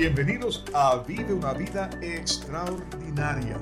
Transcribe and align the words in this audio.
Bienvenidos 0.00 0.64
a 0.72 0.96
Vive 1.06 1.34
una 1.34 1.52
vida 1.52 1.90
extraordinaria. 2.00 3.58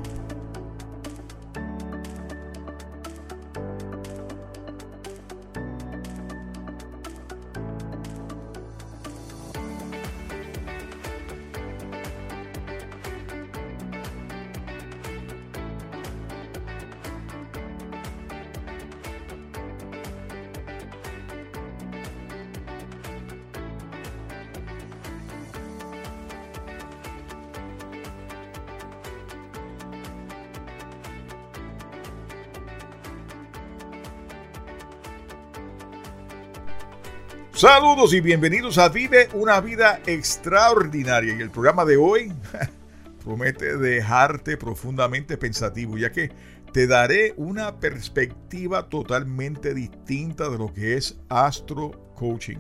Saludos 37.59 38.15
y 38.15 38.21
bienvenidos 38.21 38.79
a 38.79 38.89
Vive 38.89 39.29
una 39.35 39.61
vida 39.61 40.01
extraordinaria. 40.07 41.35
Y 41.37 41.43
el 41.43 41.51
programa 41.51 41.85
de 41.85 41.97
hoy 41.97 42.33
promete 43.25 43.77
dejarte 43.77 44.57
profundamente 44.57 45.37
pensativo, 45.37 45.99
ya 45.99 46.13
que 46.13 46.31
te 46.73 46.87
daré 46.87 47.35
una 47.37 47.81
perspectiva 47.81 48.89
totalmente 48.89 49.75
distinta 49.75 50.49
de 50.49 50.57
lo 50.57 50.73
que 50.73 50.97
es 50.97 51.19
astro 51.29 52.13
coaching 52.15 52.59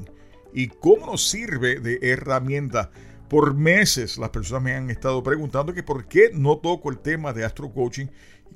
y 0.52 0.66
cómo 0.66 1.06
nos 1.06 1.30
sirve 1.30 1.78
de 1.78 2.00
herramienta. 2.02 2.90
Por 3.28 3.54
meses 3.54 4.18
las 4.18 4.30
personas 4.30 4.64
me 4.64 4.74
han 4.74 4.90
estado 4.90 5.22
preguntando 5.22 5.72
que 5.74 5.84
por 5.84 6.08
qué 6.08 6.30
no 6.34 6.58
toco 6.58 6.90
el 6.90 6.98
tema 6.98 7.32
de 7.32 7.44
astro 7.44 7.72
coaching, 7.72 8.08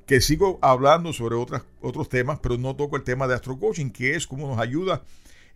que 0.06 0.20
sigo 0.20 0.58
hablando 0.60 1.12
sobre 1.12 1.36
otras, 1.36 1.62
otros 1.80 2.08
temas, 2.08 2.40
pero 2.42 2.58
no 2.58 2.74
toco 2.74 2.96
el 2.96 3.04
tema 3.04 3.28
de 3.28 3.34
astro 3.36 3.60
coaching, 3.60 3.90
que 3.90 4.16
es 4.16 4.27
cómo 4.27 4.48
nos 4.48 4.58
ayuda 4.58 5.04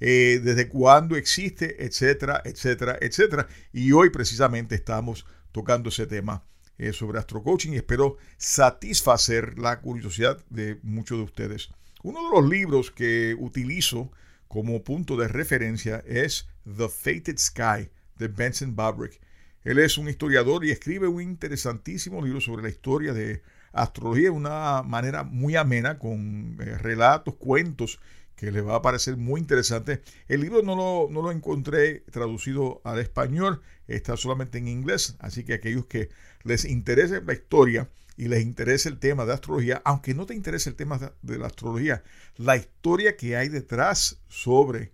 eh, 0.00 0.40
desde 0.42 0.68
cuándo 0.68 1.16
existe, 1.16 1.84
etcétera, 1.84 2.42
etcétera, 2.44 2.98
etcétera. 3.00 3.48
Y 3.72 3.92
hoy 3.92 4.10
precisamente 4.10 4.74
estamos 4.74 5.26
tocando 5.52 5.88
ese 5.88 6.06
tema 6.06 6.44
eh, 6.78 6.92
sobre 6.92 7.18
astrocoaching 7.18 7.72
y 7.72 7.76
espero 7.76 8.18
satisfacer 8.36 9.58
la 9.58 9.80
curiosidad 9.80 10.44
de 10.50 10.78
muchos 10.82 11.18
de 11.18 11.24
ustedes. 11.24 11.70
Uno 12.02 12.22
de 12.24 12.40
los 12.40 12.50
libros 12.50 12.90
que 12.90 13.34
utilizo 13.38 14.12
como 14.48 14.84
punto 14.84 15.16
de 15.16 15.28
referencia 15.28 16.02
es 16.06 16.48
The 16.64 16.88
Fated 16.88 17.38
Sky 17.38 17.90
de 18.16 18.28
Benson 18.28 18.76
Babrick. 18.76 19.20
Él 19.64 19.78
es 19.78 19.98
un 19.98 20.08
historiador 20.08 20.64
y 20.64 20.70
escribe 20.70 21.08
un 21.08 21.22
interesantísimo 21.22 22.22
libro 22.24 22.40
sobre 22.40 22.62
la 22.62 22.68
historia 22.68 23.12
de 23.12 23.42
astrología 23.72 24.24
de 24.24 24.30
una 24.30 24.82
manera 24.82 25.24
muy 25.24 25.56
amena, 25.56 25.98
con 25.98 26.56
eh, 26.60 26.78
relatos, 26.78 27.34
cuentos 27.36 27.98
que 28.36 28.52
le 28.52 28.60
va 28.60 28.76
a 28.76 28.82
parecer 28.82 29.16
muy 29.16 29.40
interesante. 29.40 30.02
El 30.28 30.42
libro 30.42 30.62
no 30.62 30.76
lo, 30.76 31.08
no 31.10 31.22
lo 31.22 31.32
encontré 31.32 32.00
traducido 32.10 32.80
al 32.84 32.98
español, 33.00 33.62
está 33.88 34.16
solamente 34.16 34.58
en 34.58 34.68
inglés, 34.68 35.16
así 35.18 35.44
que 35.44 35.54
aquellos 35.54 35.86
que 35.86 36.10
les 36.44 36.64
interese 36.64 37.22
la 37.22 37.32
historia 37.32 37.90
y 38.16 38.28
les 38.28 38.42
interese 38.42 38.88
el 38.88 38.98
tema 38.98 39.24
de 39.24 39.32
astrología, 39.32 39.82
aunque 39.84 40.14
no 40.14 40.26
te 40.26 40.34
interese 40.34 40.70
el 40.70 40.76
tema 40.76 41.12
de 41.22 41.38
la 41.38 41.46
astrología, 41.46 42.02
la 42.36 42.56
historia 42.56 43.16
que 43.16 43.36
hay 43.36 43.48
detrás 43.48 44.20
sobre 44.28 44.92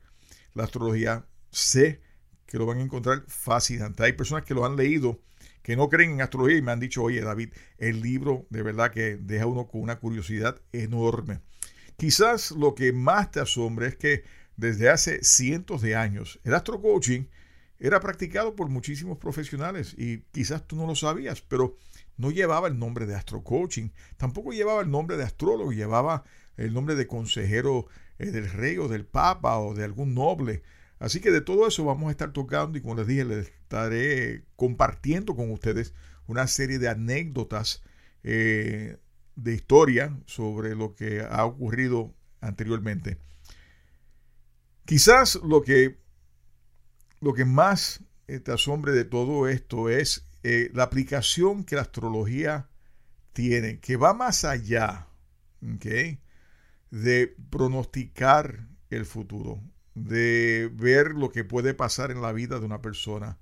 la 0.54 0.64
astrología, 0.64 1.26
sé 1.50 2.00
que 2.46 2.58
lo 2.58 2.66
van 2.66 2.78
a 2.78 2.82
encontrar 2.82 3.24
fascinante. 3.26 4.04
Hay 4.04 4.12
personas 4.12 4.44
que 4.44 4.54
lo 4.54 4.64
han 4.64 4.76
leído 4.76 5.20
que 5.62 5.76
no 5.76 5.88
creen 5.88 6.12
en 6.12 6.20
astrología 6.20 6.58
y 6.58 6.62
me 6.62 6.72
han 6.72 6.80
dicho, 6.80 7.02
oye 7.02 7.20
David, 7.20 7.50
el 7.78 8.02
libro 8.02 8.46
de 8.50 8.62
verdad 8.62 8.90
que 8.90 9.16
deja 9.16 9.46
uno 9.46 9.68
con 9.68 9.80
una 9.80 9.98
curiosidad 9.98 10.60
enorme. 10.72 11.40
Quizás 11.96 12.50
lo 12.52 12.74
que 12.74 12.92
más 12.92 13.30
te 13.30 13.40
asombra 13.40 13.86
es 13.86 13.96
que 13.96 14.24
desde 14.56 14.90
hace 14.90 15.22
cientos 15.24 15.82
de 15.82 15.96
años 15.96 16.40
el 16.44 16.54
astrocoaching 16.54 17.28
era 17.78 18.00
practicado 18.00 18.54
por 18.54 18.68
muchísimos 18.68 19.18
profesionales 19.18 19.94
y 19.98 20.18
quizás 20.30 20.66
tú 20.66 20.76
no 20.76 20.86
lo 20.86 20.94
sabías, 20.94 21.40
pero 21.42 21.76
no 22.16 22.30
llevaba 22.30 22.68
el 22.68 22.78
nombre 22.78 23.06
de 23.06 23.16
astrocoaching, 23.16 23.90
tampoco 24.16 24.52
llevaba 24.52 24.82
el 24.82 24.90
nombre 24.90 25.16
de 25.16 25.24
astrólogo, 25.24 25.72
llevaba 25.72 26.22
el 26.56 26.72
nombre 26.72 26.94
de 26.94 27.06
consejero 27.08 27.86
eh, 28.18 28.30
del 28.30 28.50
rey 28.50 28.78
o 28.78 28.86
del 28.86 29.04
papa 29.04 29.58
o 29.58 29.74
de 29.74 29.82
algún 29.84 30.14
noble. 30.14 30.62
Así 31.00 31.20
que 31.20 31.32
de 31.32 31.40
todo 31.40 31.66
eso 31.66 31.84
vamos 31.84 32.08
a 32.08 32.10
estar 32.12 32.32
tocando 32.32 32.78
y 32.78 32.82
como 32.82 32.94
les 32.94 33.08
dije, 33.08 33.24
les 33.24 33.48
estaré 33.48 34.44
compartiendo 34.54 35.34
con 35.34 35.50
ustedes 35.50 35.94
una 36.28 36.46
serie 36.46 36.78
de 36.78 36.88
anécdotas 36.88 37.82
eh, 38.22 38.98
de 39.36 39.54
historia 39.54 40.18
sobre 40.26 40.74
lo 40.74 40.94
que 40.94 41.22
ha 41.22 41.44
ocurrido 41.44 42.14
anteriormente. 42.40 43.18
Quizás 44.84 45.36
lo 45.44 45.62
que, 45.62 45.98
lo 47.20 47.32
que 47.32 47.44
más 47.44 48.02
eh, 48.26 48.40
te 48.40 48.52
asombre 48.52 48.92
de 48.92 49.04
todo 49.04 49.48
esto 49.48 49.88
es 49.88 50.26
eh, 50.42 50.70
la 50.74 50.84
aplicación 50.84 51.64
que 51.64 51.76
la 51.76 51.82
astrología 51.82 52.68
tiene, 53.32 53.78
que 53.80 53.96
va 53.96 54.12
más 54.12 54.44
allá 54.44 55.08
de 56.90 57.36
pronosticar 57.50 58.68
el 58.90 59.06
futuro, 59.06 59.62
de 59.94 60.70
ver 60.74 61.12
lo 61.12 61.30
que 61.30 61.44
puede 61.44 61.74
pasar 61.74 62.10
en 62.10 62.20
la 62.20 62.32
vida 62.32 62.58
de 62.58 62.66
una 62.66 62.82
persona. 62.82 63.38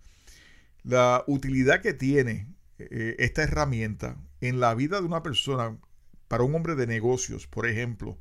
La 0.82 1.24
utilidad 1.26 1.80
que 1.80 1.94
tiene 1.94 2.54
eh, 2.78 3.16
esta 3.18 3.42
herramienta 3.42 4.16
en 4.40 4.60
la 4.60 4.74
vida 4.74 5.00
de 5.00 5.06
una 5.06 5.22
persona, 5.22 5.76
para 6.28 6.44
un 6.44 6.54
hombre 6.54 6.74
de 6.74 6.86
negocios, 6.86 7.46
por 7.46 7.66
ejemplo, 7.66 8.18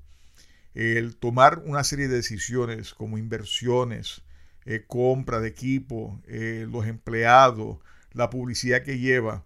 el 0.73 1.15
tomar 1.15 1.61
una 1.65 1.83
serie 1.83 2.07
de 2.07 2.15
decisiones 2.17 2.93
como 2.93 3.17
inversiones, 3.17 4.23
eh, 4.65 4.83
compra 4.87 5.39
de 5.39 5.49
equipo, 5.49 6.21
eh, 6.27 6.67
los 6.69 6.85
empleados, 6.87 7.79
la 8.11 8.29
publicidad 8.29 8.83
que 8.83 8.99
lleva, 8.99 9.45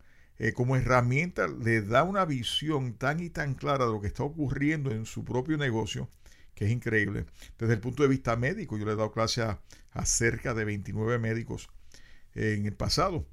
como 0.56 0.75
herramienta 0.75 1.47
le 1.47 1.81
da 1.81 2.03
una 2.03 2.25
visión 2.25 2.95
tan 2.95 3.22
y 3.22 3.29
tan 3.29 3.53
clara 3.53 3.85
de 3.85 3.94
lo 3.94 4.01
que 4.01 4.07
está 4.07 4.23
ocurriendo 4.23 4.91
en 4.91 5.05
su 5.05 5.23
propio 5.23 5.57
negocio, 5.57 6.09
que 6.53 6.66
es 6.66 6.72
increíble. 6.72 7.28
Desde 7.57 7.75
el 7.75 7.79
punto 7.79 8.03
de 8.03 8.09
vista 8.09 8.35
médico, 8.35 8.78
yo 8.78 8.85
le 8.85 8.91
he 8.91 8.96
dado 8.96 9.14
clase 9.14 9.41
a, 9.41 9.61
a 9.91 10.05
cerca 10.05 10.53
de 10.53 10.66
29 10.66 11.17
médicos 11.17 11.69
en 12.35 12.66
el 12.66 12.73
pasado 12.73 13.26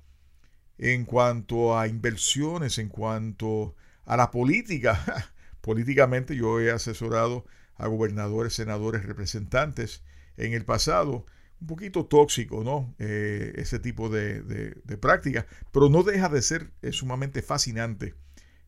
en 0.81 1.05
cuanto 1.05 1.79
a 1.79 1.87
inversiones, 1.89 2.79
en 2.79 2.89
cuanto 2.89 3.75
a 4.07 4.17
la 4.17 4.31
política. 4.31 5.31
Políticamente 5.61 6.35
yo 6.35 6.59
he 6.59 6.71
asesorado 6.71 7.45
a 7.77 7.87
gobernadores, 7.87 8.55
senadores, 8.55 9.05
representantes 9.05 10.03
en 10.39 10.55
el 10.55 10.65
pasado. 10.65 11.27
Un 11.61 11.67
poquito 11.67 12.07
tóxico, 12.07 12.65
¿no? 12.65 12.95
Eh, 12.99 13.53
ese 13.57 13.79
tipo 13.79 14.09
de, 14.09 14.75
práctica, 14.99 15.47
pero 15.71 15.91
no 15.91 16.03
deja 16.03 16.31
de 16.31 16.41
ser 16.41 16.71
sumamente 16.93 17.43
fascinante 17.43 18.15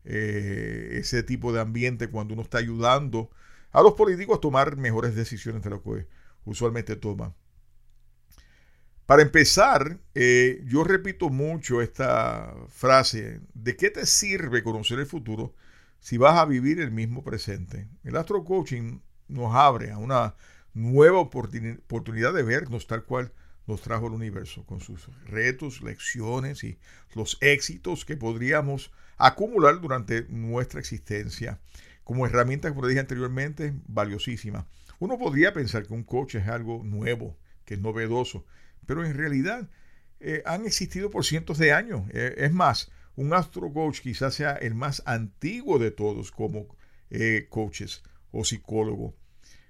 eh, 0.05 0.99
ese 1.01 1.23
tipo 1.23 1.55
de 1.55 1.61
ambiente 1.61 2.09
cuando 2.09 2.35
uno 2.35 2.43
está 2.43 2.59
ayudando 2.59 3.31
a 3.71 3.81
los 3.81 3.95
políticos 3.95 4.37
a 4.37 4.41
tomar 4.43 4.77
mejores 4.77 5.15
decisiones 5.15 5.63
de 5.63 5.71
lo 5.71 5.83
que 5.83 6.07
usualmente 6.45 6.95
toman. 6.97 7.35
Para 9.07 9.23
empezar, 9.23 9.99
eh, 10.15 10.63
yo 10.67 10.85
repito 10.85 11.29
mucho 11.29 11.83
esta 11.83 12.55
frase, 12.69 13.41
¿de 13.53 13.77
qué 13.77 13.91
te 13.91 14.07
sirve 14.07 14.63
conocer 14.63 15.01
el 15.01 15.07
futuro 15.07 15.55
si 15.99 16.19
vas 16.19 16.39
a 16.39 16.45
vivir 16.45 16.81
el 16.81 16.93
mismo 16.93 17.25
presente? 17.25 17.89
El 18.05 18.17
astro 18.17 18.45
coaching 18.45 19.01
nos 19.27 19.55
abre 19.55 19.91
a 19.91 19.99
una 19.99 20.37
nueva 20.73 21.19
oportunidad 21.19 22.33
de 22.33 22.43
vernos 22.45 22.87
tal 22.87 23.05
cual 23.05 23.33
nos 23.67 23.83
trajo 23.83 24.07
el 24.07 24.13
universo, 24.13 24.65
con 24.67 24.81
sus 24.81 25.09
retos, 25.27 25.83
lecciones 25.83 26.63
y 26.63 26.79
los 27.15 27.39
éxitos 27.41 28.05
que 28.05 28.17
podríamos 28.17 28.93
acumular 29.17 29.81
durante 29.81 30.27
nuestra 30.29 30.81
existencia. 30.81 31.61
Como 32.05 32.27
herramienta, 32.27 32.69
como 32.69 32.87
dije 32.87 33.01
anteriormente, 33.01 33.75
valiosísima. 33.87 34.67
Uno 34.99 35.19
podría 35.19 35.53
pensar 35.53 35.87
que 35.87 35.95
un 35.95 36.05
coach 36.05 36.37
es 36.37 36.49
algo 36.49 36.83
nuevo, 36.85 37.37
que 37.65 37.75
es 37.75 37.81
novedoso, 37.81 38.45
pero 38.87 39.05
en 39.05 39.15
realidad 39.15 39.69
eh, 40.21 40.43
han 40.47 40.65
existido 40.67 41.11
por 41.11 41.25
cientos 41.25 41.59
de 41.59 41.73
años. 41.73 42.03
Eh, 42.13 42.35
es 42.39 42.53
más, 42.53 42.91
un 43.17 43.35
astro 43.35 43.73
coach 43.73 44.01
quizás 44.01 44.35
sea 44.35 44.53
el 44.53 44.75
más 44.75 45.03
antiguo 45.07 45.79
de 45.79 45.91
todos 45.91 46.31
como 46.31 46.77
eh, 47.11 47.47
coaches 47.51 48.03
o 48.31 48.45
psicólogo. 48.45 49.15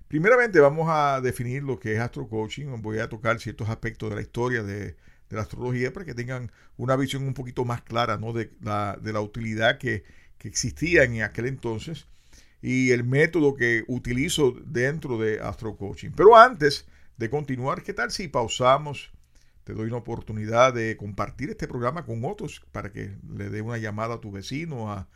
Primeramente 0.09 0.61
vamos 0.61 0.89
a 0.91 1.21
definir 1.23 1.63
lo 1.63 1.79
que 1.79 1.95
es 1.95 2.01
astro 2.01 2.29
coaching. 2.29 2.67
Voy 2.83 2.99
a 2.99 3.09
tocar 3.09 3.41
ciertos 3.41 3.69
aspectos 3.71 4.11
de 4.11 4.17
la 4.17 4.23
historia 4.23 4.63
de, 4.63 4.97
la 5.31 5.41
astrología 5.41 5.91
para 5.95 6.05
que 6.05 6.13
tengan 6.13 6.53
una 6.77 6.95
visión 6.95 7.23
un 7.23 7.33
poquito 7.33 7.65
más 7.65 7.81
clara 7.81 8.19
¿no? 8.19 8.35
de, 8.35 8.53
la, 8.61 8.99
de 9.01 9.15
la 9.15 9.23
utilidad 9.23 9.79
que, 9.79 10.05
que 10.37 10.49
existía 10.49 11.05
en 11.05 11.23
aquel 11.23 11.47
entonces 11.47 12.07
y 12.61 12.91
el 12.91 13.05
método 13.05 13.55
que 13.55 13.85
utilizo 13.89 14.55
dentro 14.67 15.19
de 15.19 15.41
astro 15.41 15.77
coaching. 15.77 16.11
Pero 16.15 16.37
antes 16.37 16.87
de 17.17 17.31
continuar, 17.31 17.83
¿qué 17.83 17.93
tal 17.93 18.11
si 18.11 18.29
pausamos? 18.29 19.11
Te 19.65 19.75
doy 19.75 19.89
una 19.89 19.99
oportunidad 19.99 20.75
de 20.75 20.97
compartir 20.97 21.51
este 21.51 21.69
programa 21.69 22.05
con 22.05 22.25
otros 22.25 22.63
para 22.73 22.91
que 22.91 23.17
le 23.37 23.49
dé 23.51 23.63
una 23.63 23.79
llamada 23.79 24.15
a 24.15 24.21
tu 24.21 24.31
vecino, 24.31 24.91
a, 24.93 25.09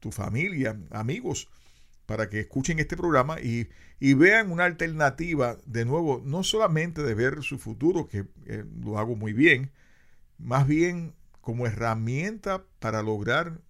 tu 0.00 0.10
familia, 0.12 0.80
amigos, 0.90 1.50
para 2.06 2.30
que 2.30 2.40
escuchen 2.40 2.78
este 2.78 2.96
programa 2.96 3.38
y, 3.38 3.68
vean 4.00 4.50
una 4.50 4.64
alternativa, 4.64 5.58
de 5.66 5.84
nuevo, 5.84 6.22
no 6.24 6.42
solamente 6.42 7.02
de 7.02 7.14
ver 7.14 7.42
su 7.42 7.58
futuro, 7.58 8.08
que 8.08 8.24
eh, 8.46 8.64
lo 8.82 8.98
hago 8.98 9.14
muy 9.14 9.34
bien, 9.34 9.70
más 10.38 10.66
bien 10.66 11.14
como 11.42 11.66
herramienta 11.66 12.64
para 12.78 13.02
lograr 13.02 13.60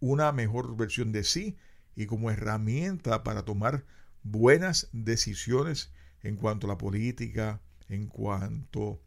una 0.00 0.32
mejor 0.32 0.76
versión 0.76 1.12
de 1.12 1.22
sí 1.22 1.56
y 1.94 2.06
como 2.06 2.30
herramienta 2.30 3.22
para 3.22 3.44
tomar 3.44 3.84
buenas 4.24 4.88
decisiones 4.92 5.92
en 6.24 6.36
cuanto 6.36 6.66
a 6.66 6.70
la 6.70 6.78
política, 6.78 7.60
en 7.88 8.08
cuanto 8.08 9.00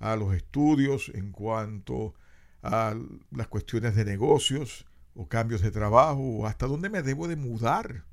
a 0.00 0.16
los 0.16 0.34
estudios, 0.34 1.12
en 1.14 1.30
cuanto 1.30 2.14
a 2.62 2.94
las 3.30 3.46
cuestiones 3.46 3.94
de 3.94 4.04
negocios 4.04 4.86
o 5.14 5.28
cambios 5.28 5.62
de 5.62 5.70
trabajo 5.70 6.20
o 6.20 6.46
hasta 6.46 6.66
dónde 6.66 6.90
me 6.90 7.02
debo 7.02 7.28
de 7.28 7.36
mudar, 7.36 8.04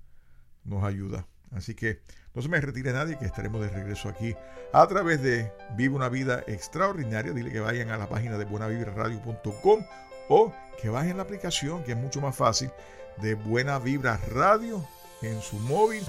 nos 0.63 0.83
ayuda. 0.83 1.27
Así 1.51 1.73
que 1.73 2.01
no 2.33 2.41
se 2.41 2.49
me 2.49 2.59
retire 2.59 2.91
nadie, 2.91 3.17
que 3.17 3.25
estaremos 3.25 3.61
de 3.61 3.69
regreso 3.69 4.09
aquí 4.09 4.35
a 4.73 4.85
través 4.87 5.21
de 5.21 5.51
Vive 5.77 5.95
una 5.95 6.09
Vida 6.09 6.43
Extraordinaria. 6.47 7.31
Dile 7.31 7.51
que 7.51 7.61
vayan 7.61 7.89
a 7.91 7.97
la 7.97 8.09
página 8.09 8.37
de 8.37 8.45
buenavibraradio.com 8.45 9.85
o 10.27 10.53
que 10.81 10.89
bajen 10.89 11.17
la 11.17 11.23
aplicación, 11.23 11.83
que 11.83 11.93
es 11.93 11.97
mucho 11.97 12.19
más 12.19 12.35
fácil, 12.35 12.69
de 13.21 13.35
Buena 13.35 13.79
Vibra 13.79 14.17
Radio 14.33 14.85
en 15.21 15.41
su 15.41 15.57
móvil 15.57 16.03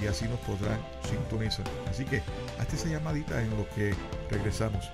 y 0.00 0.06
así 0.06 0.26
nos 0.26 0.38
podrán 0.40 0.80
sintonizar. 1.08 1.66
Así 1.90 2.04
que 2.04 2.22
hazte 2.58 2.76
esa 2.76 2.88
llamadita 2.88 3.40
en 3.40 3.50
lo 3.50 3.68
que 3.70 3.94
regresamos. 4.30 4.90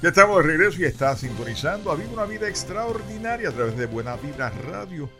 Ya 0.00 0.10
estamos 0.10 0.36
de 0.36 0.44
regreso 0.44 0.80
y 0.80 0.84
está 0.84 1.16
sintonizando 1.16 1.90
a 1.90 1.96
Viva 1.96 2.12
una 2.12 2.24
Vida 2.24 2.48
Extraordinaria 2.48 3.48
a 3.48 3.52
través 3.52 3.76
de 3.76 3.86
Buena 3.86 4.14
Vida 4.16 4.48
Radio. 4.48 5.10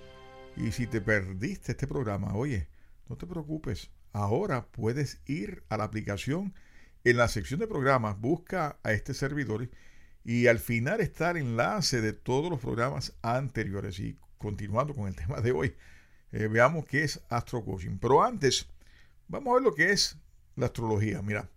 Y 0.57 0.71
si 0.71 0.87
te 0.87 1.00
perdiste 1.00 1.73
este 1.73 1.88
programa, 1.88 2.33
oye, 2.37 2.69
no 3.09 3.17
te 3.17 3.26
preocupes. 3.26 3.91
Ahora 4.12 4.67
puedes 4.67 5.21
ir 5.26 5.64
a 5.69 5.79
la 5.79 5.83
aplicación 5.83 6.55
en 7.03 7.17
la 7.17 7.26
sección 7.26 7.59
de 7.59 7.67
programas, 7.67 8.21
busca 8.21 8.79
a 8.85 8.93
este 8.93 9.14
servidor 9.14 9.69
y 10.25 10.47
al 10.47 10.61
final 10.61 11.00
está 11.00 11.33
el 11.33 11.38
enlace 11.38 12.00
de 12.00 12.12
todos 12.12 12.49
los 12.49 12.61
programas 12.61 13.14
anteriores. 13.21 13.99
Y 13.99 14.17
continuando 14.38 14.95
con 14.95 15.09
el 15.09 15.17
tema 15.17 15.41
de 15.41 15.50
hoy, 15.50 15.75
eh, 16.31 16.47
veamos 16.47 16.87
qué 16.87 17.03
es 17.03 17.21
Astro 17.31 17.64
Coaching. 17.64 17.99
Pero 18.00 18.23
antes, 18.23 18.69
vamos 19.26 19.50
a 19.50 19.55
ver 19.55 19.62
lo 19.64 19.75
que 19.75 19.91
es 19.91 20.19
la 20.55 20.67
astrología. 20.67 21.21
Mira, 21.21 21.49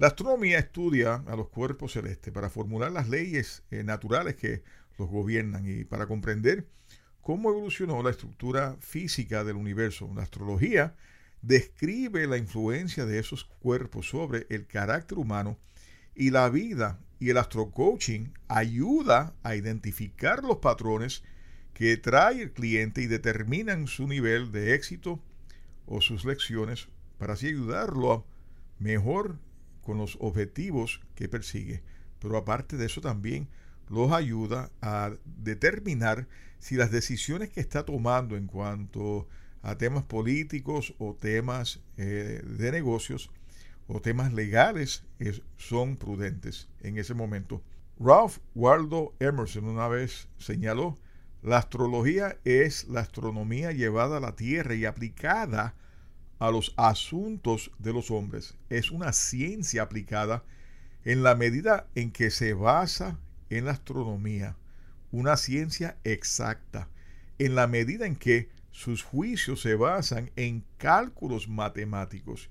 la 0.00 0.06
astronomía 0.06 0.58
estudia 0.58 1.16
a 1.26 1.36
los 1.36 1.50
cuerpos 1.50 1.92
celestes 1.92 2.32
para 2.32 2.48
formular 2.48 2.90
las 2.90 3.10
leyes 3.10 3.64
eh, 3.70 3.84
naturales 3.84 4.34
que 4.34 4.62
los 4.98 5.10
gobiernan 5.10 5.66
y 5.68 5.84
para 5.84 6.06
comprender 6.06 6.66
cómo 7.20 7.50
evolucionó 7.50 8.02
la 8.02 8.08
estructura 8.08 8.78
física 8.80 9.44
del 9.44 9.56
universo. 9.56 10.10
La 10.16 10.22
astrología 10.22 10.96
describe 11.42 12.26
la 12.26 12.38
influencia 12.38 13.04
de 13.04 13.18
esos 13.18 13.44
cuerpos 13.44 14.08
sobre 14.08 14.46
el 14.48 14.66
carácter 14.66 15.18
humano 15.18 15.58
y 16.14 16.30
la 16.30 16.48
vida 16.48 16.98
y 17.18 17.28
el 17.28 17.36
astrocoaching 17.36 18.32
ayuda 18.48 19.34
a 19.42 19.54
identificar 19.54 20.42
los 20.42 20.60
patrones 20.60 21.24
que 21.74 21.98
trae 21.98 22.40
el 22.40 22.52
cliente 22.52 23.02
y 23.02 23.06
determinan 23.06 23.86
su 23.86 24.08
nivel 24.08 24.50
de 24.50 24.72
éxito 24.72 25.22
o 25.84 26.00
sus 26.00 26.24
lecciones 26.24 26.88
para 27.18 27.34
así 27.34 27.48
ayudarlo 27.48 28.12
a 28.14 28.24
mejor 28.78 29.38
con 29.90 29.98
los 29.98 30.16
objetivos 30.20 31.00
que 31.16 31.28
persigue. 31.28 31.82
Pero 32.20 32.36
aparte 32.36 32.76
de 32.76 32.86
eso 32.86 33.00
también 33.00 33.48
los 33.88 34.12
ayuda 34.12 34.70
a 34.80 35.10
determinar 35.24 36.28
si 36.60 36.76
las 36.76 36.92
decisiones 36.92 37.48
que 37.48 37.58
está 37.58 37.84
tomando 37.84 38.36
en 38.36 38.46
cuanto 38.46 39.26
a 39.62 39.76
temas 39.78 40.04
políticos 40.04 40.94
o 40.98 41.16
temas 41.16 41.80
eh, 41.96 42.40
de 42.46 42.70
negocios 42.70 43.32
o 43.88 44.00
temas 44.00 44.32
legales 44.32 45.02
son 45.56 45.96
prudentes 45.96 46.68
en 46.82 46.96
ese 46.96 47.14
momento. 47.14 47.60
Ralph 47.98 48.38
Waldo 48.54 49.16
Emerson 49.18 49.64
una 49.64 49.88
vez 49.88 50.28
señaló, 50.38 50.96
la 51.42 51.58
astrología 51.58 52.38
es 52.44 52.86
la 52.86 53.00
astronomía 53.00 53.72
llevada 53.72 54.18
a 54.18 54.20
la 54.20 54.36
Tierra 54.36 54.76
y 54.76 54.84
aplicada 54.84 55.74
los 56.48 56.72
asuntos 56.78 57.70
de 57.78 57.92
los 57.92 58.10
hombres. 58.10 58.54
Es 58.70 58.90
una 58.90 59.12
ciencia 59.12 59.82
aplicada 59.82 60.42
en 61.04 61.22
la 61.22 61.34
medida 61.34 61.86
en 61.94 62.10
que 62.10 62.30
se 62.30 62.54
basa 62.54 63.18
en 63.50 63.66
la 63.66 63.72
astronomía, 63.72 64.56
una 65.12 65.36
ciencia 65.36 65.98
exacta, 66.04 66.88
en 67.38 67.54
la 67.54 67.66
medida 67.66 68.06
en 68.06 68.16
que 68.16 68.48
sus 68.70 69.02
juicios 69.02 69.60
se 69.60 69.74
basan 69.74 70.30
en 70.36 70.64
cálculos 70.78 71.48
matemáticos 71.48 72.48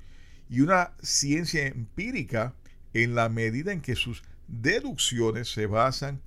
y 0.50 0.62
una 0.62 0.93
ciencia 1.01 1.65
empírica 1.65 2.53
en 2.93 3.15
la 3.15 3.29
medida 3.29 3.72
en 3.72 3.81
que 3.81 3.96
sus 3.96 4.24
deducciones 4.48 5.51
se 5.51 5.67
basan 5.67 6.22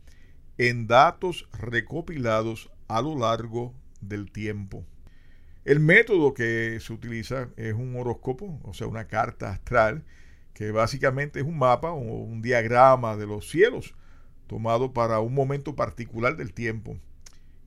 en 0.58 0.86
datos 0.86 1.48
recopilados 1.52 2.70
a 2.88 3.02
lo 3.02 3.18
largo 3.18 3.74
del 4.00 4.30
tiempo. 4.30 4.86
El 5.64 5.78
método 5.80 6.34
que 6.34 6.78
se 6.80 6.92
utiliza 6.92 7.48
es 7.56 7.74
un 7.74 7.94
horóscopo, 7.96 8.60
o 8.64 8.74
sea, 8.74 8.88
una 8.88 9.06
carta 9.06 9.50
astral, 9.50 10.04
que 10.54 10.70
básicamente 10.70 11.40
es 11.40 11.46
un 11.46 11.58
mapa 11.58 11.92
o 11.92 11.98
un 11.98 12.42
diagrama 12.42 13.16
de 13.16 13.26
los 13.26 13.48
cielos 13.48 13.94
tomado 14.48 14.92
para 14.92 15.20
un 15.20 15.34
momento 15.34 15.76
particular 15.76 16.36
del 16.36 16.52
tiempo 16.52 16.98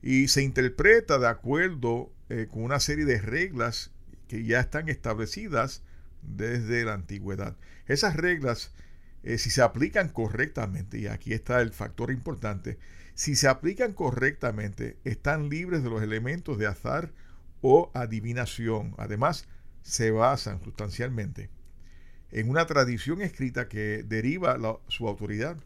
y 0.02 0.28
se 0.28 0.42
interpreta 0.42 1.18
de 1.18 1.26
acuerdo 1.26 2.12
eh, 2.28 2.46
con 2.48 2.62
una 2.62 2.78
serie 2.78 3.04
de 3.04 3.20
reglas 3.20 3.90
que 4.28 4.44
ya 4.44 4.60
están 4.60 4.88
establecidas 4.88 5.82
desde 6.22 6.84
la 6.84 6.94
antigüedad. 6.94 7.56
Esas 7.86 8.14
reglas, 8.14 8.72
eh, 9.24 9.38
si 9.38 9.50
se 9.50 9.62
aplican 9.62 10.08
correctamente, 10.08 10.98
y 10.98 11.06
aquí 11.08 11.32
está 11.32 11.60
el 11.60 11.72
factor 11.72 12.12
importante, 12.12 12.78
si 13.14 13.34
se 13.34 13.48
aplican 13.48 13.94
correctamente, 13.94 14.96
están 15.04 15.48
libres 15.48 15.82
de 15.82 15.90
los 15.90 16.02
elementos 16.02 16.58
de 16.58 16.66
azar 16.66 17.10
o 17.68 17.90
adivinación. 17.94 18.94
Además, 18.96 19.48
se 19.82 20.12
basan 20.12 20.62
sustancialmente 20.62 21.50
en 22.30 22.48
una 22.48 22.66
tradición 22.66 23.22
escrita 23.22 23.68
que 23.68 24.04
deriva 24.04 24.56
su 24.88 25.08
autoridad 25.08 25.56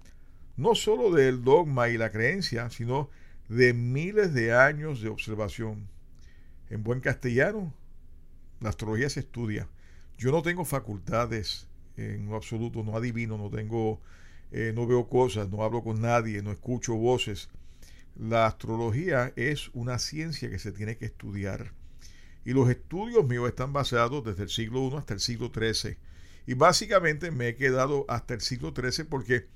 no 0.57 0.75
solo 0.75 1.11
del 1.11 1.45
dogma 1.45 1.89
y 1.89 1.99
la 1.99 2.11
creencia, 2.11 2.71
sino 2.71 3.11
de 3.49 3.75
miles 3.75 4.33
de 4.33 4.55
años 4.55 5.03
de 5.03 5.09
observación. 5.09 5.89
En 6.71 6.83
buen 6.83 7.01
castellano, 7.01 7.73
la 8.61 8.71
astrología 8.71 9.11
se 9.11 9.21
estudia. 9.21 9.69
Yo 10.19 10.33
no 10.33 10.43
tengo 10.43 10.65
facultades 10.65 11.67
en 11.97 12.29
lo 12.29 12.37
absoluto, 12.37 12.83
no 12.83 12.97
adivino, 12.97 13.37
no 13.37 13.51
tengo, 13.51 14.01
eh, 14.53 14.73
no 14.75 14.87
veo 14.87 15.09
cosas, 15.09 15.51
no 15.51 15.65
hablo 15.65 15.83
con 15.83 16.01
nadie, 16.01 16.43
no 16.43 16.51
escucho 16.51 16.95
voces. 16.95 17.49
La 18.17 18.47
astrología 18.47 19.33
es 19.37 19.71
una 19.73 19.99
ciencia 19.99 20.51
que 20.51 20.59
se 20.59 20.73
tiene 20.73 20.97
que 20.97 21.07
estudiar. 21.07 21.73
Y 22.51 22.53
los 22.53 22.69
estudios 22.69 23.25
míos 23.29 23.49
están 23.49 23.73
basados 23.73 24.25
desde 24.25 24.43
el 24.43 24.49
siglo 24.49 24.89
I 24.89 24.97
hasta 24.97 25.15
el 25.15 25.21
siglo 25.21 25.53
XIII. 25.55 25.97
Y 26.49 26.55
básicamente 26.55 27.31
me 27.31 27.47
he 27.47 27.55
quedado 27.55 28.05
hasta 28.09 28.35
el 28.35 28.41
siglo 28.41 28.75
XIII 28.75 29.05
porque 29.05 29.47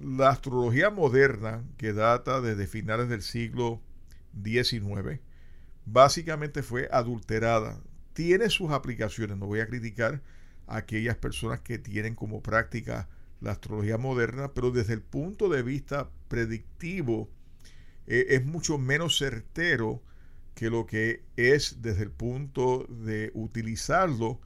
la 0.00 0.30
astrología 0.30 0.90
moderna, 0.90 1.62
que 1.76 1.92
data 1.92 2.40
desde 2.40 2.66
finales 2.66 3.08
del 3.08 3.22
siglo 3.22 3.80
XIX, 4.42 5.20
básicamente 5.86 6.64
fue 6.64 6.88
adulterada. 6.90 7.80
Tiene 8.12 8.50
sus 8.50 8.72
aplicaciones, 8.72 9.36
no 9.36 9.46
voy 9.46 9.60
a 9.60 9.68
criticar 9.68 10.20
a 10.66 10.78
aquellas 10.78 11.16
personas 11.16 11.60
que 11.60 11.78
tienen 11.78 12.16
como 12.16 12.42
práctica 12.42 13.08
la 13.40 13.52
astrología 13.52 13.98
moderna, 13.98 14.52
pero 14.52 14.72
desde 14.72 14.94
el 14.94 15.02
punto 15.02 15.48
de 15.48 15.62
vista 15.62 16.10
predictivo 16.26 17.30
eh, 18.08 18.26
es 18.30 18.44
mucho 18.44 18.78
menos 18.78 19.16
certero 19.16 20.02
que 20.60 20.68
lo 20.68 20.84
que 20.84 21.22
es 21.36 21.80
desde 21.80 22.02
el 22.02 22.10
punto 22.10 22.86
de 22.90 23.30
utilizarlo, 23.32 24.42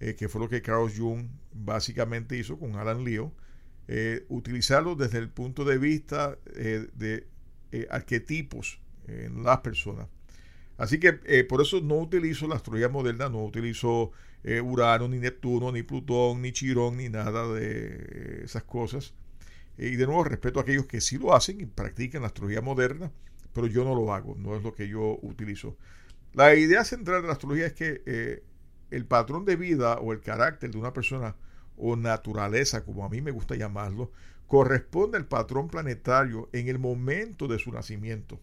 eh, 0.00 0.14
que 0.14 0.30
fue 0.30 0.40
lo 0.40 0.48
que 0.48 0.62
Carl 0.62 0.90
Jung 0.90 1.28
básicamente 1.52 2.38
hizo 2.38 2.58
con 2.58 2.76
Alan 2.76 3.04
Leo, 3.04 3.34
eh, 3.86 4.24
utilizarlo 4.30 4.94
desde 4.94 5.18
el 5.18 5.28
punto 5.28 5.66
de 5.66 5.76
vista 5.76 6.38
eh, 6.54 6.88
de 6.94 7.28
arquetipos 7.90 8.80
en 9.08 9.42
las 9.42 9.58
personas. 9.58 10.08
Así 10.78 10.98
que 10.98 11.12
por 11.44 11.60
eso 11.60 11.82
no 11.82 11.96
utilizo 11.96 12.48
la 12.48 12.54
astrología 12.56 12.88
moderna, 12.88 13.28
no 13.28 13.44
utilizo 13.44 14.12
Urano, 14.62 15.06
ni 15.06 15.18
Neptuno, 15.18 15.70
ni 15.70 15.82
Plutón, 15.82 16.40
ni 16.40 16.52
Chirón, 16.52 16.96
ni 16.96 17.10
nada 17.10 17.46
de 17.46 18.40
esas 18.42 18.62
cosas. 18.62 19.12
y 19.76 19.96
de 19.96 20.06
nuevo 20.06 20.24
respeto 20.24 20.60
a 20.60 20.62
aquellos 20.62 20.86
que 20.86 21.02
sí 21.02 21.18
lo 21.18 21.34
hacen 21.34 21.60
y 21.60 21.66
practican 21.66 22.22
la 22.22 22.28
astrología 22.28 22.62
moderna, 22.62 23.12
pero 23.58 23.66
yo 23.66 23.82
no 23.82 23.96
lo 23.96 24.14
hago, 24.14 24.36
no 24.38 24.54
es 24.54 24.62
lo 24.62 24.72
que 24.72 24.86
yo 24.86 25.18
utilizo. 25.20 25.76
La 26.32 26.54
idea 26.54 26.84
central 26.84 27.22
de 27.22 27.26
la 27.26 27.32
astrología 27.32 27.66
es 27.66 27.72
que 27.72 28.44
el 28.92 29.04
patrón 29.04 29.44
de 29.44 29.56
vida 29.56 29.98
o 29.98 30.12
el 30.12 30.20
carácter 30.20 30.70
de 30.70 30.78
una 30.78 30.92
persona 30.92 31.34
o 31.76 31.96
naturaleza, 31.96 32.84
como 32.84 33.04
a 33.04 33.08
mí 33.08 33.20
me 33.20 33.32
gusta 33.32 33.56
llamarlo, 33.56 34.12
corresponde 34.46 35.18
al 35.18 35.26
patrón 35.26 35.66
planetario 35.66 36.48
en 36.52 36.68
el 36.68 36.78
momento 36.78 37.48
de 37.48 37.58
su 37.58 37.72
nacimiento. 37.72 38.38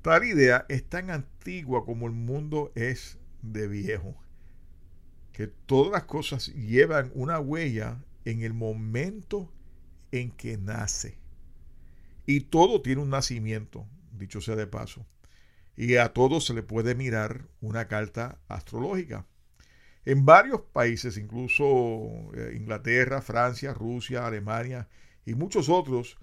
Tal 0.00 0.24
idea 0.24 0.64
es 0.70 0.88
tan 0.88 1.10
antigua 1.10 1.84
como 1.84 2.06
el 2.06 2.14
mundo 2.14 2.72
es 2.74 3.18
de 3.42 3.68
viejo, 3.68 4.16
que 5.32 5.48
todas 5.48 5.92
las 5.92 6.04
cosas 6.04 6.46
llevan 6.54 7.12
una 7.14 7.40
huella 7.40 8.02
en 8.24 8.40
el 8.40 8.54
momento 8.54 9.52
en 10.12 10.30
que 10.30 10.56
nace. 10.56 11.18
Y 12.26 12.40
todo 12.40 12.80
tiene 12.80 13.02
un 13.02 13.10
nacimiento, 13.10 13.86
dicho 14.12 14.40
sea 14.40 14.56
de 14.56 14.66
paso. 14.66 15.06
Y 15.76 15.96
a 15.96 16.12
todo 16.12 16.40
se 16.40 16.54
le 16.54 16.62
puede 16.62 16.94
mirar 16.94 17.48
una 17.60 17.88
carta 17.88 18.38
astrológica. 18.48 19.26
En 20.04 20.24
varios 20.24 20.60
países, 20.60 21.16
incluso 21.16 21.64
eh, 22.34 22.54
Inglaterra, 22.56 23.22
Francia, 23.22 23.72
Rusia, 23.72 24.26
Alemania 24.26 24.88
y 25.24 25.34
muchos 25.34 25.68
otros, 25.68 26.18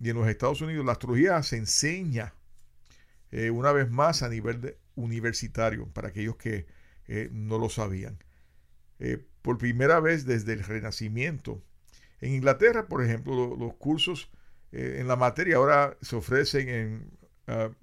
y 0.00 0.10
en 0.10 0.16
los 0.16 0.28
Estados 0.28 0.60
Unidos, 0.60 0.84
la 0.84 0.92
astrología 0.92 1.42
se 1.42 1.56
enseña 1.56 2.34
eh, 3.30 3.50
una 3.50 3.72
vez 3.72 3.90
más 3.90 4.22
a 4.22 4.28
nivel 4.28 4.76
universitario, 4.96 5.86
para 5.92 6.08
aquellos 6.08 6.36
que 6.36 6.66
eh, 7.06 7.28
no 7.32 7.58
lo 7.58 7.68
sabían. 7.68 8.18
por 9.42 9.56
primera 9.58 10.00
vez 10.00 10.26
desde 10.26 10.52
el 10.52 10.62
Renacimiento. 10.62 11.62
En 12.20 12.34
Inglaterra, 12.34 12.86
por 12.88 13.02
ejemplo, 13.02 13.56
los 13.56 13.74
cursos 13.76 14.30
en 14.72 15.08
la 15.08 15.16
materia 15.16 15.56
ahora 15.56 15.96
se 16.00 16.16
ofrecen 16.16 16.68
en 16.68 17.18
uh, 17.48 17.74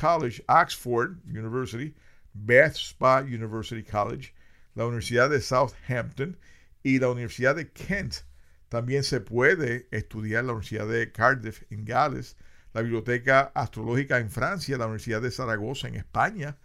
College, 0.00 0.42
Oxford 0.48 1.18
University, 1.26 1.94
Bath 2.32 2.76
Spa 2.76 3.22
University 3.22 3.82
College, 3.82 4.32
la 4.74 4.86
Universidad 4.86 5.30
de 5.30 5.40
Southampton 5.40 6.38
y 6.82 6.98
la 6.98 7.10
Universidad 7.10 7.56
de 7.56 7.70
Kent. 7.70 8.22
También 8.68 9.02
se 9.02 9.20
puede 9.20 9.88
estudiar 9.90 10.44
la 10.44 10.52
Universidad 10.52 10.86
de 10.86 11.10
Cardiff 11.10 11.62
en 11.70 11.84
Gales, 11.84 12.36
la 12.72 12.82
Biblioteca 12.82 13.50
Astrológica 13.54 14.18
en 14.18 14.30
Francia, 14.30 14.78
la 14.78 14.86
Universidad 14.86 15.22
de 15.22 15.32
Zaragoza 15.32 15.88
en 15.88 15.96
España, 15.96 16.56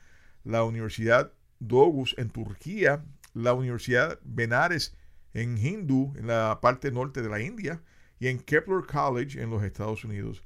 la 0.43 0.63
Universidad 0.63 1.33
Dogus 1.59 2.13
en 2.19 2.29
Turquía, 2.29 3.03
la 3.33 3.53
Universidad 3.53 4.19
Benares 4.23 4.95
en 5.33 5.57
Hindú, 5.57 6.13
en 6.15 6.27
la 6.27 6.59
parte 6.61 6.91
norte 6.91 7.23
de 7.23 7.29
la 7.29 7.41
India, 7.41 7.81
y 8.19 8.27
en 8.27 8.39
Kepler 8.39 8.83
College 8.85 9.41
en 9.41 9.49
los 9.49 9.63
Estados 9.63 10.03
Unidos, 10.03 10.43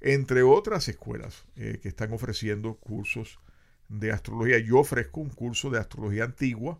entre 0.00 0.42
otras 0.42 0.88
escuelas 0.88 1.44
eh, 1.56 1.78
que 1.82 1.88
están 1.88 2.12
ofreciendo 2.12 2.74
cursos 2.74 3.38
de 3.88 4.12
astrología. 4.12 4.58
Yo 4.58 4.78
ofrezco 4.78 5.20
un 5.20 5.30
curso 5.30 5.70
de 5.70 5.78
astrología 5.78 6.24
antigua 6.24 6.78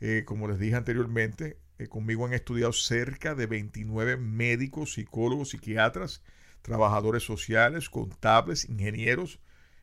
eh, 0.00 0.24
como 0.24 0.48
les 0.48 0.58
dije 0.58 0.76
anteriormente, 0.76 1.58
eh, 1.78 1.86
conmigo 1.86 2.24
han 2.24 2.32
estudiado 2.32 2.72
cerca 2.72 3.34
de 3.34 3.46
29 3.46 4.16
médicos, 4.16 4.94
psicólogos, 4.94 5.50
psiquiatras, 5.50 6.22
trabajadores 6.62 7.22
sociales, 7.22 7.90
contables, 7.90 8.68
ingenieros, 8.68 9.40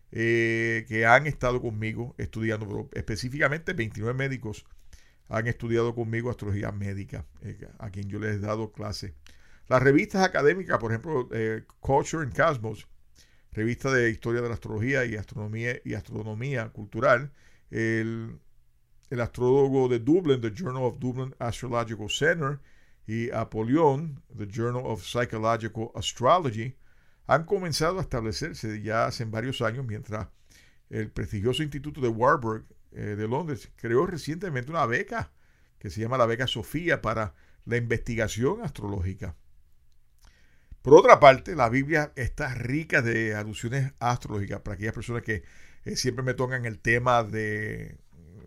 que 0.09 1.05
han 1.05 1.27
estado 1.27 1.61
conmigo 1.61 2.15
estudiando, 2.17 2.65
pero 2.65 2.89
específicamente 2.93 3.73
29 3.73 4.17
médicos 4.17 4.65
han 5.27 5.47
estudiado 5.47 5.93
conmigo 5.93 6.29
astrología 6.29 6.71
médica, 6.71 7.25
a 7.77 7.89
quien 7.89 8.07
yo 8.07 8.17
les 8.17 8.37
he 8.37 8.39
dado 8.39 8.71
clase. 8.71 9.13
Las 9.69 9.83
revistas 9.83 10.23
académicas, 10.23 10.77
por 10.79 10.91
ejemplo, 10.91 11.29
Culture 11.79 12.23
and 12.23 12.35
Cosmos, 12.35 12.87
revista 13.51 13.91
de 13.91 14.09
historia 14.09 14.41
de 14.41 14.47
la 14.47 14.53
astrología 14.53 15.05
y 15.05 15.15
astronomía 15.15 15.81
y 15.83 15.93
astronomía 15.93 16.69
cultural, 16.69 17.33
el, 17.69 18.39
el 19.09 19.21
astrólogo 19.21 19.89
de 19.89 19.99
Dublin, 19.99 20.39
The 20.39 20.53
Journal 20.53 20.83
of 20.83 20.99
Dublin 20.99 21.35
Astrological 21.39 22.09
Center, 22.09 22.59
y 23.07 23.31
Apollyon, 23.31 24.21
The 24.37 24.47
Journal 24.47 24.83
of 24.85 25.01
Psychological 25.03 25.91
Astrology, 25.95 26.75
han 27.25 27.45
comenzado 27.45 27.99
a 27.99 28.01
establecerse 28.01 28.81
ya 28.81 29.05
hace 29.05 29.23
varios 29.25 29.61
años, 29.61 29.85
mientras 29.85 30.27
el 30.89 31.09
prestigioso 31.11 31.63
Instituto 31.63 32.01
de 32.01 32.09
Warburg 32.09 32.65
eh, 32.91 33.15
de 33.15 33.27
Londres 33.27 33.71
creó 33.75 34.05
recientemente 34.05 34.71
una 34.71 34.85
beca 34.85 35.31
que 35.79 35.89
se 35.89 36.01
llama 36.01 36.17
la 36.17 36.25
beca 36.25 36.47
Sofía 36.47 37.01
para 37.01 37.33
la 37.65 37.77
investigación 37.77 38.61
astrológica. 38.61 39.35
Por 40.81 40.93
otra 40.93 41.19
parte, 41.19 41.55
la 41.55 41.69
Biblia 41.69 42.13
está 42.15 42.53
rica 42.53 43.01
de 43.01 43.35
alusiones 43.35 43.93
astrológicas 43.99 44.61
para 44.61 44.75
aquellas 44.75 44.93
personas 44.93 45.23
que 45.23 45.43
eh, 45.85 45.95
siempre 45.95 46.23
me 46.23 46.33
tocan 46.33 46.65
el 46.65 46.79
tema 46.79 47.23
de 47.23 47.97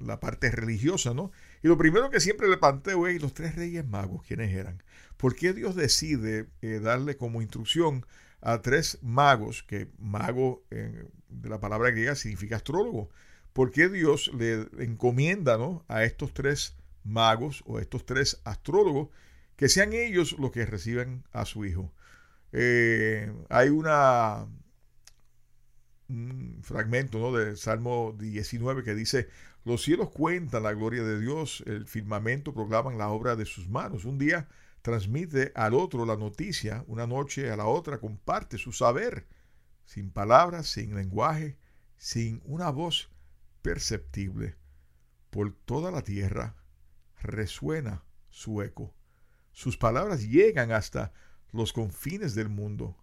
la 0.00 0.20
parte 0.20 0.50
religiosa, 0.50 1.12
¿no? 1.12 1.32
Y 1.62 1.68
lo 1.68 1.76
primero 1.76 2.08
que 2.10 2.20
siempre 2.20 2.48
le 2.48 2.56
planteo 2.56 3.06
es, 3.06 3.20
los 3.20 3.34
tres 3.34 3.56
reyes 3.56 3.86
magos, 3.86 4.22
¿quiénes 4.26 4.54
eran? 4.54 4.82
¿Por 5.18 5.34
qué 5.34 5.52
Dios 5.52 5.74
decide 5.74 6.46
eh, 6.62 6.80
darle 6.80 7.16
como 7.16 7.42
instrucción 7.42 8.06
a 8.40 8.62
tres 8.62 8.98
magos, 9.02 9.62
que 9.62 9.88
mago 9.98 10.64
de 10.70 11.48
la 11.50 11.60
palabra 11.60 11.90
griega 11.90 12.14
significa 12.14 12.56
astrólogo? 12.56 13.10
¿Por 13.52 13.70
qué 13.70 13.88
Dios 13.88 14.30
le 14.32 14.68
encomienda 14.78 15.58
¿no? 15.58 15.84
a 15.88 16.04
estos 16.04 16.32
tres 16.32 16.76
magos 17.04 17.62
o 17.66 17.78
estos 17.78 18.06
tres 18.06 18.40
astrólogos 18.44 19.08
que 19.56 19.68
sean 19.68 19.92
ellos 19.92 20.36
los 20.38 20.52
que 20.52 20.64
reciben 20.64 21.24
a 21.32 21.44
su 21.44 21.64
hijo? 21.64 21.92
Eh, 22.52 23.32
hay 23.48 23.68
un 23.68 24.62
fragmento 26.62 27.18
¿no? 27.18 27.32
del 27.32 27.56
Salmo 27.56 28.14
19 28.18 28.82
que 28.82 28.94
dice, 28.94 29.28
los 29.64 29.82
cielos 29.82 30.10
cuentan 30.10 30.62
la 30.62 30.72
gloria 30.72 31.02
de 31.02 31.20
Dios, 31.20 31.62
el 31.66 31.86
firmamento 31.86 32.54
proclaman 32.54 32.98
la 32.98 33.10
obra 33.10 33.36
de 33.36 33.44
sus 33.44 33.68
manos. 33.68 34.04
Un 34.04 34.18
día 34.18 34.48
transmite 34.82 35.52
al 35.54 35.74
otro 35.74 36.06
la 36.06 36.16
noticia, 36.16 36.84
una 36.86 37.06
noche 37.06 37.50
a 37.50 37.56
la 37.56 37.66
otra 37.66 37.98
comparte 37.98 38.58
su 38.58 38.72
saber, 38.72 39.26
sin 39.84 40.10
palabras, 40.10 40.66
sin 40.66 40.94
lenguaje, 40.94 41.58
sin 41.98 42.40
una 42.44 42.70
voz 42.70 43.10
perceptible. 43.62 44.56
Por 45.30 45.52
toda 45.52 45.90
la 45.90 46.02
tierra 46.02 46.56
resuena 47.22 48.02
su 48.30 48.62
eco. 48.62 48.94
Sus 49.52 49.76
palabras 49.76 50.22
llegan 50.22 50.72
hasta 50.72 51.12
los 51.52 51.72
confines 51.72 52.34
del 52.34 52.48
mundo. 52.48 52.96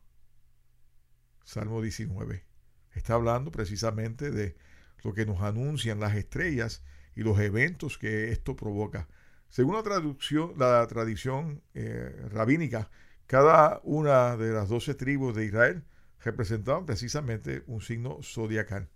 Salmo 1.44 1.82
19. 1.82 2.46
Está 2.94 3.14
hablando 3.14 3.52
precisamente 3.52 4.32
de 4.32 4.56
lo 5.04 5.14
que 5.14 5.26
nos 5.26 5.42
anuncian 5.42 6.00
las 6.00 6.16
estrellas 6.16 6.84
y 7.16 7.22
los 7.22 7.40
eventos 7.40 7.98
que 7.98 8.32
esto 8.32 8.56
provoca. 8.56 9.08
Según 9.50 9.76
la, 9.76 9.84
traducción, 9.84 10.54
la 10.58 10.86
tradición 10.88 11.62
eh, 11.74 12.28
rabínica, 12.30 12.90
cada 13.26 13.80
una 13.84 14.36
de 14.36 14.52
las 14.52 14.70
doce 14.70 14.94
tribus 14.94 15.36
de 15.36 15.46
Israel 15.46 15.84
representaban 16.20 16.86
precisamente 16.86 17.64
un 17.68 17.82
signo 17.82 18.20
zodiacal. 18.22 18.90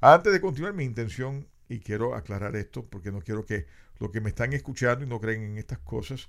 Antes 0.00 0.32
de 0.32 0.40
continuar, 0.40 0.74
mi 0.74 0.84
intención, 0.84 1.48
y 1.68 1.80
quiero 1.80 2.14
aclarar 2.14 2.54
esto 2.56 2.86
porque 2.86 3.10
no 3.10 3.20
quiero 3.20 3.46
que 3.46 3.66
los 3.98 4.10
que 4.10 4.20
me 4.20 4.28
están 4.28 4.52
escuchando 4.52 5.04
y 5.04 5.08
no 5.08 5.20
creen 5.20 5.42
en 5.42 5.58
estas 5.58 5.78
cosas, 5.78 6.28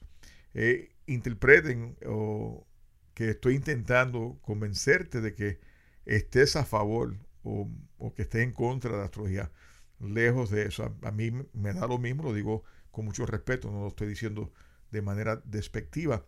eh, 0.53 0.95
interpreten 1.07 1.98
o 2.05 2.67
que 3.13 3.31
estoy 3.31 3.55
intentando 3.55 4.39
convencerte 4.41 5.22
de 5.22 5.33
que 5.36 5.60
estés 6.05 6.55
a 6.55 6.65
favor 6.65 7.17
o, 7.43 7.69
que 8.15 8.24
estés 8.24 8.43
en 8.43 8.51
contra 8.51 8.91
de 8.91 8.98
la 8.98 9.05
astrología. 9.05 9.51
Lejos 10.00 10.50
de 10.50 10.63
eso. 10.65 10.98
A, 11.01 11.12
mí 11.12 11.31
me 11.53 11.74
da 11.74 11.88
lo 11.88 11.98
mismo, 11.98 12.24
lo 12.24 12.33
digo 12.33 12.63
con 12.91 13.05
mucho 13.05 13.25
respeto, 13.25 13.72
no 13.72 13.81
lo 13.81 13.88
estoy 13.88 14.07
diciendo 14.07 14.51
de 14.91 15.01
manera 15.01 15.41
despectiva. 15.45 16.25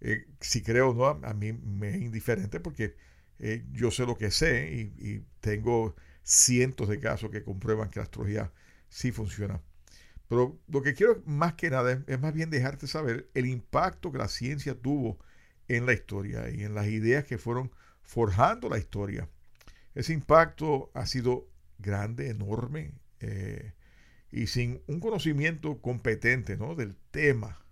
Eh, 0.00 0.26
si 0.40 0.62
creo 0.62 0.90
o 0.90 0.94
no, 0.94 1.06
a, 1.26 1.34
mí 1.34 1.52
me 1.52 1.90
es 1.90 1.96
indiferente 1.96 2.60
porque 2.60 2.96
eh, 3.38 3.64
yo 3.72 3.90
sé 3.90 4.06
lo 4.06 4.16
que 4.16 4.30
sé 4.30 4.70
y, 4.72 5.08
y, 5.08 5.26
tengo 5.40 5.96
cientos 6.22 6.88
de 6.88 6.98
casos 7.00 7.30
que 7.30 7.42
comprueban 7.42 7.90
que 7.90 8.00
la 8.00 8.04
astrología 8.04 8.52
sí 8.88 9.12
funciona. 9.12 9.60
Pero 10.28 10.60
lo 10.68 10.82
que 10.82 10.94
quiero 10.94 11.22
más 11.24 11.54
que 11.54 11.70
nada 11.70 12.04
es, 12.06 12.20
más 12.20 12.34
bien 12.34 12.50
dejarte 12.50 12.86
saber 12.86 13.30
el 13.34 13.46
impacto 13.46 14.12
que 14.12 14.18
la 14.18 14.28
ciencia 14.28 14.74
tuvo 14.74 15.18
en 15.68 15.86
la 15.86 15.94
historia 15.94 16.50
y 16.50 16.64
en 16.64 16.74
las 16.74 16.86
ideas 16.86 17.24
que 17.24 17.38
fueron 17.38 17.72
forjando 18.02 18.68
la 18.68 18.78
historia. 18.78 19.28
Ese 19.94 20.12
impacto 20.12 20.90
ha 20.94 21.06
sido 21.06 21.48
grande, 21.78 22.28
enorme, 22.28 22.92
eh, 23.20 23.72
y 24.30 24.46
sin 24.48 24.82
un 24.86 25.00
conocimiento 25.00 25.80
competente 25.80 26.56
¿no? 26.56 26.74
del 26.74 26.94
tema, 27.10 27.64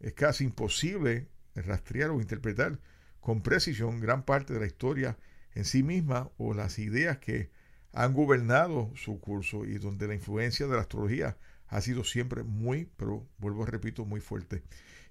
es 0.00 0.12
casi 0.14 0.44
imposible 0.44 1.28
rastrear 1.54 2.10
o 2.10 2.20
interpretar 2.20 2.80
con 3.20 3.42
precisión 3.42 4.00
gran 4.00 4.24
parte 4.24 4.54
de 4.54 4.60
la 4.60 4.66
historia 4.66 5.16
en 5.54 5.64
sí 5.64 5.82
misma 5.82 6.30
o 6.36 6.52
las 6.52 6.78
ideas 6.78 7.18
que 7.18 7.50
han 7.92 8.12
gobernado 8.12 8.92
su 8.94 9.20
curso 9.20 9.64
y 9.64 9.78
donde 9.78 10.06
la 10.06 10.14
influencia 10.14 10.66
de 10.66 10.74
la 10.74 10.82
astrología 10.82 11.38
ha 11.68 11.80
sido 11.80 12.04
siempre 12.04 12.42
muy, 12.42 12.90
pero 12.96 13.28
vuelvo 13.38 13.64
a 13.64 13.66
repito, 13.66 14.04
muy 14.04 14.20
fuerte. 14.20 14.62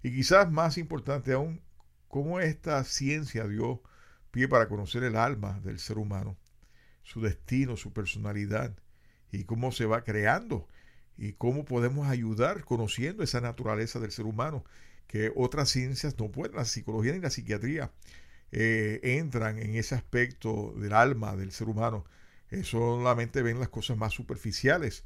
Y 0.03 0.13
quizás 0.13 0.51
más 0.51 0.77
importante 0.77 1.33
aún, 1.33 1.61
cómo 2.07 2.39
esta 2.39 2.83
ciencia 2.83 3.47
dio 3.47 3.81
pie 4.31 4.47
para 4.47 4.67
conocer 4.67 5.03
el 5.03 5.15
alma 5.15 5.59
del 5.63 5.79
ser 5.79 5.97
humano, 5.97 6.37
su 7.03 7.21
destino, 7.21 7.77
su 7.77 7.93
personalidad 7.93 8.75
y 9.31 9.43
cómo 9.43 9.71
se 9.71 9.85
va 9.85 10.03
creando 10.03 10.67
y 11.17 11.33
cómo 11.33 11.65
podemos 11.65 12.07
ayudar 12.07 12.63
conociendo 12.63 13.23
esa 13.23 13.41
naturaleza 13.41 13.99
del 13.99 14.11
ser 14.11 14.25
humano 14.25 14.63
que 15.07 15.31
otras 15.35 15.69
ciencias 15.69 16.17
no 16.17 16.31
pueden, 16.31 16.55
la 16.55 16.65
psicología 16.65 17.13
ni 17.13 17.19
la 17.19 17.29
psiquiatría 17.29 17.91
eh, 18.51 18.99
entran 19.03 19.59
en 19.59 19.75
ese 19.75 19.95
aspecto 19.95 20.73
del 20.77 20.93
alma 20.93 21.35
del 21.35 21.51
ser 21.51 21.67
humano. 21.67 22.05
Eh, 22.51 22.63
solamente 22.63 23.41
ven 23.41 23.59
las 23.59 23.69
cosas 23.69 23.97
más 23.97 24.13
superficiales 24.13 25.03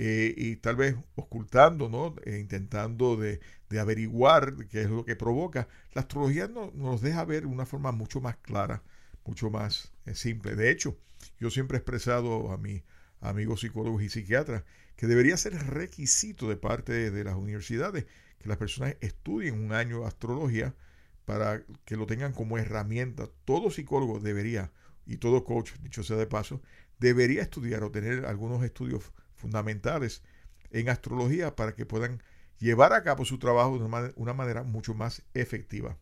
eh, 0.00 0.32
y 0.36 0.54
tal 0.54 0.76
vez 0.76 0.94
ocultando, 1.16 1.88
¿no? 1.88 2.14
E 2.24 2.38
intentando 2.38 3.16
de, 3.16 3.40
averiguar 3.80 4.68
qué 4.68 4.82
es 4.82 4.90
lo 4.90 5.04
que 5.04 5.16
provoca. 5.16 5.66
La 5.92 6.02
astrología 6.02 6.48
nos 6.48 7.00
deja 7.00 7.24
ver 7.24 7.42
de 7.42 7.48
una 7.48 7.66
forma 7.66 7.90
mucho 7.90 8.20
más 8.20 8.36
clara, 8.36 8.84
mucho 9.24 9.50
más 9.50 9.92
eh, 10.06 10.14
simple. 10.14 10.54
De 10.54 10.70
hecho, 10.70 10.96
yo 11.40 11.50
siempre 11.50 11.76
he 11.76 11.80
expresado 11.80 12.52
a 12.52 12.58
mis 12.58 12.84
amigos 13.20 13.60
psicólogos 13.60 14.02
y 14.04 14.08
psiquiatras 14.08 14.62
que 14.94 15.08
debería 15.08 15.36
ser 15.36 15.54
requisito 15.66 16.48
de 16.48 16.56
parte 16.56 17.10
de 17.10 17.24
las 17.24 17.34
universidades 17.34 18.06
que 18.38 18.48
las 18.48 18.58
personas 18.58 18.94
estudien 19.00 19.58
un 19.58 19.72
año 19.72 20.06
astrología 20.06 20.76
para 21.24 21.64
que 21.84 21.96
lo 21.96 22.06
tengan 22.06 22.32
como 22.32 22.56
herramienta. 22.56 23.28
Todo 23.44 23.72
psicólogo 23.72 24.20
debería, 24.20 24.70
y 25.06 25.16
todo 25.16 25.42
coach, 25.42 25.72
dicho 25.82 26.04
sea 26.04 26.16
de 26.16 26.28
paso, 26.28 26.62
debería 27.00 27.42
estudiar 27.42 27.82
o 27.82 27.90
tener 27.90 28.26
algunos 28.26 28.62
estudios 28.62 29.12
fundamentales 29.38 30.22
en 30.70 30.88
astrología 30.90 31.56
para 31.56 31.74
que 31.74 31.86
puedan 31.86 32.22
llevar 32.58 32.92
a 32.92 33.02
cabo 33.02 33.24
su 33.24 33.38
trabajo 33.38 33.78
de 33.78 34.12
una 34.16 34.34
manera 34.34 34.62
mucho 34.64 34.94
más 34.94 35.22
efectiva. 35.32 35.96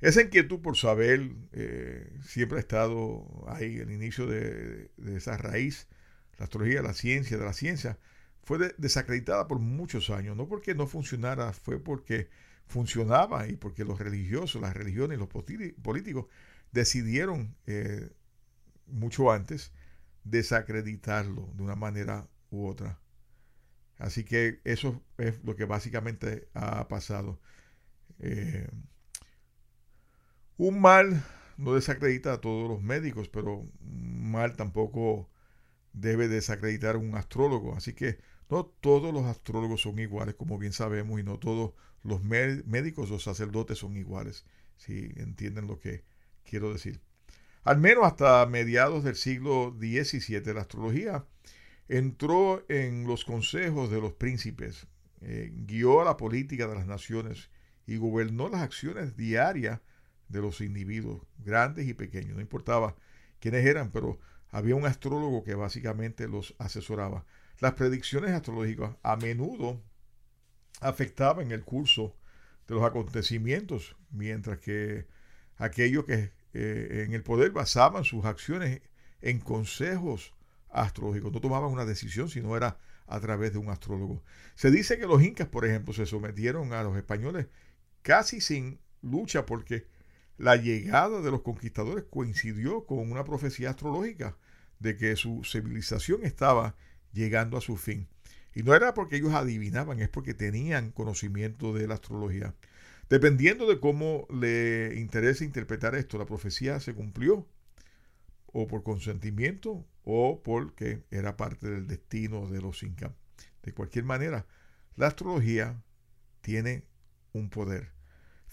Esa 0.00 0.22
inquietud 0.22 0.60
por 0.60 0.76
saber 0.76 1.30
eh, 1.52 2.10
siempre 2.24 2.56
ha 2.56 2.60
estado 2.60 3.44
ahí, 3.48 3.76
el 3.78 3.90
inicio 3.90 4.26
de, 4.26 4.90
esa 5.14 5.36
raíz, 5.36 5.88
la 6.38 6.44
astrología, 6.44 6.80
la 6.80 6.94
ciencia, 6.94 7.36
de 7.36 7.44
la 7.44 7.52
ciencia, 7.52 7.98
fue 8.42 8.74
desacreditada 8.78 9.46
por 9.46 9.58
muchos 9.58 10.08
años, 10.08 10.36
no 10.36 10.48
porque 10.48 10.74
no 10.74 10.86
funcionara, 10.86 11.52
fue 11.52 11.78
porque 11.78 12.30
funcionaba 12.66 13.46
y 13.48 13.56
porque 13.56 13.84
los 13.84 13.98
religiosos, 13.98 14.62
las 14.62 14.74
religiones 14.74 15.18
y 15.18 15.20
los 15.20 15.28
políticos 15.28 16.26
decidieron 16.72 17.54
eh, 17.66 18.08
mucho 18.86 19.30
antes 19.30 19.72
desacreditarlo 20.30 21.50
de 21.54 21.62
una 21.62 21.76
manera 21.76 22.28
u 22.50 22.66
otra. 22.66 23.00
Así 23.98 24.24
que 24.24 24.60
eso 24.64 25.02
es 25.18 25.42
lo 25.44 25.56
que 25.56 25.66
básicamente 25.66 26.48
ha 26.54 26.88
pasado. 26.88 27.40
Eh, 28.18 28.68
un 30.56 30.80
mal 30.80 31.24
no 31.56 31.74
desacredita 31.74 32.32
a 32.34 32.40
todos 32.40 32.68
los 32.68 32.82
médicos, 32.82 33.28
pero 33.28 33.68
un 33.80 34.30
mal 34.30 34.56
tampoco 34.56 35.28
debe 35.92 36.28
desacreditar 36.28 36.94
a 36.94 36.98
un 36.98 37.14
astrólogo. 37.14 37.76
Así 37.76 37.92
que 37.92 38.18
no 38.48 38.64
todos 38.66 39.12
los 39.12 39.24
astrólogos 39.24 39.82
son 39.82 39.98
iguales, 39.98 40.34
como 40.34 40.58
bien 40.58 40.72
sabemos, 40.72 41.20
y 41.20 41.22
no 41.22 41.38
todos 41.38 41.74
los 42.02 42.22
médicos 42.22 43.10
o 43.10 43.18
sacerdotes 43.18 43.78
son 43.78 43.96
iguales, 43.96 44.44
si 44.76 45.12
entienden 45.16 45.66
lo 45.66 45.78
que 45.78 46.04
quiero 46.44 46.72
decir. 46.72 47.02
Al 47.62 47.78
menos 47.78 48.06
hasta 48.06 48.46
mediados 48.46 49.04
del 49.04 49.16
siglo 49.16 49.76
XVII, 49.78 50.54
la 50.54 50.62
astrología 50.62 51.26
entró 51.88 52.64
en 52.68 53.06
los 53.06 53.24
consejos 53.24 53.90
de 53.90 54.00
los 54.00 54.12
príncipes, 54.14 54.86
eh, 55.20 55.52
guió 55.66 56.02
la 56.04 56.16
política 56.16 56.66
de 56.66 56.76
las 56.76 56.86
naciones 56.86 57.50
y 57.86 57.96
gobernó 57.96 58.48
las 58.48 58.62
acciones 58.62 59.16
diarias 59.16 59.80
de 60.28 60.40
los 60.40 60.60
individuos, 60.60 61.22
grandes 61.38 61.86
y 61.86 61.94
pequeños. 61.94 62.36
No 62.36 62.40
importaba 62.40 62.96
quiénes 63.40 63.66
eran, 63.66 63.90
pero 63.90 64.18
había 64.48 64.76
un 64.76 64.86
astrólogo 64.86 65.44
que 65.44 65.54
básicamente 65.54 66.28
los 66.28 66.54
asesoraba. 66.58 67.26
Las 67.58 67.74
predicciones 67.74 68.30
astrológicas 68.30 68.96
a 69.02 69.16
menudo 69.16 69.82
afectaban 70.80 71.50
el 71.52 71.62
curso 71.64 72.16
de 72.66 72.76
los 72.76 72.84
acontecimientos, 72.84 73.96
mientras 74.10 74.60
que 74.60 75.06
aquellos 75.56 76.04
que 76.04 76.32
eh, 76.52 77.04
en 77.06 77.14
el 77.14 77.22
poder 77.22 77.50
basaban 77.52 78.04
sus 78.04 78.24
acciones 78.24 78.80
en 79.20 79.40
consejos 79.40 80.34
astrológicos. 80.68 81.32
No 81.32 81.40
tomaban 81.40 81.70
una 81.70 81.84
decisión, 81.84 82.28
sino 82.28 82.56
era 82.56 82.78
a 83.06 83.20
través 83.20 83.52
de 83.52 83.58
un 83.58 83.68
astrólogo. 83.68 84.22
Se 84.54 84.70
dice 84.70 84.98
que 84.98 85.06
los 85.06 85.22
incas, 85.22 85.48
por 85.48 85.64
ejemplo, 85.64 85.92
se 85.92 86.06
sometieron 86.06 86.72
a 86.72 86.82
los 86.82 86.96
españoles 86.96 87.46
casi 88.02 88.40
sin 88.40 88.80
lucha 89.02 89.46
porque 89.46 89.86
la 90.38 90.56
llegada 90.56 91.20
de 91.20 91.30
los 91.30 91.42
conquistadores 91.42 92.04
coincidió 92.08 92.86
con 92.86 93.10
una 93.10 93.24
profecía 93.24 93.70
astrológica 93.70 94.36
de 94.78 94.96
que 94.96 95.16
su 95.16 95.42
civilización 95.44 96.24
estaba 96.24 96.76
llegando 97.12 97.58
a 97.58 97.60
su 97.60 97.76
fin. 97.76 98.08
Y 98.54 98.62
no 98.62 98.74
era 98.74 98.94
porque 98.94 99.16
ellos 99.16 99.34
adivinaban, 99.34 100.00
es 100.00 100.08
porque 100.08 100.34
tenían 100.34 100.92
conocimiento 100.92 101.72
de 101.72 101.86
la 101.86 101.94
astrología. 101.94 102.54
Dependiendo 103.10 103.66
de 103.66 103.80
cómo 103.80 104.28
le 104.30 104.94
interese 104.96 105.44
interpretar 105.44 105.96
esto, 105.96 106.16
la 106.16 106.26
profecía 106.26 106.78
se 106.78 106.94
cumplió 106.94 107.44
o 108.46 108.68
por 108.68 108.84
consentimiento 108.84 109.84
o 110.04 110.40
porque 110.44 111.02
era 111.10 111.36
parte 111.36 111.68
del 111.68 111.88
destino 111.88 112.46
de 112.46 112.62
los 112.62 112.84
incas. 112.84 113.10
De 113.64 113.74
cualquier 113.74 114.04
manera, 114.04 114.46
la 114.94 115.08
astrología 115.08 115.82
tiene 116.40 116.84
un 117.32 117.50
poder. 117.50 117.90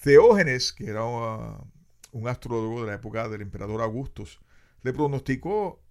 Teógenes, 0.01 0.73
que 0.73 0.87
era 0.87 1.03
un 1.03 2.27
astrólogo 2.27 2.81
de 2.81 2.87
la 2.87 2.95
época 2.95 3.29
del 3.29 3.43
emperador 3.43 3.81
Augustus, 3.81 4.39
le 4.81 4.91
pronosticó 4.91 5.83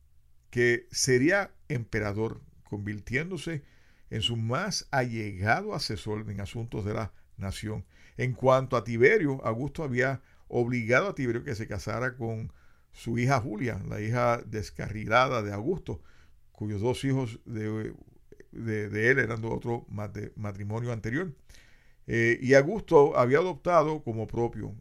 que 0.51 0.89
sería 0.91 1.53
emperador, 1.69 2.41
convirtiéndose 2.65 3.63
en 4.11 4.23
su 4.23 4.37
más 4.37 4.89
allegado 4.91 5.73
asesor 5.73 6.29
en 6.29 6.41
asuntos 6.41 6.85
de 6.85 6.95
la 6.95 7.13
nación. 7.37 7.85
En 8.17 8.33
cuanto 8.33 8.77
a 8.77 8.85
Tiberio, 8.85 9.45
Augusto 9.45 9.83
había 9.83 10.23
obligado 10.49 11.09
a 11.09 11.15
Tiberio 11.15 11.45
que 11.45 11.55
se 11.55 11.67
casara 11.67 12.17
con 12.17 12.53
su 12.93 13.19
hija 13.19 13.41
Julia, 13.41 13.83
la 13.89 14.01
hija 14.01 14.43
descarrilada 14.47 15.43
de 15.43 15.53
Augusto, 15.53 16.03
cuyos 16.53 16.81
dos 16.81 17.05
hijos 17.05 17.41
de, 17.45 17.93
él 18.53 19.19
eran 19.19 19.43
de 19.43 19.49
otro 19.49 19.87
matrimonio 20.37 20.93
anterior. 20.93 21.35
Eh, 22.07 22.39
y 22.41 22.55
Augusto 22.55 23.19
había 23.19 23.39
adoptado 23.39 24.03
como 24.03 24.27
propio 24.27 24.75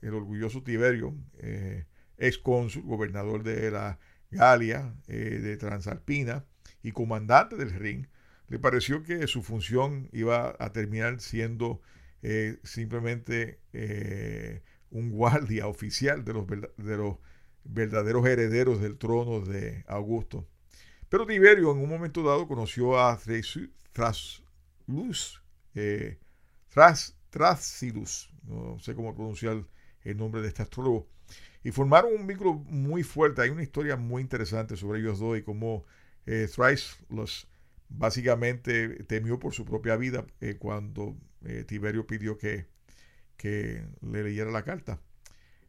el 0.00 0.14
orgulloso 0.14 0.62
Tiberio, 0.62 1.14
eh, 1.38 1.86
ex 2.18 2.38
cónsul, 2.38 2.82
gobernador 2.82 3.42
de 3.42 3.70
la 3.70 3.98
Galia, 4.30 4.94
eh, 5.08 5.40
de 5.42 5.56
Transalpina 5.56 6.44
y 6.82 6.92
comandante 6.92 7.56
del 7.56 7.70
Rin, 7.70 8.08
le 8.48 8.58
pareció 8.58 9.02
que 9.02 9.26
su 9.26 9.42
función 9.42 10.08
iba 10.12 10.56
a 10.58 10.72
terminar 10.72 11.20
siendo 11.20 11.80
eh, 12.22 12.58
simplemente 12.62 13.60
un 14.90 15.10
guardia 15.10 15.66
oficial 15.68 16.24
de 16.24 16.32
los, 16.32 16.46
de 16.46 16.96
los 16.96 17.16
verdaderos 17.64 18.26
herederos 18.26 18.80
del 18.80 18.98
trono 18.98 19.40
de 19.40 19.84
Augusto. 19.86 20.46
Pero 21.08 21.26
Tiberio 21.26 21.72
en 21.72 21.78
un 21.78 21.88
momento 21.88 22.22
dado 22.22 22.48
conoció 22.48 22.98
a 22.98 23.18
Thraslus, 23.92 25.42
eh, 25.74 26.18
Thrasilus, 27.30 28.30
no 28.44 28.78
sé 28.78 28.94
cómo 28.94 29.14
pronunciar 29.14 29.62
el 30.04 30.16
nombre 30.16 30.40
de 30.40 30.48
este 30.48 30.62
astrólogo, 30.62 31.08
y 31.62 31.70
formaron 31.70 32.14
un 32.14 32.26
vínculo 32.26 32.54
muy 32.54 33.02
fuerte. 33.02 33.42
Hay 33.42 33.50
una 33.50 33.62
historia 33.62 33.96
muy 33.96 34.22
interesante 34.22 34.76
sobre 34.76 35.00
ellos 35.00 35.18
dos 35.18 35.38
y 35.38 35.42
cómo 35.42 35.84
eh, 36.26 36.48
los 37.10 37.46
básicamente 37.90 39.04
temió 39.04 39.38
por 39.38 39.52
su 39.52 39.66
propia 39.66 39.96
vida 39.96 40.24
eh, 40.40 40.56
cuando 40.58 41.14
eh, 41.44 41.64
Tiberio 41.64 42.06
pidió 42.06 42.38
que, 42.38 42.66
que, 43.36 43.84
le 44.00 44.24
leyera 44.24 44.50
la 44.50 44.64
carta. 44.64 45.00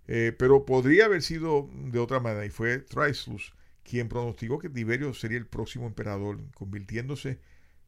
Eh, 0.07 0.36
pero 0.38 0.65
podría 0.65 1.05
haber 1.05 1.21
sido 1.21 1.69
de 1.73 1.99
otra 1.99 2.19
manera 2.19 2.45
y 2.45 2.49
fue 2.49 2.79
Thraslus 2.79 3.53
quien 3.83 4.09
pronosticó 4.09 4.59
que 4.59 4.69
Tiberio 4.69 5.13
sería 5.13 5.38
el 5.38 5.47
próximo 5.47 5.88
emperador, 5.88 6.39
convirtiéndose 6.53 7.39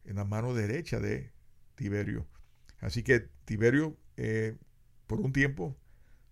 en 0.03 0.17
la 0.17 0.25
mano 0.25 0.53
derecha 0.53 0.99
de 0.99 1.31
Tiberio. 1.75 2.27
Así 2.79 3.03
que 3.03 3.29
Tiberio, 3.45 3.97
por 5.07 5.21
un 5.21 5.31
tiempo, 5.31 5.77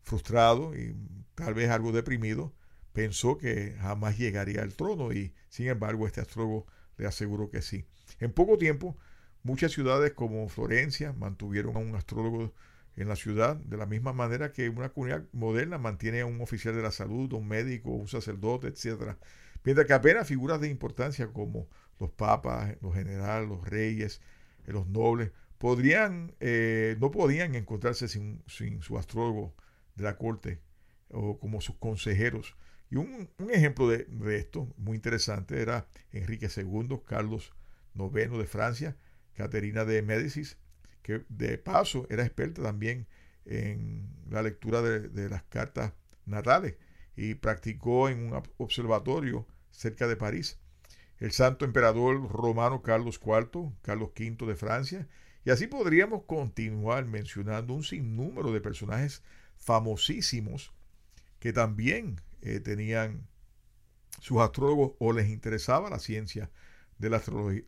frustrado 0.01 0.75
y 0.75 0.95
tal 1.35 1.53
vez 1.53 1.69
algo 1.69 1.91
deprimido, 1.91 2.53
pensó 2.91 3.37
que 3.37 3.75
jamás 3.79 4.17
llegaría 4.17 4.61
al 4.61 4.73
trono 4.73 5.11
y 5.11 5.33
sin 5.49 5.67
embargo 5.67 6.05
este 6.05 6.21
astrólogo 6.21 6.67
le 6.97 7.07
aseguró 7.07 7.49
que 7.49 7.61
sí. 7.61 7.85
En 8.19 8.31
poco 8.31 8.57
tiempo, 8.57 8.97
muchas 9.43 9.71
ciudades 9.71 10.13
como 10.13 10.47
Florencia 10.49 11.13
mantuvieron 11.13 11.75
a 11.75 11.79
un 11.79 11.95
astrólogo 11.95 12.53
en 12.95 13.07
la 13.07 13.15
ciudad, 13.15 13.55
de 13.55 13.77
la 13.77 13.85
misma 13.85 14.13
manera 14.13 14.51
que 14.51 14.69
una 14.69 14.89
comunidad 14.89 15.23
moderna 15.31 15.77
mantiene 15.77 16.21
a 16.21 16.25
un 16.25 16.41
oficial 16.41 16.75
de 16.75 16.81
la 16.81 16.91
salud, 16.91 17.33
un 17.33 17.47
médico, 17.47 17.91
un 17.91 18.07
sacerdote, 18.07 18.67
etc. 18.67 19.15
Mientras 19.63 19.87
que 19.87 19.93
apenas 19.93 20.27
figuras 20.27 20.61
de 20.61 20.69
importancia 20.69 21.27
como 21.27 21.67
los 21.99 22.11
papas, 22.11 22.75
los 22.81 22.93
generales, 22.93 23.49
los 23.49 23.67
reyes, 23.67 24.21
los 24.65 24.87
nobles, 24.87 25.31
podrían, 25.57 26.35
eh, 26.39 26.97
no 26.99 27.11
podían 27.11 27.55
encontrarse 27.55 28.07
sin, 28.07 28.43
sin 28.47 28.81
su 28.81 28.97
astrólogo 28.97 29.55
de 29.95 30.03
la 30.03 30.17
corte 30.17 30.59
o 31.09 31.39
como 31.39 31.61
sus 31.61 31.75
consejeros. 31.77 32.55
Y 32.89 32.97
un, 32.97 33.29
ejemplo 33.49 33.87
de, 33.87 34.05
esto 34.37 34.71
muy 34.77 34.95
interesante 34.95 35.61
era 35.61 35.87
Enrique 36.11 36.47
II, 36.55 36.99
Carlos 37.05 37.53
IX 37.95 38.37
de 38.37 38.45
Francia, 38.45 38.97
Caterina 39.35 39.85
de 39.85 40.01
Médicis, 40.01 40.57
que 41.01 41.25
de 41.29 41.57
paso 41.57 42.07
era 42.09 42.23
experta 42.23 42.61
también 42.61 43.07
en 43.45 44.07
la 44.29 44.41
lectura 44.41 44.81
de, 44.81 45.29
las 45.29 45.43
cartas 45.43 45.93
natales 46.25 46.75
y 47.15 47.35
practicó 47.35 48.09
en 48.09 48.31
un 48.31 48.43
observatorio 48.57 49.45
cerca 49.71 50.07
de 50.07 50.15
París. 50.15 50.59
El 51.19 51.31
santo 51.31 51.65
emperador 51.65 52.29
romano 52.31 52.81
Carlos 52.81 53.19
IV, 53.23 53.71
Carlos 53.81 54.11
V 54.17 54.45
de 54.45 54.55
Francia, 54.55 55.07
y 55.45 55.51
así 55.51 55.67
podríamos 55.67 56.23
continuar 56.23 57.05
mencionando 57.05 57.73
un 57.73 57.83
sinnúmero 57.83 58.51
de 58.51 58.61
personajes 58.61 59.23
famosísimos 59.57 60.73
que 61.39 61.51
también 61.51 62.21
eh, 62.41 62.59
tenían 62.59 63.27
sus 64.21 64.39
astrólogos 64.39 64.93
o 64.99 65.11
les 65.11 65.29
interesaba 65.29 65.89
la 65.89 65.99
ciencia 65.99 66.49
de 66.97 67.09
la, 67.09 67.21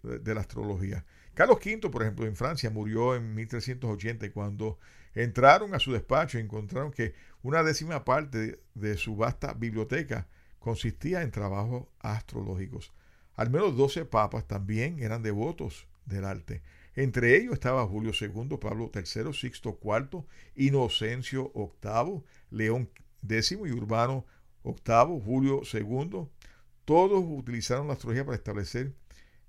de 0.04 0.34
la 0.34 0.42
astrología. 0.42 1.06
Carlos 1.36 1.60
V, 1.64 1.90
por 1.92 2.02
ejemplo, 2.02 2.26
en 2.26 2.36
Francia 2.36 2.70
murió 2.70 3.16
en 3.16 3.36
1380 3.36 4.26
y 4.26 4.30
cuando 4.30 4.80
entraron 5.14 5.76
a 5.76 5.80
su 5.80 5.92
despacho 5.92 6.40
encontraron 6.40 6.92
que 6.92 7.14
una 7.44 7.62
décima 7.62 8.06
parte 8.06 8.60
de 8.74 8.98
su 8.98 9.16
vasta 9.16 9.54
biblioteca 9.54 10.28
consistía 10.60 11.22
en 11.22 11.32
trabajos 11.32 11.88
astrológicos. 12.00 12.94
Al 13.36 13.50
menos 13.50 13.76
12 13.76 14.06
papas 14.06 14.48
también 14.48 15.00
eran 15.00 15.22
devotos 15.22 15.88
del 16.06 16.24
arte. 16.24 16.62
Entre 16.96 17.36
ellos 17.36 17.54
estaba 17.54 17.86
Julio 17.86 18.12
II, 18.20 18.58
Pablo 18.58 18.90
III, 18.96 19.34
Sixto 19.34 19.78
IV, 19.84 20.24
Inocencio 20.56 21.52
VIII, 21.54 22.24
León 22.50 22.90
X 23.28 23.52
y 23.52 23.72
Urbano 23.72 24.26
VIII, 24.64 25.22
Julio 25.24 25.62
II. 25.72 26.28
Todos 26.86 27.24
utilizaron 27.28 27.88
la 27.88 27.94
astrología 27.94 28.24
para 28.24 28.38
establecer 28.38 28.94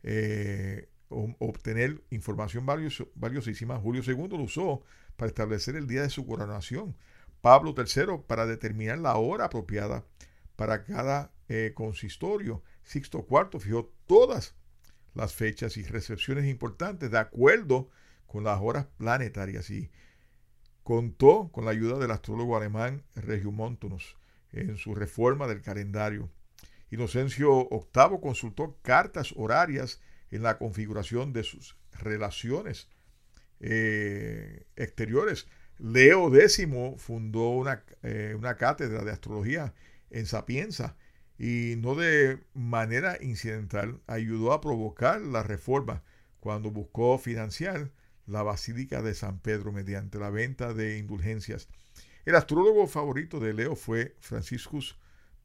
eh, 0.02 0.88
obtener 1.08 2.02
información 2.10 2.66
valiosísima. 2.66 3.78
Julio 3.78 4.02
II 4.04 4.28
lo 4.36 4.42
usó 4.42 4.82
para 5.16 5.28
establecer 5.28 5.76
el 5.76 5.86
día 5.86 6.02
de 6.02 6.10
su 6.10 6.26
coronación. 6.26 6.96
Pablo 7.40 7.74
III 7.76 8.22
para 8.26 8.46
determinar 8.46 8.98
la 8.98 9.16
hora 9.16 9.46
apropiada 9.46 10.04
para 10.56 10.84
cada 10.84 11.32
eh, 11.48 11.72
consistorio. 11.74 12.62
Sixto 12.82 13.26
IV 13.28 13.60
fijó 13.60 13.92
todas 14.06 14.54
las 15.14 15.34
fechas 15.34 15.76
y 15.76 15.84
recepciones 15.84 16.46
importantes 16.46 17.10
de 17.10 17.18
acuerdo 17.18 17.88
con 18.26 18.44
las 18.44 18.60
horas 18.60 18.86
planetarias 18.98 19.70
y 19.70 19.90
contó 20.82 21.50
con 21.52 21.64
la 21.64 21.70
ayuda 21.70 21.98
del 21.98 22.10
astrólogo 22.10 22.56
alemán 22.56 23.04
Regiomontanus 23.14 24.16
en 24.52 24.76
su 24.76 24.94
reforma 24.94 25.46
del 25.46 25.62
calendario. 25.62 26.30
Inocencio 26.90 27.68
VIII 27.70 28.20
consultó 28.20 28.76
cartas 28.82 29.34
horarias 29.36 30.00
en 30.36 30.42
la 30.42 30.58
configuración 30.58 31.32
de 31.32 31.42
sus 31.42 31.76
relaciones 31.92 32.88
eh, 33.60 34.66
exteriores. 34.76 35.46
Leo 35.78 36.34
X 36.34 36.66
fundó 36.98 37.50
una, 37.50 37.84
eh, 38.02 38.34
una, 38.38 38.56
cátedra 38.56 39.04
de 39.04 39.12
astrología 39.12 39.74
en 40.10 40.26
Sapienza 40.26 40.96
y 41.38 41.74
no 41.78 41.94
de 41.94 42.38
manera 42.54 43.18
incidental 43.20 44.00
ayudó 44.06 44.52
a 44.52 44.60
provocar 44.60 45.20
la 45.20 45.42
reforma 45.42 46.02
cuando 46.40 46.70
buscó 46.70 47.18
financiar 47.18 47.90
la 48.26 48.42
Basílica 48.42 49.02
de 49.02 49.14
San 49.14 49.40
Pedro 49.40 49.72
mediante 49.72 50.18
la 50.18 50.30
venta 50.30 50.72
de 50.72 50.98
indulgencias. 50.98 51.68
El 52.24 52.34
astrólogo 52.34 52.86
favorito 52.86 53.38
de 53.38 53.52
Leo 53.52 53.76
fue 53.76 54.16
Franciscus 54.20 54.98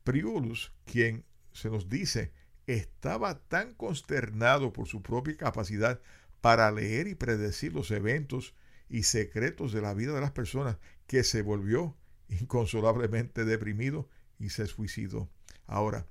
Priulus, 0.04 0.74
quien 0.86 1.26
se 1.54 1.70
nos 1.70 1.90
dice 1.90 2.32
estaba 2.74 3.40
tan 3.40 3.74
consternado 3.74 4.74
por 4.74 4.88
su 4.88 5.02
propia 5.02 5.38
capacidad 5.38 6.02
para 6.42 6.72
leer 6.72 7.08
y 7.08 7.16
predecir 7.16 7.74
los 7.74 7.92
eventos 7.92 8.56
y 8.90 9.04
secretos 9.04 9.72
de 9.72 9.82
la 9.82 9.94
vida 9.94 10.14
de 10.14 10.22
las 10.22 10.32
personas 10.32 10.78
que 11.08 11.24
se 11.24 11.42
volvió 11.42 11.96
inconsolablemente 12.30 13.46
deprimido 13.46 14.10
y 14.40 14.50
se 14.50 14.68
suicidó. 14.68 15.30
Ahora, 15.68 16.06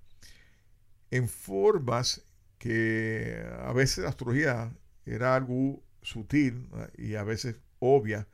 en 1.11 1.29
formas 1.29 2.25
que 2.59 3.42
a 3.61 3.73
veces 3.73 4.05
la 4.05 4.11
astrología 4.11 4.73
era 5.05 5.35
algo 5.35 5.83
sutil 6.03 6.68
y 6.96 7.14
a 7.14 7.25
veces 7.25 7.57
obvia, 7.79 8.29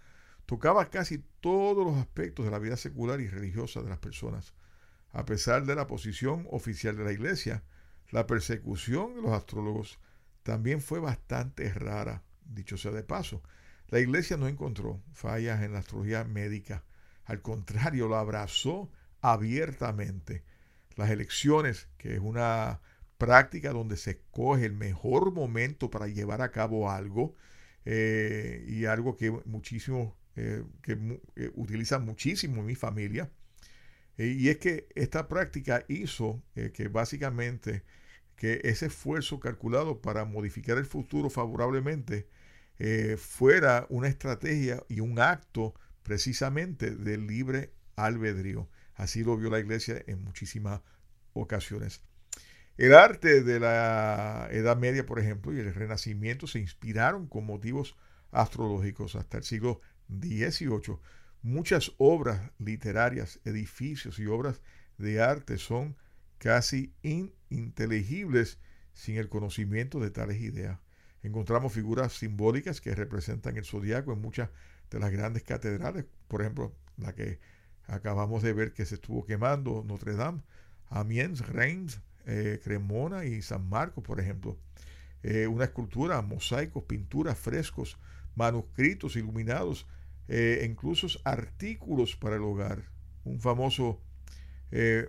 tocaba 0.47 0.91
casi 0.91 1.25
todos 1.41 1.87
los 1.87 1.97
aspectos 1.97 2.45
de 2.45 2.51
la 2.51 2.59
vida 2.59 2.77
secular 2.77 3.21
y 3.21 3.29
religiosa 3.29 3.83
de 3.83 3.89
las 3.89 3.99
personas. 3.99 4.55
A 5.13 5.25
pesar 5.25 5.65
de 5.65 5.75
la 5.75 5.87
posición 5.87 6.47
oficial 6.51 6.97
de 6.97 7.05
la 7.05 7.13
iglesia, 7.13 7.63
la 8.11 8.27
persecución 8.27 9.15
de 9.15 9.23
los 9.23 9.33
astrólogos 9.33 9.99
también 10.43 10.81
fue 10.81 11.01
bastante 11.01 11.73
rara, 11.73 12.23
dicho 12.45 12.77
sea 12.77 12.93
de 12.93 13.03
paso. 13.03 13.43
La 13.89 14.01
iglesia 14.01 14.37
no 14.37 14.49
encontró 14.49 15.03
fallas 15.13 15.63
en 15.63 15.73
la 15.73 15.81
astrología 15.81 16.25
médica, 16.25 16.85
al 17.27 17.43
contrario, 17.43 18.09
la 18.09 18.21
abrazó 18.21 18.91
abiertamente 19.21 20.45
las 20.95 21.11
elecciones, 21.11 21.89
que 21.99 22.15
es 22.15 22.21
una 22.21 22.81
práctica 23.19 23.73
donde 23.73 23.97
se 23.97 24.13
escoge 24.13 24.65
el 24.65 24.73
mejor 24.73 25.33
momento 25.33 25.91
para 25.91 26.07
llevar 26.07 26.41
a 26.41 26.51
cabo 26.51 26.91
algo 26.91 27.35
eh, 27.85 28.65
y 28.69 28.85
algo 28.85 29.17
que 29.17 29.31
muchísimo, 29.45 30.17
eh, 30.37 30.63
que 30.83 31.21
eh, 31.35 31.51
utilizan 31.55 32.05
muchísimo 32.05 32.61
en 32.61 32.67
mi 32.67 32.77
familia. 32.77 33.31
Y 34.19 34.49
es 34.49 34.59
que 34.59 34.89
esta 34.95 35.29
práctica 35.29 35.85
hizo 35.89 36.43
que 36.75 36.89
básicamente 36.89 37.85
que 38.37 38.61
ese 38.65 38.87
esfuerzo 38.87 39.41
calculado 39.41 40.01
para 40.01 40.25
modificar 40.25 40.79
el 40.79 40.87
futuro 40.87 41.31
favorablemente 41.31 42.29
fuera 43.19 43.87
una 43.89 44.09
estrategia 44.09 44.83
y 44.89 45.01
un 45.01 45.19
acto 45.19 45.75
precisamente 46.03 46.91
del 46.91 47.27
libre 47.27 47.73
albedrío. 47.97 48.69
Así 48.95 49.25
lo 49.25 49.37
vio 49.37 49.51
la 49.51 49.59
iglesia 49.59 50.03
en 50.07 50.23
muchísimas 50.25 50.81
ocasiones. 51.33 52.03
El 52.79 52.95
arte 52.95 53.43
de 53.43 53.59
la 53.59 54.49
Edad 54.51 54.77
Media, 54.77 55.05
por 55.07 55.19
ejemplo, 55.19 55.55
y 55.55 55.61
el 55.61 55.75
Renacimiento 55.75 56.47
se 56.47 56.59
inspiraron 56.59 57.27
con 57.27 57.45
motivos 57.45 57.97
astrológicos 58.33 59.17
hasta 59.17 59.39
el 59.39 59.45
siglo 59.45 59.81
XVIII. 60.09 60.99
Muchas 61.47 61.93
obras 61.99 62.51
literarias, 62.59 63.39
edificios 63.45 64.19
y 64.19 64.27
obras 64.27 64.61
de 64.99 65.23
arte 65.23 65.59
son 65.59 65.95
casi 66.39 66.93
ininteligibles 67.03 68.59
sin 68.95 69.17
el 69.17 69.29
conocimiento 69.29 70.01
de 70.01 70.11
tales 70.11 70.41
ideas. 70.41 70.81
Encontramos 71.23 71.73
figuras 71.73 72.15
simbólicas 72.15 72.81
que 72.81 72.97
representan 72.97 73.57
el 73.57 73.65
zodiaco 73.65 74.13
en 74.13 74.23
muchas 74.23 74.51
de 74.91 74.99
las 74.99 75.13
grandes 75.13 75.45
catedrales, 75.45 76.07
por 76.27 76.41
ejemplo, 76.41 76.75
la 76.97 77.15
que 77.15 77.39
acabamos 77.87 78.43
de 78.43 78.53
ver 78.53 78.73
que 78.73 78.85
se 78.85 78.97
estuvo 78.97 79.25
quemando, 79.25 79.85
Notre 79.87 80.15
Dame, 80.15 80.43
Amiens, 80.89 81.47
Reims, 81.47 82.01
eh, 82.27 82.59
Cremona 82.65 83.25
y 83.25 83.41
San 83.41 83.69
Marcos, 83.69 84.03
por 84.03 84.19
ejemplo. 84.19 84.59
Eh, 85.23 85.47
una 85.47 85.67
escultura, 85.67 86.21
mosaicos, 86.23 86.83
pinturas, 86.83 87.39
frescos, 87.39 87.99
manuscritos 88.35 89.15
iluminados, 89.15 89.87
e 90.29 90.67
incluso 90.69 91.07
artículos 91.25 92.17
para 92.17 92.37
el 92.37 92.43
hogar. 92.43 92.91
Un 93.25 93.41
famoso 93.41 94.01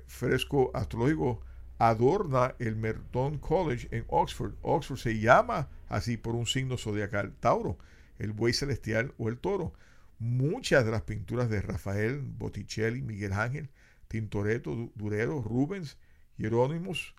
fresco 0.05 0.71
astrológico 0.73 1.41
adorna 1.79 2.55
el 2.59 2.75
Merton 2.75 3.39
College 3.39 3.87
en 3.91 4.05
Oxford. 4.07 4.53
Oxford 4.61 4.97
se 4.97 5.19
llama 5.19 5.69
así 5.89 6.17
por 6.17 6.35
un 6.35 6.45
signo 6.45 6.77
zodiacal, 6.77 7.33
Tauro 7.39 7.77
el 8.19 8.31
buey 8.31 8.53
celestial 8.53 9.13
o 9.17 9.29
el 9.29 9.37
toro. 9.37 9.73
Muchas 10.19 10.85
de 10.85 10.91
las 10.91 11.03
pinturas 11.03 11.49
de 11.49 11.61
Rafael, 11.61 12.21
Botticelli, 12.21 13.01
Miguel 13.01 13.33
Ángel, 13.33 13.69
Tintoretto, 14.07 14.91
Durero, 14.95 15.41
Rubens, 15.41 15.97
Jerónimos, 16.37 17.15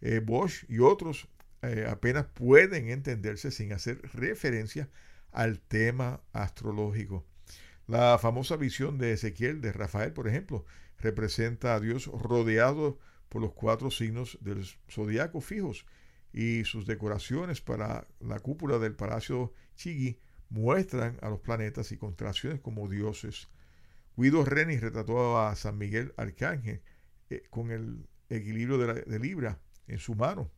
eh, 0.00 0.20
Bosch 0.20 0.64
y 0.68 0.80
otros 0.80 1.28
eh, 1.62 1.86
apenas 1.88 2.26
pueden 2.26 2.90
entenderse 2.90 3.50
sin 3.50 3.72
hacer 3.72 4.00
referencia 4.12 4.90
al 5.32 5.60
tema 5.60 6.20
astrológico. 6.32 7.24
La 7.86 8.18
famosa 8.18 8.56
visión 8.56 8.96
de 8.98 9.12
Ezequiel 9.12 9.60
de 9.60 9.72
Rafael, 9.72 10.12
por 10.12 10.26
ejemplo, 10.26 10.64
representa 10.98 11.74
a 11.74 11.80
Dios 11.80 12.06
rodeado 12.06 12.98
por 13.28 13.42
los 13.42 13.52
cuatro 13.52 13.90
signos 13.90 14.38
del 14.40 14.64
zodiaco 14.90 15.40
fijos 15.40 15.86
y 16.32 16.64
sus 16.64 16.86
decoraciones 16.86 17.60
para 17.60 18.08
la 18.20 18.38
cúpula 18.40 18.78
del 18.78 18.94
Palacio 18.94 19.52
Chigi 19.76 20.18
muestran 20.48 21.18
a 21.20 21.28
los 21.28 21.40
planetas 21.40 21.92
y 21.92 21.96
constelaciones 21.96 22.60
como 22.60 22.88
dioses. 22.88 23.48
Guido 24.16 24.44
Reni 24.44 24.78
retrató 24.78 25.38
a 25.40 25.54
San 25.56 25.76
Miguel 25.76 26.14
Arcángel 26.16 26.82
eh, 27.30 27.42
con 27.50 27.70
el 27.70 28.06
equilibrio 28.30 28.78
de, 28.78 29.18
Libra 29.18 29.60
en 29.86 29.98
su 29.98 30.14
mano. 30.14 30.50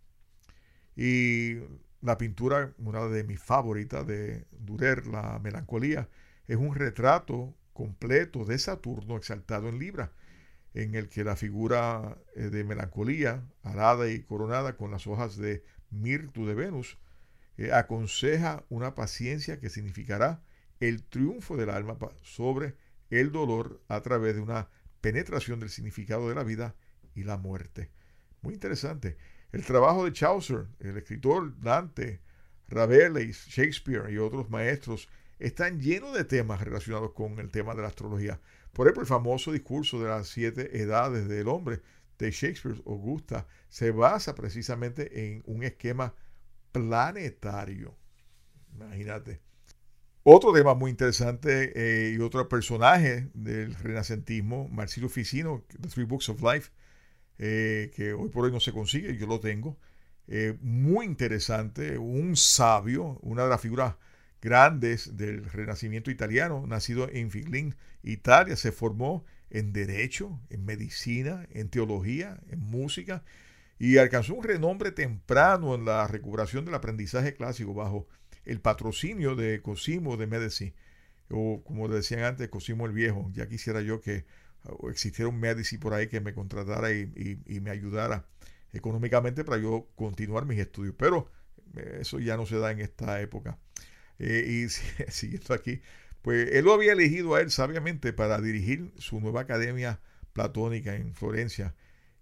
Y 0.94 1.56
la 2.00 2.18
pintura, 2.18 2.74
una 2.78 3.06
de 3.06 3.24
mis 3.24 3.40
favoritas 3.40 4.06
de 4.06 4.46
Durer, 4.50 5.06
la 5.06 5.38
melancolía, 5.38 6.08
es 6.48 6.56
un 6.56 6.74
retrato 6.74 7.54
completo 7.72 8.44
de 8.44 8.58
Saturno 8.58 9.16
exaltado 9.16 9.68
en 9.68 9.78
Libra, 9.78 10.12
en 10.74 10.94
el 10.94 11.08
que 11.08 11.24
la 11.24 11.36
figura 11.36 12.18
eh, 12.34 12.50
de 12.50 12.64
melancolía, 12.64 13.42
arada 13.62 14.10
y 14.10 14.22
coronada 14.22 14.76
con 14.76 14.90
las 14.90 15.06
hojas 15.06 15.36
de 15.36 15.64
mirtu 15.90 16.46
de 16.46 16.54
Venus, 16.54 16.98
eh, 17.56 17.72
aconseja 17.72 18.64
una 18.68 18.94
paciencia 18.94 19.58
que 19.58 19.70
significará 19.70 20.42
el 20.80 21.04
triunfo 21.04 21.56
del 21.56 21.70
alma 21.70 21.96
sobre 22.22 22.76
el 23.08 23.32
dolor 23.32 23.82
a 23.88 24.02
través 24.02 24.34
de 24.34 24.42
una 24.42 24.68
penetración 25.00 25.60
del 25.60 25.70
significado 25.70 26.28
de 26.28 26.34
la 26.34 26.44
vida 26.44 26.74
y 27.14 27.24
la 27.24 27.38
muerte. 27.38 27.90
Muy 28.42 28.54
interesante. 28.54 29.16
El 29.52 29.64
trabajo 29.64 30.04
de 30.04 30.12
Chaucer, 30.12 30.66
el 30.80 30.96
escritor 30.98 31.58
Dante, 31.60 32.20
Rabelais, 32.68 33.46
Shakespeare 33.46 34.12
y 34.12 34.18
otros 34.18 34.50
maestros 34.50 35.08
están 35.38 35.80
llenos 35.80 36.14
de 36.14 36.24
temas 36.24 36.60
relacionados 36.60 37.12
con 37.12 37.38
el 37.38 37.50
tema 37.50 37.74
de 37.74 37.82
la 37.82 37.88
astrología. 37.88 38.40
Por 38.72 38.86
ejemplo, 38.86 39.02
el 39.02 39.08
famoso 39.08 39.52
discurso 39.52 40.00
de 40.00 40.08
las 40.08 40.28
siete 40.28 40.80
edades 40.80 41.28
del 41.28 41.48
hombre 41.48 41.80
de 42.18 42.30
Shakespeare, 42.30 42.82
Augusta, 42.86 43.46
se 43.68 43.90
basa 43.90 44.34
precisamente 44.34 45.32
en 45.32 45.42
un 45.46 45.62
esquema 45.62 46.14
planetario. 46.72 47.96
Imagínate. 48.74 49.40
Otro 50.22 50.52
tema 50.52 50.74
muy 50.74 50.90
interesante 50.90 51.72
eh, 51.76 52.12
y 52.12 52.18
otro 52.18 52.48
personaje 52.48 53.30
del 53.32 53.74
renacentismo, 53.76 54.68
Marcelo 54.68 55.08
Ficino, 55.08 55.64
The 55.80 55.88
Three 55.88 56.04
Books 56.04 56.28
of 56.30 56.42
Life, 56.42 56.72
eh, 57.38 57.92
que 57.94 58.12
hoy 58.12 58.28
por 58.30 58.44
hoy 58.44 58.50
no 58.50 58.58
se 58.58 58.72
consigue, 58.72 59.16
yo 59.16 59.26
lo 59.26 59.38
tengo. 59.38 59.78
Eh, 60.26 60.58
muy 60.60 61.06
interesante, 61.06 61.96
un 61.96 62.36
sabio, 62.36 63.20
una 63.22 63.44
de 63.44 63.50
las 63.50 63.60
figuras 63.60 63.94
grandes 64.46 65.16
del 65.16 65.44
renacimiento 65.44 66.12
italiano, 66.12 66.64
nacido 66.68 67.08
en 67.10 67.32
Figlin, 67.32 67.74
Italia, 68.04 68.54
se 68.54 68.70
formó 68.70 69.24
en 69.50 69.72
derecho, 69.72 70.40
en 70.50 70.64
medicina, 70.64 71.48
en 71.50 71.68
teología, 71.68 72.38
en 72.48 72.60
música 72.60 73.24
y 73.78 73.98
alcanzó 73.98 74.34
un 74.34 74.44
renombre 74.44 74.92
temprano 74.92 75.74
en 75.74 75.84
la 75.84 76.06
recuperación 76.06 76.64
del 76.64 76.74
aprendizaje 76.74 77.34
clásico 77.34 77.74
bajo 77.74 78.06
el 78.44 78.60
patrocinio 78.60 79.34
de 79.34 79.60
Cosimo 79.60 80.16
de 80.16 80.28
Medici, 80.28 80.74
o 81.28 81.62
como 81.64 81.88
decían 81.88 82.22
antes, 82.22 82.48
Cosimo 82.48 82.86
el 82.86 82.92
Viejo. 82.92 83.28
Ya 83.32 83.48
quisiera 83.48 83.80
yo 83.80 84.00
que 84.00 84.24
uh, 84.64 84.88
existiera 84.88 85.28
un 85.28 85.40
Medici 85.40 85.76
por 85.76 85.92
ahí 85.92 86.06
que 86.06 86.20
me 86.20 86.34
contratara 86.34 86.92
y, 86.92 87.42
me 87.60 87.70
ayudara 87.70 88.26
económicamente 88.72 89.44
para 89.44 89.60
yo 89.60 89.88
continuar 89.96 90.46
mis 90.46 90.60
estudios, 90.60 90.94
pero 90.96 91.30
eh, 91.74 91.98
eso 92.02 92.20
ya 92.20 92.36
no 92.36 92.46
se 92.46 92.58
da 92.58 92.70
en 92.70 92.80
esta 92.80 93.20
época. 93.20 93.58
Eh, 94.18 94.44
y 94.46 94.68
siguiendo 95.10 95.54
aquí, 95.54 95.80
pues 96.22 96.50
él 96.52 96.64
lo 96.64 96.74
había 96.74 96.92
elegido 96.92 97.34
a 97.34 97.40
él 97.40 97.50
sabiamente 97.50 98.12
para 98.12 98.40
dirigir 98.40 98.92
su 98.98 99.20
nueva 99.20 99.42
academia 99.42 100.00
platónica 100.32 100.94
en 100.94 101.14
Florencia 101.14 101.74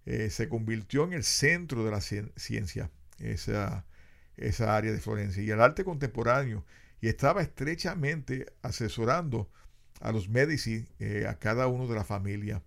eh, 0.06 0.28
se 0.28 0.48
convirtió 0.48 1.04
en 1.04 1.14
el 1.14 1.24
centro 1.24 1.84
de 1.84 1.90
la 1.90 2.00
ciencia, 2.00 2.90
esa, 3.18 3.86
esa 4.36 4.76
área 4.76 4.92
de 4.92 5.00
Florencia, 5.00 5.42
y 5.42 5.50
el 5.50 5.60
arte 5.60 5.82
contemporáneo, 5.84 6.64
y 7.00 7.08
estaba 7.08 7.42
estrechamente 7.42 8.52
asesorando 8.62 9.50
a 10.00 10.12
los 10.12 10.28
Medici, 10.28 10.86
eh, 10.98 11.26
a 11.26 11.38
cada 11.38 11.68
uno 11.68 11.86
de 11.86 11.94
la 11.94 12.04
familia. 12.04 12.62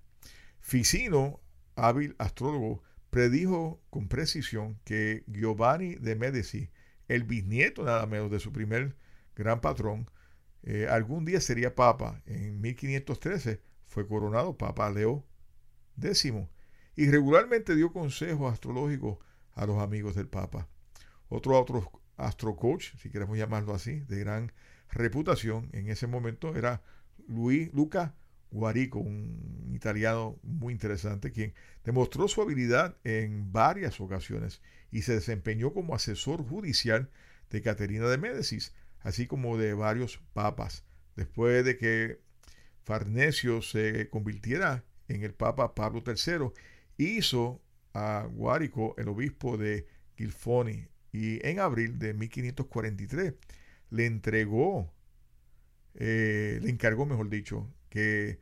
Ficino, 0.60 1.40
hábil 1.76 2.16
astrólogo, 2.18 2.82
predijo 3.12 3.82
con 3.92 4.08
precisión 4.08 4.80
que 4.84 5.24
Giovanni 5.28 5.96
de 5.96 6.16
Medici, 6.16 6.70
el 7.08 7.24
bisnieto 7.24 7.84
nada 7.84 8.06
menos 8.08 8.32
de 8.32 8.40
su 8.40 8.52
primer 8.52 8.96
gran 9.44 9.62
patrón, 9.62 10.10
eh, 10.64 10.88
algún 10.90 11.26
día 11.26 11.40
sería 11.40 11.76
papa. 11.76 12.22
En 12.26 12.60
1513 12.60 13.62
fue 13.86 14.08
coronado 14.08 14.58
Papa 14.58 14.90
Leo 14.90 15.26
X 16.02 16.34
y 16.96 17.10
regularmente 17.10 17.76
dio 17.76 17.94
consejos 17.94 18.52
astrológicos 18.52 19.20
a 19.54 19.66
los 19.66 19.82
amigos 19.82 20.16
del 20.16 20.28
Papa. 20.28 20.68
Otro, 21.30 21.60
otro 21.60 21.92
astrocoach, 22.18 22.96
si 22.98 23.10
queremos 23.10 23.38
llamarlo 23.38 23.74
así, 23.74 24.00
de 24.02 24.20
gran 24.20 24.52
reputación 24.90 25.70
en 25.74 25.90
ese 25.90 26.08
momento 26.08 26.56
era 26.56 26.82
Luis 27.28 27.72
Luca 27.74 28.16
Guarico, 28.50 29.00
un 29.00 29.72
italiano 29.74 30.40
muy 30.42 30.74
interesante, 30.74 31.32
quien 31.32 31.54
demostró 31.84 32.28
su 32.28 32.42
habilidad 32.42 32.96
en 33.04 33.52
varias 33.52 34.00
ocasiones 34.00 34.62
y 34.90 35.02
se 35.02 35.14
desempeñó 35.14 35.74
como 35.74 35.94
asesor 35.94 36.42
judicial 36.48 37.10
de 37.50 37.62
Caterina 37.62 38.08
de 38.08 38.18
Médicis, 38.18 38.74
así 39.08 39.26
como 39.26 39.58
de 39.58 39.74
varios 39.74 40.20
papas. 40.34 40.84
Después 41.16 41.64
de 41.64 41.78
que 41.78 42.20
Farnesio 42.84 43.62
se 43.62 44.10
convirtiera 44.10 44.84
en 45.08 45.24
el 45.24 45.34
Papa 45.34 45.74
Pablo 45.76 46.04
III 46.06 46.52
hizo 46.98 47.62
a 47.94 48.28
Guárico 48.30 48.96
el 48.98 49.08
obispo 49.08 49.56
de 49.58 49.88
Gilfoni 50.18 50.90
y 51.14 51.40
en 51.48 51.62
abril 51.62 52.00
de 52.00 52.14
1543 52.16 53.36
le 53.92 54.06
entregó, 54.06 54.94
eh, 55.94 56.60
le 56.62 56.70
encargó, 56.70 57.06
mejor 57.06 57.30
dicho, 57.30 57.74
que 57.90 58.42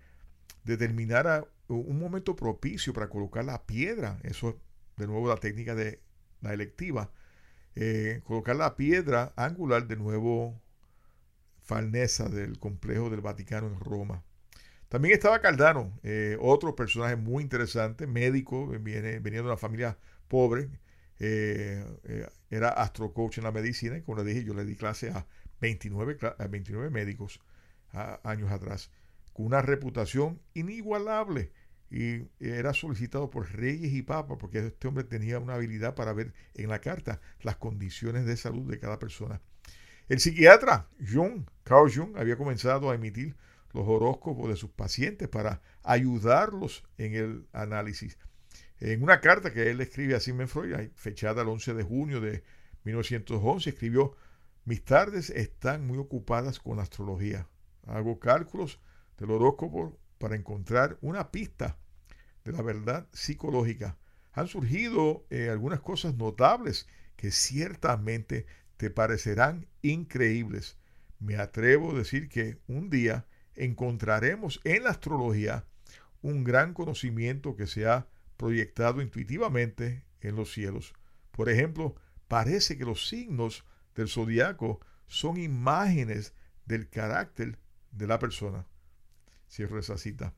determinara 0.64 1.48
un 1.68 2.00
momento 2.00 2.36
propicio 2.36 2.92
para 2.92 3.08
colocar 3.08 3.46
la 3.46 3.68
piedra, 3.68 4.20
eso 4.24 4.50
es 4.50 4.56
de 4.98 5.06
nuevo 5.06 5.28
la 5.28 5.38
técnica 5.38 5.76
de 5.76 6.02
la 6.42 6.56
electiva, 6.56 7.12
eh, 7.76 8.22
colocar 8.24 8.56
la 8.56 8.76
piedra 8.76 9.34
angular 9.36 9.88
de 9.88 9.98
nuevo 9.98 10.62
Farnesa 11.62 12.30
del 12.30 12.60
complejo 12.60 13.10
del 13.10 13.22
Vaticano 13.22 13.68
en 13.68 13.80
Roma. 13.80 14.24
También 14.88 15.14
estaba 15.16 15.42
Cardano, 15.42 16.00
eh, 16.04 16.38
otro 16.40 16.76
personaje 16.76 17.16
muy 17.16 17.44
interesante, 17.44 18.08
médico, 18.08 18.68
viene, 18.68 19.20
venía 19.20 19.42
de 19.42 19.48
una 19.48 19.58
familia 19.58 19.98
pobre, 20.28 20.70
eh, 21.20 21.84
era 22.50 22.70
astrocoach 22.70 23.40
en 23.40 23.46
la 23.46 23.52
medicina, 23.52 23.98
y 23.98 24.04
como 24.04 24.20
le 24.20 24.24
dije, 24.24 24.44
yo 24.44 24.54
le 24.54 24.64
di 24.64 24.76
clase 24.76 25.10
a 25.10 25.26
29, 25.60 26.18
a 26.38 26.48
29 26.48 26.90
médicos 26.92 27.42
años 28.24 28.52
atrás, 28.52 28.92
con 29.34 29.48
una 29.48 29.62
reputación 29.62 30.40
inigualable 30.54 31.52
y 31.96 32.28
era 32.42 32.74
solicitado 32.74 33.30
por 33.30 33.50
reyes 33.54 33.94
y 33.94 34.02
papas 34.02 34.38
porque 34.38 34.60
este 34.60 34.86
hombre 34.86 35.06
tenía 35.06 35.40
una 35.40 35.54
habilidad 35.54 35.96
para 35.96 36.12
ver 36.12 36.34
en 36.54 36.68
la 36.68 36.82
carta 36.82 37.22
las 37.40 37.56
condiciones 37.56 38.26
de 38.26 38.36
salud 38.36 38.70
de 38.70 38.80
cada 38.80 39.00
persona. 39.00 39.42
El 40.10 40.20
psiquiatra 40.20 40.90
Jung, 41.00 41.46
Carl 41.64 41.90
Jung, 41.90 42.18
había 42.18 42.36
comenzado 42.36 42.92
a 42.92 42.96
emitir 42.96 43.38
los 43.72 43.88
horóscopos 43.88 44.50
de 44.50 44.58
sus 44.58 44.72
pacientes 44.72 45.30
para 45.30 45.62
ayudarlos 45.84 46.84
en 46.98 47.14
el 47.16 47.48
análisis. 47.54 48.18
En 48.82 49.02
una 49.02 49.22
carta 49.22 49.54
que 49.54 49.72
él 49.72 49.80
escribe 49.80 50.16
a 50.16 50.20
Sigmund 50.20 50.50
Freud, 50.50 50.90
fechada 50.96 51.44
el 51.44 51.48
11 51.48 51.76
de 51.76 51.84
junio 51.84 52.20
de 52.20 52.44
1911, 52.84 53.70
escribió, 53.70 54.18
mis 54.66 54.84
tardes 54.84 55.30
están 55.30 55.88
muy 55.88 55.98
ocupadas 55.98 56.60
con 56.60 56.80
astrología. 56.80 57.48
Hago 57.88 58.20
cálculos 58.20 58.82
del 59.18 59.32
horóscopo 59.32 59.98
para 60.18 60.36
encontrar 60.36 60.98
una 61.00 61.32
pista 61.32 61.78
de 62.46 62.52
la 62.52 62.62
verdad 62.62 63.08
psicológica. 63.12 63.98
Han 64.32 64.48
surgido 64.48 65.26
eh, 65.30 65.50
algunas 65.50 65.82
cosas 65.82 66.16
notables 66.16 66.88
que 67.18 67.32
ciertamente 67.32 68.46
te 68.78 68.90
parecerán 68.90 69.68
increíbles. 69.82 70.78
Me 71.20 71.38
atrevo 71.38 71.92
a 71.92 71.98
decir 71.98 72.30
que 72.30 72.60
un 72.68 72.90
día 72.90 73.26
encontraremos 73.56 74.62
en 74.64 74.84
la 74.84 74.92
astrología 74.92 75.66
un 76.22 76.44
gran 76.44 76.74
conocimiento 76.74 77.56
que 77.56 77.68
se 77.68 77.88
ha 77.88 78.08
proyectado 78.38 79.02
intuitivamente 79.02 80.04
en 80.22 80.36
los 80.36 80.52
cielos. 80.54 80.94
Por 81.32 81.50
ejemplo, 81.50 81.96
parece 82.28 82.78
que 82.78 82.86
los 82.86 83.08
signos 83.08 83.66
del 83.96 84.10
zodiaco 84.10 84.82
son 85.08 85.38
imágenes 85.38 86.34
del 86.66 86.90
carácter 86.90 87.58
de 87.92 88.08
la 88.08 88.20
persona. 88.20 88.68
Cierro 89.50 89.80
esa 89.80 89.98
cita. 89.98 90.34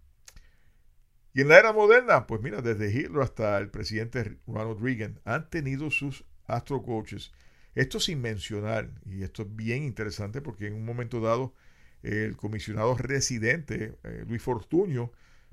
Y 1.37 1.41
en 1.41 1.49
la 1.49 1.59
era 1.59 1.71
moderna, 1.71 2.25
pues 2.25 2.41
mira, 2.41 2.63
desde 2.63 2.89
Hitler 2.89 3.21
hasta 3.21 3.59
el 3.59 3.69
presidente 3.69 4.39
Ronald 4.47 4.81
Reagan 4.81 5.19
han 5.23 5.51
tenido 5.51 5.91
sus 5.91 6.25
astrocoaches. 6.47 7.31
Esto 7.75 7.99
sin 7.99 8.21
mencionar, 8.21 8.89
y 9.05 9.21
esto 9.21 9.43
es 9.43 9.55
bien 9.55 9.83
interesante 9.83 10.41
porque 10.41 10.65
en 10.65 10.73
un 10.73 10.83
momento 10.83 11.21
dado 11.21 11.53
el 12.01 12.35
comisionado 12.35 12.97
residente 12.97 13.99
eh, 14.03 14.25
Luis 14.27 14.41
Fortuño 14.41 15.11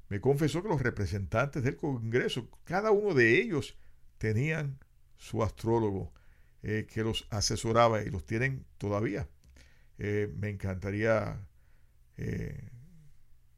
me 0.08 0.22
confesó 0.22 0.62
que 0.62 0.70
los 0.70 0.80
representantes 0.80 1.62
del 1.62 1.76
Congreso, 1.76 2.48
cada 2.64 2.90
uno 2.90 3.12
de 3.12 3.38
ellos 3.42 3.76
tenían 4.16 4.78
su 5.18 5.42
astrólogo 5.42 6.14
eh, 6.62 6.86
que 6.90 7.02
los 7.02 7.26
asesoraba 7.28 8.00
y 8.00 8.08
los 8.08 8.24
tienen 8.24 8.64
todavía. 8.78 9.28
Eh, 9.98 10.32
me 10.34 10.48
encantaría 10.48 11.46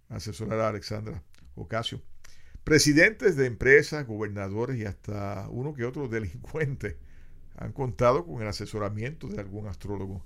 asesorar 0.09 0.59
a 0.59 0.69
Alexandra 0.71 1.23
Ocasio. 1.55 2.03
Presidentes 2.67 3.37
de 3.37 3.47
empresas, 3.47 4.09
gobernadores 4.09 4.77
y 4.77 4.87
hasta 4.87 5.47
uno 5.51 5.73
que 5.73 5.85
otro 5.85 6.09
delincuente 6.09 6.97
han 7.55 7.71
contado 7.71 8.27
con 8.27 8.43
el 8.43 8.49
asesoramiento 8.49 9.29
de 9.29 9.39
algún 9.39 9.69
astrólogo. 9.69 10.25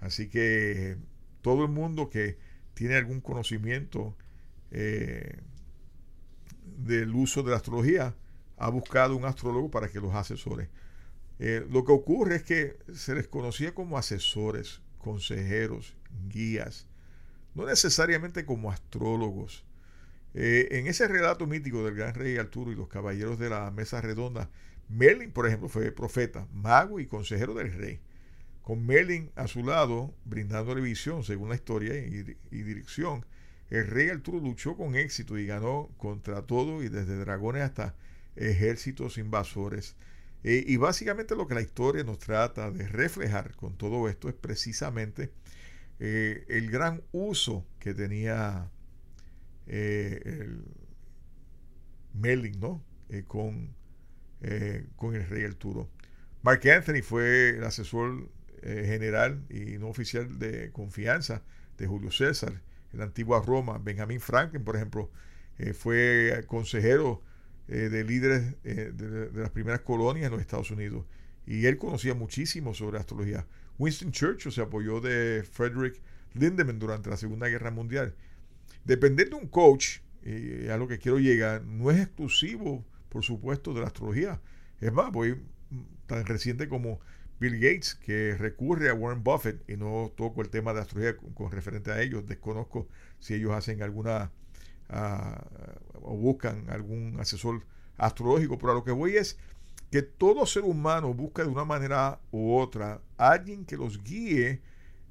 Así 0.00 0.30
que 0.30 0.96
todo 1.42 1.64
el 1.64 1.70
mundo 1.70 2.08
que 2.08 2.38
tiene 2.72 2.94
algún 2.94 3.20
conocimiento 3.20 4.16
eh, 4.70 5.40
del 6.78 7.14
uso 7.14 7.42
de 7.42 7.50
la 7.50 7.58
astrología 7.58 8.16
ha 8.56 8.70
buscado 8.70 9.14
un 9.14 9.26
astrólogo 9.26 9.70
para 9.70 9.88
que 9.88 10.00
los 10.00 10.14
asesore. 10.14 10.70
Eh, 11.40 11.66
lo 11.70 11.84
que 11.84 11.92
ocurre 11.92 12.36
es 12.36 12.42
que 12.42 12.78
se 12.94 13.14
les 13.14 13.28
conocía 13.28 13.74
como 13.74 13.98
asesores, 13.98 14.80
consejeros, 14.96 15.94
guías, 16.30 16.86
no 17.54 17.66
necesariamente 17.66 18.46
como 18.46 18.70
astrólogos. 18.70 19.66
Eh, 20.34 20.68
en 20.72 20.86
ese 20.86 21.08
relato 21.08 21.46
mítico 21.46 21.84
del 21.84 21.94
gran 21.94 22.14
rey 22.14 22.36
Arturo 22.38 22.72
y 22.72 22.74
los 22.74 22.88
caballeros 22.88 23.38
de 23.38 23.50
la 23.50 23.70
mesa 23.70 24.00
redonda, 24.00 24.50
Merlin, 24.88 25.30
por 25.30 25.46
ejemplo, 25.46 25.68
fue 25.68 25.90
profeta, 25.92 26.46
mago 26.52 27.00
y 27.00 27.06
consejero 27.06 27.54
del 27.54 27.72
rey. 27.72 28.00
Con 28.62 28.86
Merlin 28.86 29.30
a 29.34 29.48
su 29.48 29.64
lado, 29.64 30.14
brindándole 30.24 30.80
visión, 30.80 31.24
según 31.24 31.48
la 31.48 31.56
historia 31.56 31.96
y, 31.96 32.62
dirección, 32.62 33.26
el 33.70 33.86
rey 33.86 34.08
Arturo 34.08 34.38
luchó 34.38 34.76
con 34.76 34.94
éxito 34.94 35.38
y 35.38 35.46
ganó 35.46 35.90
contra 35.96 36.42
todo 36.42 36.82
y 36.82 36.88
desde 36.88 37.16
dragones 37.16 37.62
hasta 37.62 37.94
ejércitos 38.36 39.18
invasores. 39.18 39.96
Eh, 40.44 40.64
y 40.66 40.76
básicamente 40.76 41.36
lo 41.36 41.46
que 41.46 41.54
la 41.54 41.62
historia 41.62 42.04
nos 42.04 42.18
trata 42.18 42.70
de 42.70 42.86
reflejar 42.86 43.54
con 43.56 43.76
todo 43.76 44.08
esto 44.08 44.28
es 44.28 44.34
precisamente 44.34 45.30
eh, 45.98 46.44
el 46.48 46.70
gran 46.70 47.02
uso 47.12 47.64
que 47.78 47.94
tenía 47.94 48.70
el 49.66 50.64
Merlin 52.14 52.58
¿no? 52.60 52.84
Eh, 53.08 53.24
con, 53.26 53.74
con 54.96 55.14
el 55.14 55.28
rey 55.28 55.44
Arturo. 55.44 55.88
Mark 56.42 56.68
Anthony 56.68 57.02
fue 57.02 57.50
el 57.50 57.64
asesor 57.64 58.28
general 58.62 59.44
y 59.50 59.78
no 59.78 59.88
oficial 59.88 60.38
de 60.38 60.70
confianza 60.70 61.42
de 61.78 61.86
Julio 61.86 62.10
César 62.12 62.62
en 62.92 62.98
la 62.98 63.04
antigua 63.04 63.42
Roma. 63.44 63.78
Benjamin 63.78 64.20
Franklin, 64.20 64.64
por 64.64 64.76
ejemplo, 64.76 65.10
fue 65.74 66.44
consejero 66.46 67.22
de 67.66 68.04
líderes 68.04 68.60
de, 68.62 68.92
de, 68.92 69.40
las 69.40 69.50
primeras 69.50 69.80
colonias 69.80 70.26
en 70.26 70.32
los 70.32 70.40
Estados 70.40 70.70
Unidos. 70.70 71.06
Y 71.46 71.66
él 71.66 71.76
conocía 71.78 72.14
muchísimo 72.14 72.74
sobre 72.74 72.98
astrología. 72.98 73.46
Winston 73.78 74.12
Churchill 74.12 74.52
se 74.52 74.60
apoyó 74.60 75.00
de 75.00 75.44
Frederick 75.50 76.00
Lindemann 76.34 76.78
durante 76.78 77.10
la 77.10 77.16
Segunda 77.16 77.48
Guerra 77.48 77.70
Mundial. 77.70 78.14
Depender 78.84 79.30
de 79.30 79.36
un 79.36 79.48
coach, 79.48 79.98
y 80.24 80.68
a 80.68 80.76
lo 80.76 80.88
que 80.88 80.98
quiero 80.98 81.18
llegar, 81.18 81.64
no 81.64 81.90
es 81.90 81.98
exclusivo, 81.98 82.84
por 83.08 83.24
supuesto, 83.24 83.74
de 83.74 83.80
la 83.80 83.88
astrología. 83.88 84.40
Es 84.80 84.92
más, 84.92 85.10
voy 85.12 85.42
tan 86.06 86.24
reciente 86.26 86.68
como 86.68 87.00
Bill 87.40 87.54
Gates, 87.54 87.94
que 87.94 88.36
recurre 88.36 88.88
a 88.88 88.94
Warren 88.94 89.22
Buffett, 89.22 89.68
y 89.68 89.76
no 89.76 90.12
toco 90.16 90.42
el 90.42 90.50
tema 90.50 90.72
de 90.72 90.80
astrología 90.80 91.16
con, 91.34 91.50
referente 91.50 91.90
a 91.90 92.00
ellos, 92.00 92.26
desconozco 92.26 92.88
si 93.18 93.34
ellos 93.34 93.52
hacen 93.52 93.82
alguna 93.82 94.30
ah, 94.88 95.44
o 96.02 96.16
buscan 96.16 96.70
algún 96.70 97.18
asesor 97.20 97.64
astrológico, 97.96 98.58
pero 98.58 98.72
a 98.72 98.74
lo 98.74 98.84
que 98.84 98.92
voy 98.92 99.16
es 99.16 99.38
que 99.90 100.02
todo 100.02 100.46
ser 100.46 100.62
humano 100.62 101.12
busca 101.12 101.42
de 101.42 101.50
una 101.50 101.64
manera 101.64 102.20
u 102.30 102.54
otra 102.56 103.02
alguien 103.18 103.64
que 103.66 103.76
los 103.76 104.02
guíe 104.02 104.62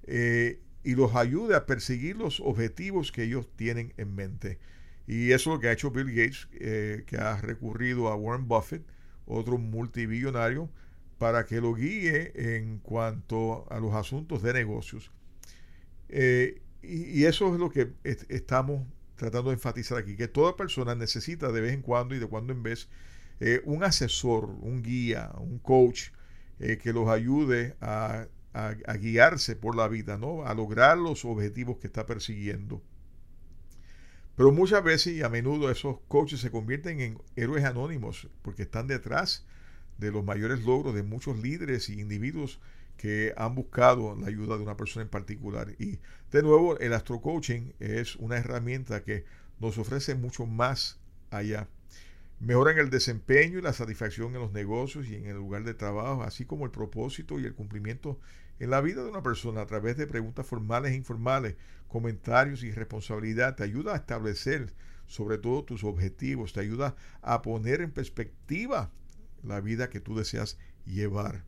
eh, 0.04 0.60
y 0.84 0.96
los 0.96 1.16
ayude 1.16 1.56
a 1.56 1.66
perseguir 1.66 2.18
los 2.18 2.40
objetivos 2.40 3.12
que 3.12 3.24
ellos 3.24 3.48
tienen 3.56 3.94
en 3.98 4.16
mente. 4.16 4.60
Y 5.08 5.32
eso 5.32 5.52
es 5.52 5.56
lo 5.56 5.60
que 5.60 5.68
ha 5.68 5.74
hecho 5.74 5.92
Bill 5.92 6.08
Gates, 6.08 6.48
eh, 6.54 7.04
que 7.06 7.18
ha 7.18 7.40
recurrido 7.42 8.08
a 8.08 8.16
Warren 8.16 8.48
Buffett, 8.48 8.84
otro 9.26 9.58
multibillonario, 9.58 10.70
para 11.18 11.46
que 11.46 11.62
lo 11.62 11.74
guíe 11.74 12.32
en 12.36 12.80
cuanto 12.80 13.68
a 13.70 13.80
los 13.80 13.94
asuntos 13.94 14.42
de 14.42 14.54
negocios. 14.54 15.12
Eh, 16.10 16.62
y, 16.82 17.26
eso 17.26 17.54
es 17.54 17.60
lo 17.60 17.70
que 17.70 17.94
estamos 18.30 18.88
tratando 19.16 19.52
de 19.52 19.56
enfatizar 19.56 20.00
aquí, 20.00 20.16
que 20.16 20.28
toda 20.28 20.56
persona 20.56 20.96
necesita 20.96 21.52
de 21.52 21.62
vez 21.62 21.74
en 21.74 21.84
cuando 21.84 22.16
y 22.16 22.20
de 22.20 22.26
cuando 22.26 22.54
en 22.54 22.64
vez 22.64 22.90
eh, 23.40 23.62
un 23.66 23.84
asesor, 23.84 24.46
un 24.46 24.82
guía, 24.82 25.32
un 25.38 25.60
coach 25.60 26.10
que 26.58 26.94
los 26.94 27.10
ayude 27.10 27.76
a, 27.82 28.28
guiarse 29.00 29.56
por 29.56 29.76
la 29.76 29.88
vida, 29.88 30.18
¿no? 30.18 30.46
a 30.46 30.54
lograr 30.54 30.98
los 30.98 31.26
objetivos 31.26 31.78
que 31.78 31.88
está 31.88 32.06
persiguiendo. 32.06 32.82
Pero 34.36 34.52
muchas 34.52 34.84
veces 34.84 35.14
y 35.14 35.24
a 35.24 35.30
menudo 35.30 35.70
esos 35.70 36.00
coaches 36.08 36.40
se 36.40 36.52
convierten 36.52 37.00
en 37.00 37.22
héroes 37.36 37.64
anónimos 37.64 38.28
porque 38.42 38.64
están 38.64 38.88
detrás 38.88 39.46
de 39.98 40.12
los 40.12 40.24
mayores 40.24 40.64
logros 40.64 40.96
de 40.96 41.04
muchos 41.04 41.38
líderes 41.38 41.90
y 41.90 42.00
individuos 42.00 42.60
que 42.98 43.34
han 43.38 43.56
buscado 43.56 44.16
la 44.16 44.28
ayuda 44.28 44.58
de 44.58 44.64
una 44.64 44.78
persona 44.78 45.04
en 45.04 45.10
particular. 45.10 45.76
Y 45.80 46.00
de 46.32 46.44
nuevo, 46.44 46.78
el 46.80 46.94
astrocoaching 46.94 47.74
es 47.80 48.16
una 48.16 48.38
herramienta 48.38 49.04
que 49.04 49.26
nos 49.60 49.78
ofrece 49.78 50.16
mucho 50.16 50.46
más 50.46 51.00
allá 51.30 51.68
mejoran 52.42 52.80
el 52.80 52.90
desempeño 52.90 53.60
y 53.60 53.62
la 53.62 53.72
satisfacción 53.72 54.34
en 54.34 54.42
los 54.42 54.52
negocios 54.52 55.08
y 55.08 55.16
en 55.16 55.28
el 55.28 55.36
lugar 55.36 55.64
de 55.64 55.76
trabajo, 55.76 56.24
así 56.24 56.46
como 56.46 56.66
el 56.66 56.72
propósito 56.72 57.40
y 57.40 57.46
el 57.46 57.54
cumplimiento 57.54 58.20
en 58.62 58.70
la 58.70 58.80
vida 58.80 59.02
de 59.02 59.10
una 59.10 59.24
persona 59.24 59.62
a 59.62 59.66
través 59.66 59.98
de 59.98 60.06
preguntas 60.06 60.46
formales 60.46 60.92
e 60.92 60.96
informales, 60.96 61.56
comentarios 61.88 62.62
y 62.62 62.72
responsabilidad. 62.72 63.56
Te 63.56 63.64
ayuda 63.64 63.94
a 63.94 63.96
establecer 63.96 64.72
sobre 65.08 65.40
todo 65.40 65.64
tus 65.64 65.84
objetivos, 65.84 66.54
te 66.54 66.60
ayuda 66.60 66.96
a 67.24 67.42
poner 67.42 67.82
en 67.82 67.90
perspectiva 67.90 68.92
la 69.42 69.62
vida 69.62 69.90
que 69.90 70.00
tú 70.00 70.16
deseas 70.16 70.60
llevar. 70.86 71.44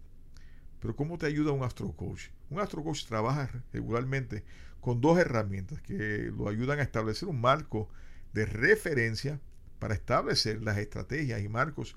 Pero 0.80 0.95
¿cómo 0.95 1.20
te 1.20 1.28
ayuda 1.28 1.51
un 1.51 1.64
astrocoach? 1.64 2.30
Un 2.49 2.59
astrocoach 2.59 3.05
trabaja 3.05 3.64
regularmente 3.72 4.43
con 4.82 4.99
dos 4.99 5.20
herramientas 5.20 5.84
que 5.84 6.32
lo 6.36 6.49
ayudan 6.49 6.80
a 6.80 6.84
establecer 6.84 7.30
un 7.30 7.39
marco 7.39 7.89
de 8.34 8.47
referencia 8.47 9.39
para 9.78 9.93
establecer 9.93 10.64
las 10.64 10.80
estrategias 10.80 11.43
y 11.43 11.47
marcos 11.47 11.95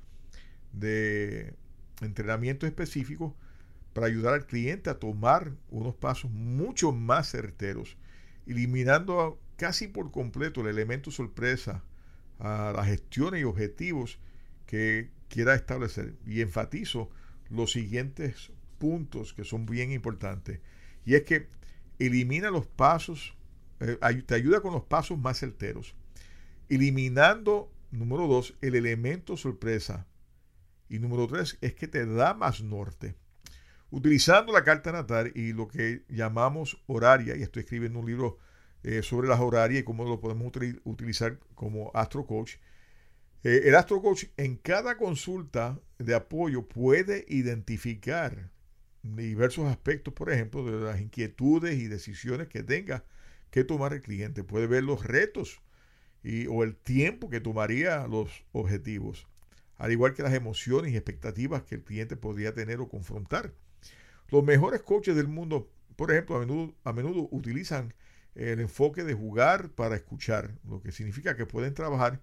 de 0.75 1.55
entrenamiento 2.03 2.67
específico 2.67 3.35
para 3.97 4.09
ayudar 4.09 4.35
al 4.35 4.45
cliente 4.45 4.91
a 4.91 4.99
tomar 4.99 5.55
unos 5.71 5.95
pasos 5.95 6.31
mucho 6.31 6.93
más 6.93 7.31
certeros, 7.31 7.97
eliminando 8.47 9.41
casi 9.57 9.89
por 9.89 10.11
completo 10.11 10.61
el 10.61 10.67
elemento 10.67 11.11
sorpresa 11.11 11.83
a 12.39 12.75
las 12.77 12.89
gestiones 12.89 13.41
y 13.41 13.45
objetivos 13.45 14.19
que 14.67 15.09
quiera 15.31 15.55
establecer. 15.55 16.15
Y 16.27 16.43
enfatizo 16.43 17.09
los 17.49 17.73
siguientes 17.73 18.53
puntos 18.77 19.33
que 19.33 19.45
son 19.45 19.65
bien 19.65 19.91
importantes. 19.93 20.61
Y 21.07 21.15
es 21.15 21.23
que 21.23 21.49
elimina 21.99 22.51
los 22.51 22.67
pasos, 22.67 23.35
eh, 23.81 23.97
te 24.27 24.35
ayuda 24.35 24.61
con 24.61 24.75
los 24.75 24.85
pasos 24.85 25.19
más 25.19 25.41
certeros. 25.41 25.95
Eliminando, 26.69 27.73
número 27.91 28.27
dos, 28.27 28.59
el 28.61 28.75
elemento 28.75 29.39
sorpresa. 29.39 30.07
Y 30.91 30.99
número 30.99 31.27
tres 31.29 31.57
es 31.63 31.73
que 31.73 31.89
te 31.89 32.05
da 32.05 32.35
más 32.35 32.63
norte. 32.63 33.15
Utilizando 33.97 34.53
la 34.53 34.63
carta 34.63 34.93
natal 34.93 35.33
y 35.35 35.55
lo 35.55 35.69
que 35.69 36.03
llamamos 36.11 36.83
horaria, 36.87 37.35
y 37.35 37.41
estoy 37.41 37.63
escribiendo 37.63 37.99
un 37.99 38.05
libro 38.05 38.37
eh, 38.83 39.03
sobre 39.03 39.27
las 39.27 39.41
horarias 39.41 39.81
y 39.81 39.85
cómo 39.85 40.05
lo 40.05 40.21
podemos 40.21 40.53
utilizar 40.85 41.39
como 41.55 41.91
Astro 41.95 42.27
Coach. 42.27 42.57
Eh, 43.43 43.63
el 43.65 43.75
Astro 43.75 44.03
Coach 44.03 44.25
en 44.37 44.57
cada 44.57 44.99
consulta 44.99 45.81
de 45.99 46.15
apoyo 46.15 46.69
puede 46.69 47.25
identificar 47.27 48.51
diversos 49.03 49.65
aspectos, 49.65 50.13
por 50.13 50.31
ejemplo, 50.31 50.63
de 50.63 50.85
las 50.85 51.01
inquietudes 51.01 51.79
y 51.79 51.89
decisiones 51.89 52.49
que 52.49 52.63
tenga 52.63 53.03
que 53.51 53.65
tomar 53.65 53.95
el 53.95 54.03
cliente. 54.03 54.45
Puede 54.45 54.67
ver 54.67 54.85
los 54.85 55.07
retos 55.07 55.63
y, 56.23 56.49
o 56.49 56.65
el 56.65 56.77
tiempo 56.77 57.31
que 57.31 57.41
tomaría 57.41 58.07
los 58.07 58.45
objetivos, 58.53 59.27
al 59.79 59.91
igual 59.91 60.13
que 60.13 60.23
las 60.23 60.35
emociones 60.35 60.93
y 60.93 60.97
expectativas 60.97 61.63
que 61.63 61.77
el 61.77 61.83
cliente 61.83 62.15
podría 62.15 62.53
tener 62.53 62.81
o 62.81 62.91
confrontar. 62.91 63.55
Los 64.31 64.45
mejores 64.45 64.83
coaches 64.83 65.15
del 65.17 65.29
mundo, 65.29 65.71
por 65.97 66.11
ejemplo, 66.11 66.37
a 66.37 66.41
menudo, 66.41 66.75
a 66.85 66.93
menudo 66.93 67.29
utilizan 67.31 67.95
el 68.35 68.61
enfoque 68.61 69.05
de 69.05 69.15
jugar 69.15 69.71
para 69.71 69.97
escuchar, 69.97 70.59
lo 70.69 70.83
que 70.83 70.93
significa 70.93 71.37
que 71.37 71.47
pueden 71.47 71.75
trabajar 71.75 72.21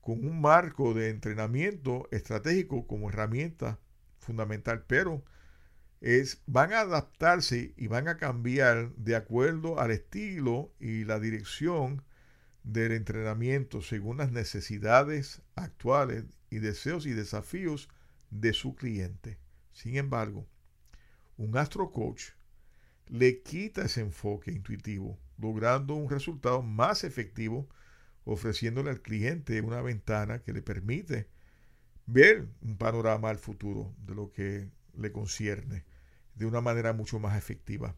con 0.00 0.26
un 0.26 0.40
marco 0.40 0.92
de 0.92 1.08
entrenamiento 1.08 2.08
estratégico 2.10 2.86
como 2.86 3.08
herramienta 3.08 3.78
fundamental, 4.18 4.84
pero 4.86 5.24
es, 6.00 6.42
van 6.46 6.74
a 6.74 6.80
adaptarse 6.80 7.72
y 7.78 7.86
van 7.86 8.08
a 8.08 8.18
cambiar 8.18 8.94
de 8.96 9.16
acuerdo 9.16 9.80
al 9.80 9.90
estilo 9.90 10.74
y 10.78 11.04
la 11.04 11.18
dirección 11.18 12.02
del 12.62 12.92
entrenamiento 12.92 13.80
según 13.80 14.18
las 14.18 14.30
necesidades 14.30 15.40
actuales 15.54 16.24
y 16.50 16.58
deseos 16.58 17.06
y 17.06 17.12
desafíos 17.12 17.88
de 18.30 18.52
su 18.52 18.74
cliente. 18.74 19.38
Sin 19.72 19.96
embargo, 19.96 20.46
un 21.36 21.56
astro 21.56 21.90
coach 21.90 22.30
le 23.08 23.42
quita 23.42 23.82
ese 23.84 24.00
enfoque 24.00 24.50
intuitivo, 24.50 25.18
logrando 25.38 25.94
un 25.94 26.08
resultado 26.08 26.62
más 26.62 27.04
efectivo, 27.04 27.68
ofreciéndole 28.24 28.90
al 28.90 29.02
cliente 29.02 29.60
una 29.60 29.82
ventana 29.82 30.42
que 30.42 30.52
le 30.52 30.62
permite 30.62 31.28
ver 32.06 32.48
un 32.62 32.76
panorama 32.76 33.30
al 33.30 33.38
futuro 33.38 33.94
de 33.98 34.14
lo 34.14 34.32
que 34.32 34.68
le 34.96 35.12
concierne 35.12 35.84
de 36.34 36.46
una 36.46 36.60
manera 36.60 36.92
mucho 36.92 37.18
más 37.18 37.36
efectiva. 37.36 37.96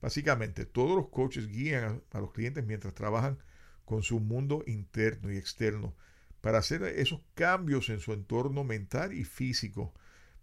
Básicamente, 0.00 0.64
todos 0.64 0.96
los 0.96 1.08
coaches 1.08 1.48
guían 1.48 2.02
a, 2.12 2.20
los 2.20 2.32
clientes 2.32 2.64
mientras 2.64 2.94
trabajan 2.94 3.38
con 3.84 4.02
su 4.02 4.20
mundo 4.20 4.62
interno 4.66 5.32
y 5.32 5.36
externo 5.36 5.94
para 6.40 6.58
hacer 6.58 6.82
esos 6.84 7.20
cambios 7.34 7.88
en 7.88 7.98
su 8.00 8.12
entorno 8.12 8.62
mental 8.64 9.12
y 9.12 9.24
físico 9.24 9.92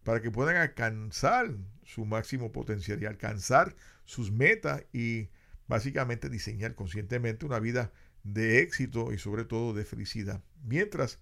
para 0.06 0.22
que 0.22 0.30
puedan 0.30 0.56
alcanzar 0.56 1.49
su 1.84 2.06
máximo 2.06 2.51
potencial 2.51 3.01
y 3.01 3.08
alcanzar 3.08 3.76
sus 4.06 4.32
metas 4.32 4.84
y 4.93 5.30
básicamente 5.68 6.30
diseñar 6.30 6.76
conscientemente 6.76 7.47
una 7.47 7.60
vida 7.60 7.91
de 8.24 8.60
éxito 8.60 9.12
y 9.12 9.18
sobre 9.18 9.45
todo 9.45 9.74
de 9.74 9.84
felicidad. 9.84 10.43
Mientras 10.64 11.20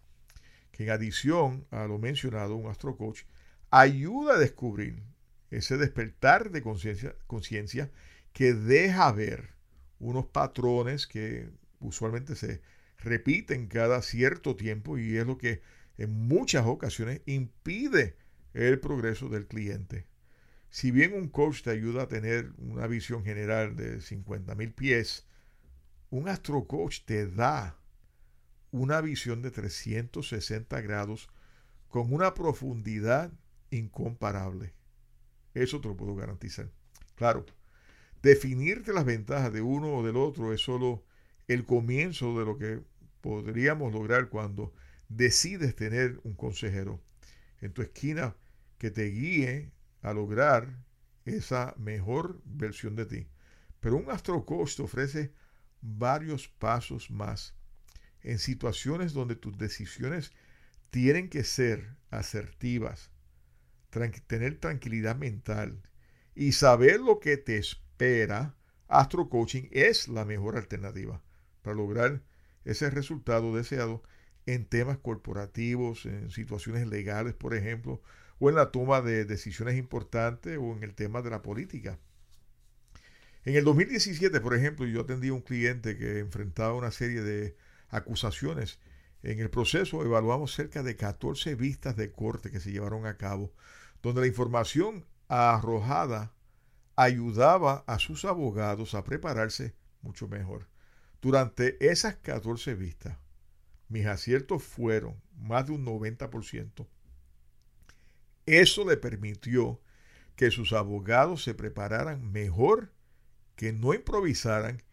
que 0.74 0.84
en 0.84 0.90
adición 0.90 1.66
a 1.72 1.86
lo 1.86 1.98
mencionado, 1.98 2.58
un 2.58 2.70
astro 2.70 2.98
coach 2.98 3.22
ayuda 3.72 4.36
a 4.36 4.40
descubrir 4.40 5.02
ese 5.50 5.78
despertar 5.78 6.52
de 6.52 6.62
conciencia 6.62 7.90
que 8.34 8.54
deja 8.54 9.14
ver 9.14 9.54
unos 10.00 10.26
patrones 10.26 11.08
que 11.08 11.50
usualmente 11.80 12.36
se 12.36 12.62
repiten 12.98 13.68
cada 13.68 14.02
cierto 14.02 14.58
tiempo 14.58 14.98
y 14.98 15.16
es 15.16 15.26
lo 15.26 15.38
que 15.38 15.62
en 15.98 16.28
muchas 16.28 16.66
ocasiones 16.66 17.22
impide 17.26 18.18
el 18.54 18.80
progreso 18.80 19.30
del 19.30 19.47
cliente. 19.47 20.08
Si 20.70 20.91
bien 20.91 21.14
un 21.14 21.28
coach 21.28 21.62
te 21.62 21.70
ayuda 21.70 22.04
a 22.04 22.08
tener 22.08 22.51
una 22.58 22.88
visión 22.88 23.24
general 23.24 23.76
de 23.76 24.01
50 24.01 24.56
mil 24.56 24.74
pies, 24.74 25.28
un 26.10 26.30
astro 26.30 26.66
coach 26.66 27.01
te 27.06 27.28
da 27.28 27.78
una 28.72 29.01
visión 29.01 29.41
de 29.41 29.51
360 29.51 30.82
grados 30.82 31.30
con 31.89 32.12
una 32.12 32.34
profundidad 32.34 33.32
incomparable. 33.70 34.74
Eso 35.54 35.80
te 35.80 35.88
lo 35.88 35.95
puedo 35.95 36.16
garantizar. 36.16 36.72
Claro, 37.16 37.45
definirte 38.24 38.93
las 38.93 39.06
ventajas 39.06 39.54
de 39.54 39.62
uno 39.62 39.97
o 39.97 40.04
del 40.04 40.18
otro 40.18 40.54
es 40.54 40.62
solo 40.62 41.04
el 41.47 41.66
comienzo 41.66 42.39
de 42.39 42.45
lo 42.45 42.58
que 42.58 42.82
podríamos 43.22 43.93
lograr 43.93 44.30
cuando 44.30 44.74
decides 45.08 45.76
tener 45.76 46.20
un 46.24 46.34
consejero 46.34 46.99
en 47.62 47.74
tu 47.74 47.84
esquina 47.84 48.36
que 48.84 48.92
te 48.92 49.06
guíe 49.06 49.72
a 50.02 50.12
lograr 50.14 50.84
esa 51.24 51.74
mejor 51.78 52.42
versión 52.44 52.98
de 52.98 53.06
ti. 53.06 53.28
Pero 53.80 53.96
un 53.96 54.12
astrocoach 54.12 54.76
te 54.76 54.82
ofrece 54.82 55.34
varios 55.80 56.50
pasos 56.50 57.10
más 57.10 57.56
en 58.24 58.40
situaciones 58.40 59.14
donde 59.14 59.38
tus 59.38 59.58
decisiones 59.58 60.34
tienen 60.90 61.30
que 61.30 61.46
ser 61.46 61.96
asertivas, 62.10 63.10
tener 64.28 64.60
tranquilidad 64.60 65.16
mental 65.16 65.82
y 66.36 66.52
saber 66.52 67.00
lo 67.00 67.22
que 67.22 67.38
te 67.38 67.58
espera. 67.58 68.58
Astro 68.90 69.30
Coaching 69.30 69.70
es 69.72 70.10
la 70.10 70.26
mejor 70.26 70.58
alternativa 70.58 71.24
para 71.62 71.78
lograr 71.78 72.22
ese 72.66 72.90
resultado 72.90 73.56
deseado 73.56 74.04
en 74.46 74.66
temas 74.66 74.98
corporativos, 74.98 76.06
en 76.06 76.32
situaciones 76.32 76.86
legales, 76.86 77.34
por 77.34 77.56
ejemplo, 77.56 78.02
o 78.44 78.50
en 78.50 78.56
la 78.56 78.72
toma 78.72 79.02
de 79.02 79.24
decisiones 79.24 79.78
importantes 79.78 80.58
o 80.58 80.76
en 80.76 80.84
el 80.84 80.94
tema 80.96 81.22
de 81.22 81.30
la 81.30 81.41
política. 81.41 81.98
En 83.46 83.56
el 83.56 83.64
2017, 83.64 84.41
por 84.41 84.54
ejemplo, 84.54 84.86
yo 84.86 85.00
atendí 85.00 85.30
a 85.30 85.34
un 85.34 85.39
cliente 85.39 85.98
que 85.98 86.20
enfrentaba 86.20 86.74
una 86.74 86.91
serie 86.91 87.22
de 87.22 87.56
acusaciones. 87.88 88.80
En 89.22 89.39
el 89.39 89.50
proceso 89.50 90.04
evaluamos 90.04 90.54
cerca 90.54 90.84
de 90.84 90.98
14 90.98 91.56
vistas 91.56 91.96
de 91.96 92.12
corte 92.12 92.52
que 92.52 92.60
se 92.60 92.74
llevaron 92.74 93.06
a 93.06 93.16
cabo, 93.16 93.54
donde 94.02 94.20
la 94.20 94.28
información 94.28 95.06
arrojada 95.30 96.34
ayudaba 96.98 97.86
a 97.88 97.98
sus 97.98 98.26
abogados 98.26 98.94
a 98.94 99.06
prepararse 99.06 99.74
mucho 100.02 100.28
mejor. 100.28 100.68
Durante 101.22 101.78
esas 101.89 102.16
14 102.16 102.76
vistas, 102.76 103.18
mis 103.88 104.06
aciertos 104.06 104.64
fueron 104.64 105.16
más 105.38 105.68
de 105.68 105.72
un 105.72 105.86
90%. 105.86 106.89
Eso 108.46 108.88
le 108.88 108.98
permitió 108.98 109.80
que 110.36 110.52
sus 110.52 110.74
abogados 110.74 111.44
se 111.44 111.54
prepararan 111.54 112.32
mejor, 112.32 112.91
que 113.56 113.72
no 113.72 113.94
improvisaran 113.94 114.84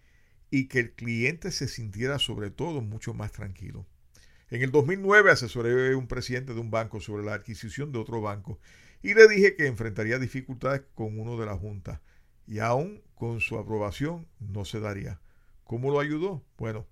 y 0.50 0.68
que 0.68 0.80
el 0.80 0.92
cliente 0.92 1.50
se 1.50 1.68
sintiera 1.68 2.18
sobre 2.18 2.50
todo 2.50 2.80
mucho 2.80 3.14
más 3.14 3.32
tranquilo. 3.32 3.86
En 4.50 4.62
el 4.62 4.72
2009 4.72 5.30
asesoré 5.30 5.92
a 5.92 5.96
un 5.96 6.08
presidente 6.08 6.54
de 6.54 6.60
un 6.60 6.70
banco 6.70 7.00
sobre 7.00 7.24
la 7.24 7.34
adquisición 7.34 7.92
de 7.92 7.98
otro 7.98 8.20
banco 8.20 8.58
y 9.02 9.14
le 9.14 9.28
dije 9.28 9.54
que 9.54 9.66
enfrentaría 9.66 10.18
dificultades 10.18 10.82
con 10.94 11.18
uno 11.18 11.38
de 11.38 11.46
la 11.46 11.56
junta 11.56 12.02
y 12.46 12.58
aún 12.58 13.02
con 13.14 13.40
su 13.40 13.58
aprobación 13.58 14.26
no 14.40 14.64
se 14.64 14.80
daría. 14.80 15.20
¿Cómo 15.64 15.92
lo 15.92 16.00
ayudó? 16.00 16.44
Bueno, 16.58 16.86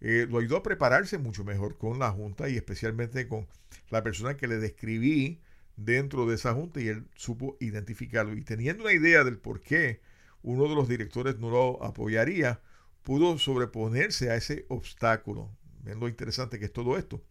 eh, 0.00 0.26
lo 0.28 0.38
ayudó 0.38 0.56
a 0.56 0.62
prepararse 0.62 1.16
mucho 1.16 1.44
mejor 1.44 1.78
con 1.78 2.00
la 2.00 2.10
junta 2.10 2.48
y 2.48 2.56
especialmente 2.56 3.28
con 3.28 3.46
la 3.88 4.02
persona 4.02 4.36
que 4.36 4.48
le 4.48 4.58
describí 4.58 5.40
dentro 5.76 6.26
de 6.26 6.34
esa 6.34 6.54
junta 6.54 6.80
y 6.80 6.88
él 6.88 7.06
supo 7.14 7.56
identificarlo. 7.60 8.34
Y 8.34 8.42
teniendo 8.42 8.84
una 8.84 8.92
idea 8.92 9.24
del 9.24 9.38
por 9.38 9.60
qué 9.60 10.00
uno 10.42 10.68
de 10.68 10.74
los 10.74 10.88
directores 10.88 11.38
no 11.38 11.50
lo 11.50 11.82
apoyaría, 11.82 12.60
pudo 13.02 13.38
sobreponerse 13.38 14.30
a 14.30 14.36
ese 14.36 14.66
obstáculo. 14.68 15.50
Ven 15.82 16.00
lo 16.00 16.08
interesante 16.08 16.58
que 16.58 16.66
es 16.66 16.72
todo 16.72 16.96
esto. 16.96 17.22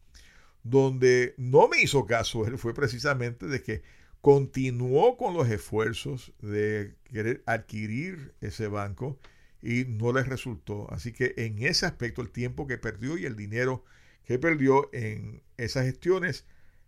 Donde 0.63 1.35
no 1.37 1.67
me 1.67 1.81
hizo 1.81 2.05
caso 2.05 2.47
él 2.47 2.57
fue 2.57 2.73
precisamente 2.73 3.47
de 3.47 3.61
que 3.61 3.83
continuó 4.21 5.17
con 5.17 5.35
los 5.35 5.49
esfuerzos 5.49 6.33
de 6.41 6.95
querer 7.03 7.43
adquirir 7.45 8.33
ese 8.41 8.67
banco 8.67 9.19
y 9.61 9.85
no 9.85 10.13
les 10.13 10.27
resultó. 10.27 10.91
Así 10.91 11.11
que 11.11 11.33
en 11.37 11.61
ese 11.61 11.85
aspecto, 11.85 12.21
el 12.21 12.31
tiempo 12.31 12.67
que 12.67 12.77
perdió 12.77 13.17
y 13.17 13.25
el 13.25 13.35
dinero 13.35 13.83
que 14.23 14.39
perdió 14.39 14.89
en 14.93 15.43
esas 15.57 15.85
gestiones, 15.85 16.45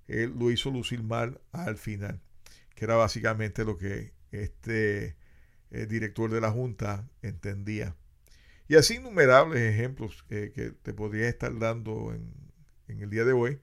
él 0.08 0.34
lo 0.38 0.52
hizo 0.52 0.72
lucir 0.72 1.04
mal 1.04 1.40
al 1.52 1.78
final, 1.78 2.22
que 2.76 2.86
era 2.86 2.96
básicamente 2.96 3.66
lo 3.66 3.78
que 3.78 4.14
este 4.32 5.16
eh, 5.72 5.86
director 5.86 6.32
de 6.32 6.42
la 6.42 6.52
Junta 6.52 7.10
entendía. 7.22 7.96
Y 8.70 8.76
así 8.76 8.96
innumerables 8.96 9.62
ejemplos 9.62 10.24
que 10.28 10.50
te 10.82 10.94
podría 10.94 11.30
estar 11.30 11.58
dando 11.58 12.14
en, 12.14 12.34
el 12.88 13.10
día 13.10 13.24
de 13.26 13.34
hoy, 13.34 13.60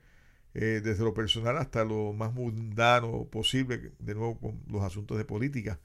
eh, 0.54 0.80
desde 0.82 1.04
lo 1.04 1.14
personal 1.14 1.58
hasta 1.58 1.84
lo 1.84 2.12
más 2.12 2.32
mundano 2.32 3.26
posible, 3.30 3.92
de 3.98 4.14
nuevo 4.14 4.38
con 4.38 4.62
los 4.68 4.82
asuntos 4.82 5.18
de 5.18 5.24
política. 5.24 5.80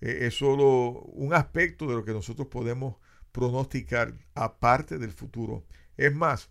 Eh, 0.00 0.20
es 0.22 0.34
solo 0.34 1.02
un 1.12 1.34
aspecto 1.34 1.86
de 1.86 1.94
lo 1.94 2.04
que 2.04 2.12
nosotros 2.12 2.48
podemos 2.48 2.96
pronosticar 3.32 4.14
aparte 4.34 4.98
del 4.98 5.12
futuro. 5.12 5.64
Es 5.96 6.14
más, 6.14 6.50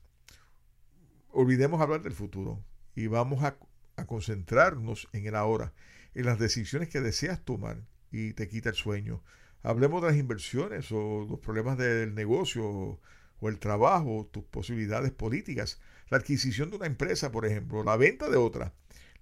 olvidemos 1.32 1.82
hablar 1.82 2.01
del 2.01 2.14
futuro 2.14 2.64
y 2.96 3.08
vamos 3.08 3.43
a, 3.43 3.58
a 3.98 4.06
concentrarnos 4.06 5.08
en 5.14 5.26
el 5.26 5.36
ahora, 5.36 5.74
en 6.14 6.26
las 6.26 6.39
decisiones 6.39 6.89
que 6.89 7.02
deseas 7.02 7.43
tomar 7.43 7.84
y 8.12 8.34
te 8.34 8.48
quita 8.48 8.70
el 8.70 8.76
sueño. 8.76 9.22
Hablemos 9.66 10.02
de 10.02 10.10
las 10.10 10.18
inversiones 10.18 10.91
o 10.91 11.26
los 11.28 11.39
problemas 11.39 11.78
del 11.78 12.14
negocio 12.14 12.64
o, 12.66 13.00
el 13.41 13.60
trabajo, 13.60 14.28
tus 14.32 14.43
posibilidades 14.43 15.12
políticas, 15.12 15.80
la 16.10 16.18
adquisición 16.18 16.72
de 16.72 16.78
una 16.78 16.88
empresa, 16.88 17.32
por 17.32 17.46
ejemplo, 17.46 17.84
la 17.84 17.96
venta 17.96 18.30
de 18.30 18.38
otra. 18.38 18.74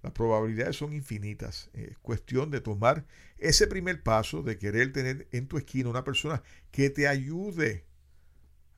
Las 0.02 0.12
probabilidades 0.12 0.76
son 0.76 0.92
infinitas. 0.92 1.70
Es 1.74 1.98
cuestión 1.98 2.50
de 2.50 2.60
tomar 2.60 3.06
ese 3.36 3.66
primer 3.66 4.02
paso 4.02 4.42
de 4.42 4.58
querer 4.58 4.92
tener 4.92 5.28
en 5.32 5.46
tu 5.46 5.58
esquina 5.58 5.90
una 5.90 6.04
persona 6.04 6.42
que 6.70 6.88
te 6.90 7.08
ayude 7.08 7.84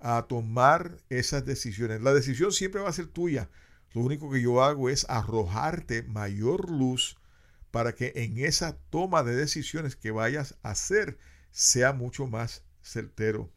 a 0.00 0.26
tomar 0.28 0.98
esas 1.10 1.44
decisiones. 1.44 2.00
La 2.00 2.14
decisión 2.14 2.52
siempre 2.52 2.80
va 2.80 2.88
a 2.88 2.92
ser 2.92 3.06
tuya. 3.06 3.48
Lo 3.96 4.02
único 4.02 4.30
que 4.30 4.42
yo 4.42 4.62
hago 4.62 4.90
es 4.90 5.06
arrojarte 5.08 6.02
mayor 6.02 6.70
luz 6.70 7.16
para 7.70 7.94
que 7.94 8.12
en 8.14 8.36
esa 8.36 8.76
toma 8.90 9.22
de 9.22 9.34
decisiones 9.34 9.96
que 9.96 10.10
vayas 10.10 10.58
a 10.62 10.72
hacer 10.72 11.16
sea 11.50 11.94
mucho 11.94 12.26
más 12.26 12.62
certero. 12.82 13.50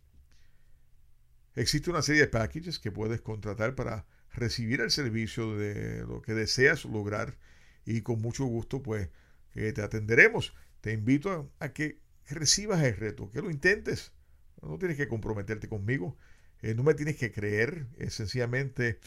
Existe 1.56 1.90
una 1.90 2.02
serie 2.02 2.22
de 2.22 2.30
packages 2.30 2.80
que 2.80 2.90
puedes 2.90 3.20
contratar 3.20 3.76
para 3.76 4.06
recibir 4.32 4.80
el 4.80 4.92
servicio 4.92 5.58
de 5.58 6.06
lo 6.08 6.22
que 6.22 6.34
deseas 6.34 6.86
lograr 6.86 7.38
y 7.84 8.00
con 8.00 8.22
mucho 8.22 8.46
gusto 8.46 8.82
pues 8.82 9.10
eh, 9.56 9.74
te 9.74 9.82
atenderemos. 9.82 10.54
Te 10.80 10.94
invito 10.94 11.52
a, 11.60 11.74
que 11.74 12.00
recibas 12.30 12.82
el 12.82 12.96
reto, 12.96 13.30
que 13.30 13.42
lo 13.42 13.52
intentes. 13.52 14.14
No 14.62 14.78
tienes 14.78 14.96
que 14.96 15.10
comprometerte 15.10 15.68
conmigo, 15.68 16.16
eh, 16.62 16.76
no 16.76 16.84
me 16.84 16.94
tienes 16.94 17.18
que 17.18 17.34
creer, 17.34 17.88
es 17.98 18.14
sencillamente 18.14 19.02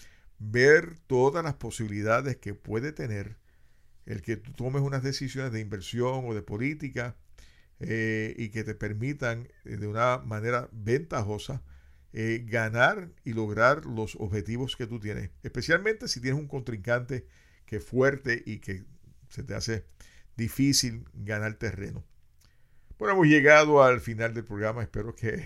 ver 0.50 0.98
todas 1.06 1.44
las 1.44 1.54
posibilidades 1.54 2.36
que 2.36 2.54
puede 2.54 2.92
tener 2.92 3.36
el 4.06 4.22
que 4.22 4.36
tú 4.36 4.52
tomes 4.52 4.82
unas 4.82 5.02
decisiones 5.02 5.52
de 5.52 5.60
inversión 5.60 6.24
o 6.26 6.34
de 6.34 6.42
política 6.42 7.16
eh, 7.78 8.34
y 8.36 8.48
que 8.48 8.64
te 8.64 8.74
permitan 8.74 9.48
eh, 9.64 9.76
de 9.76 9.86
una 9.86 10.18
manera 10.18 10.68
ventajosa 10.72 11.62
eh, 12.12 12.44
ganar 12.46 13.10
y 13.24 13.32
lograr 13.32 13.86
los 13.86 14.16
objetivos 14.16 14.76
que 14.76 14.86
tú 14.86 14.98
tienes, 14.98 15.30
especialmente 15.42 16.08
si 16.08 16.20
tienes 16.20 16.40
un 16.40 16.48
contrincante 16.48 17.26
que 17.64 17.76
es 17.76 17.84
fuerte 17.84 18.42
y 18.44 18.58
que 18.58 18.84
se 19.30 19.44
te 19.44 19.54
hace 19.54 19.86
difícil 20.36 21.04
ganar 21.14 21.54
terreno. 21.54 22.04
Bueno, 22.98 23.14
hemos 23.14 23.26
llegado 23.28 23.82
al 23.82 24.00
final 24.00 24.34
del 24.34 24.44
programa. 24.44 24.82
Espero 24.82 25.14
que 25.14 25.44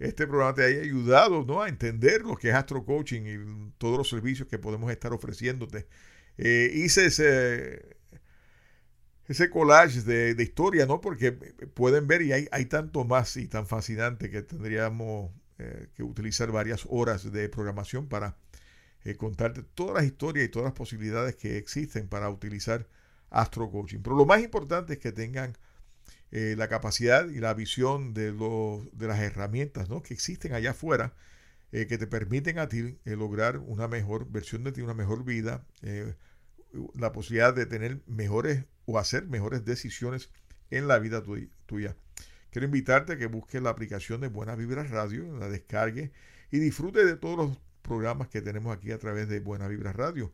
este 0.00 0.26
programa 0.26 0.54
te 0.54 0.64
haya 0.64 0.80
ayudado 0.80 1.44
¿no? 1.44 1.62
a 1.62 1.68
entender 1.68 2.22
lo 2.22 2.36
que 2.36 2.48
es 2.48 2.54
Astro 2.54 2.84
Coaching 2.84 3.22
y 3.22 3.72
todos 3.78 3.98
los 3.98 4.08
servicios 4.08 4.48
que 4.48 4.58
podemos 4.58 4.90
estar 4.90 5.12
ofreciéndote. 5.12 5.86
hice 6.38 7.06
ese, 7.06 7.96
ese 9.30 9.48
collage 9.48 10.00
de, 10.02 10.42
historia, 10.42 10.86
¿no? 10.86 11.00
Porque 11.00 11.30
pueden 11.30 12.08
ver 12.08 12.22
y 12.22 12.32
hay, 12.32 12.48
hay 12.50 12.64
tanto 12.64 13.04
más 13.04 13.36
y 13.36 13.46
tan 13.46 13.66
fascinante 13.66 14.28
que 14.28 14.42
tendríamos 14.42 15.30
eh, 15.58 15.88
que 15.94 16.02
utilizar 16.02 16.50
varias 16.50 16.86
horas 16.88 17.30
de 17.30 17.48
programación 17.48 18.08
para 18.08 18.38
eh, 19.04 19.16
contarte 19.16 19.62
todas 19.62 19.94
las 19.94 20.04
historias 20.04 20.46
y 20.46 20.48
todas 20.48 20.64
las 20.64 20.72
posibilidades 20.72 21.36
que 21.36 21.58
existen 21.58 22.08
para 22.08 22.30
utilizar 22.30 22.88
Astro 23.28 23.70
Coaching. 23.70 24.00
Pero 24.02 24.16
lo 24.16 24.24
más 24.24 24.40
importante 24.42 24.94
es 24.94 24.98
que 24.98 25.12
tengan 25.12 25.56
eh, 26.32 26.54
la 26.56 26.68
capacidad 26.68 27.28
y 27.28 27.40
la 27.40 27.54
visión 27.54 28.14
de, 28.14 28.32
de 28.32 29.06
las 29.06 29.20
herramientas 29.20 29.88
¿no? 29.88 30.02
que 30.02 30.14
existen 30.14 30.52
allá 30.52 30.70
afuera 30.70 31.14
que 31.72 31.98
te 31.98 32.08
permiten 32.08 32.58
a 32.58 32.68
ti 32.68 32.98
lograr 33.04 33.58
una 33.58 33.86
mejor 33.86 34.28
versión 34.28 34.64
de 34.64 34.72
ti, 34.72 34.80
una 34.80 34.92
mejor 34.92 35.24
vida, 35.24 35.64
la 36.94 37.12
posibilidad 37.12 37.54
de 37.54 37.64
tener 37.64 38.02
mejores 38.08 38.64
o 38.86 38.98
hacer 38.98 39.28
mejores 39.28 39.64
decisiones 39.64 40.30
en 40.70 40.88
la 40.88 40.98
vida 40.98 41.22
tuya. 41.66 41.96
Quiero 42.50 42.66
invitarte 42.66 43.12
a 43.12 43.16
que 43.18 43.26
busques 43.26 43.62
la 43.62 43.70
aplicación 43.70 44.20
de 44.20 44.28
Buena 44.28 44.56
Vibra 44.56 44.82
Radio, 44.82 45.38
la 45.38 45.48
descargue 45.48 46.12
y 46.50 46.58
disfrute 46.58 47.04
de 47.04 47.16
todos 47.16 47.36
los 47.36 47.58
programas 47.82 48.28
que 48.28 48.42
tenemos 48.42 48.76
aquí 48.76 48.90
a 48.90 48.98
través 48.98 49.28
de 49.28 49.40
Buena 49.40 49.68
Vibra 49.68 49.92
Radio, 49.92 50.32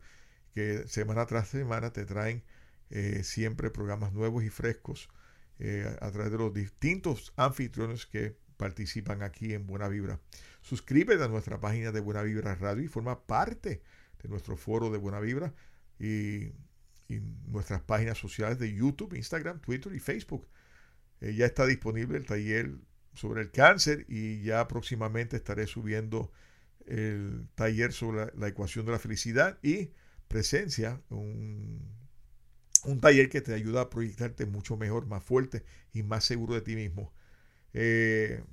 que 0.53 0.87
semana 0.87 1.25
tras 1.27 1.49
semana 1.49 1.93
te 1.93 2.05
traen 2.05 2.43
eh, 2.89 3.21
siempre 3.23 3.69
programas 3.69 4.13
nuevos 4.13 4.43
y 4.43 4.49
frescos 4.49 5.09
eh, 5.59 5.97
a 6.01 6.11
través 6.11 6.31
de 6.31 6.37
los 6.37 6.53
distintos 6.53 7.33
anfitriones 7.35 8.05
que 8.05 8.37
participan 8.57 9.23
aquí 9.23 9.53
en 9.53 9.65
Buena 9.65 9.87
Vibra. 9.87 10.19
Suscríbete 10.61 11.23
a 11.23 11.27
nuestra 11.27 11.59
página 11.59 11.91
de 11.91 11.99
Buena 11.99 12.23
Vibra 12.23 12.55
Radio 12.55 12.83
y 12.83 12.87
forma 12.87 13.25
parte 13.25 13.81
de 14.21 14.29
nuestro 14.29 14.57
foro 14.57 14.89
de 14.89 14.97
Buena 14.97 15.19
Vibra 15.19 15.53
y, 15.99 16.51
nuestras 17.47 17.81
páginas 17.81 18.17
sociales 18.17 18.59
de 18.59 18.73
YouTube, 18.73 19.13
Instagram, 19.13 19.61
Twitter 19.61 19.93
y 19.95 19.99
Facebook. 19.99 20.45
Eh, 21.21 21.33
ya 21.35 21.45
está 21.45 21.65
disponible 21.65 22.17
el 22.17 22.25
taller 22.25 22.75
sobre 23.13 23.41
el 23.41 23.51
cáncer 23.51 24.05
y 24.09 24.41
ya 24.41 24.67
próximamente 24.67 25.37
estaré 25.37 25.67
subiendo 25.67 26.31
el 26.85 27.47
taller 27.55 27.93
sobre 27.93 28.31
la, 28.37 28.47
ecuación 28.49 28.85
de 28.85 28.91
la 28.91 28.99
felicidad 28.99 29.57
y 29.63 29.91
presencia, 30.27 31.01
taller 33.01 33.29
que 33.29 33.41
te 33.41 33.53
ayuda 33.53 33.81
a 33.81 33.89
proyectarte 33.89 34.45
mucho 34.45 34.77
mejor, 34.77 35.05
más 35.05 35.23
fuerte 35.23 35.63
y 35.93 36.03
más 36.03 36.23
seguro 36.23 36.53
de 36.53 36.61
ti 36.61 36.75
mismo. 36.75 37.13
Eh, 37.73 38.43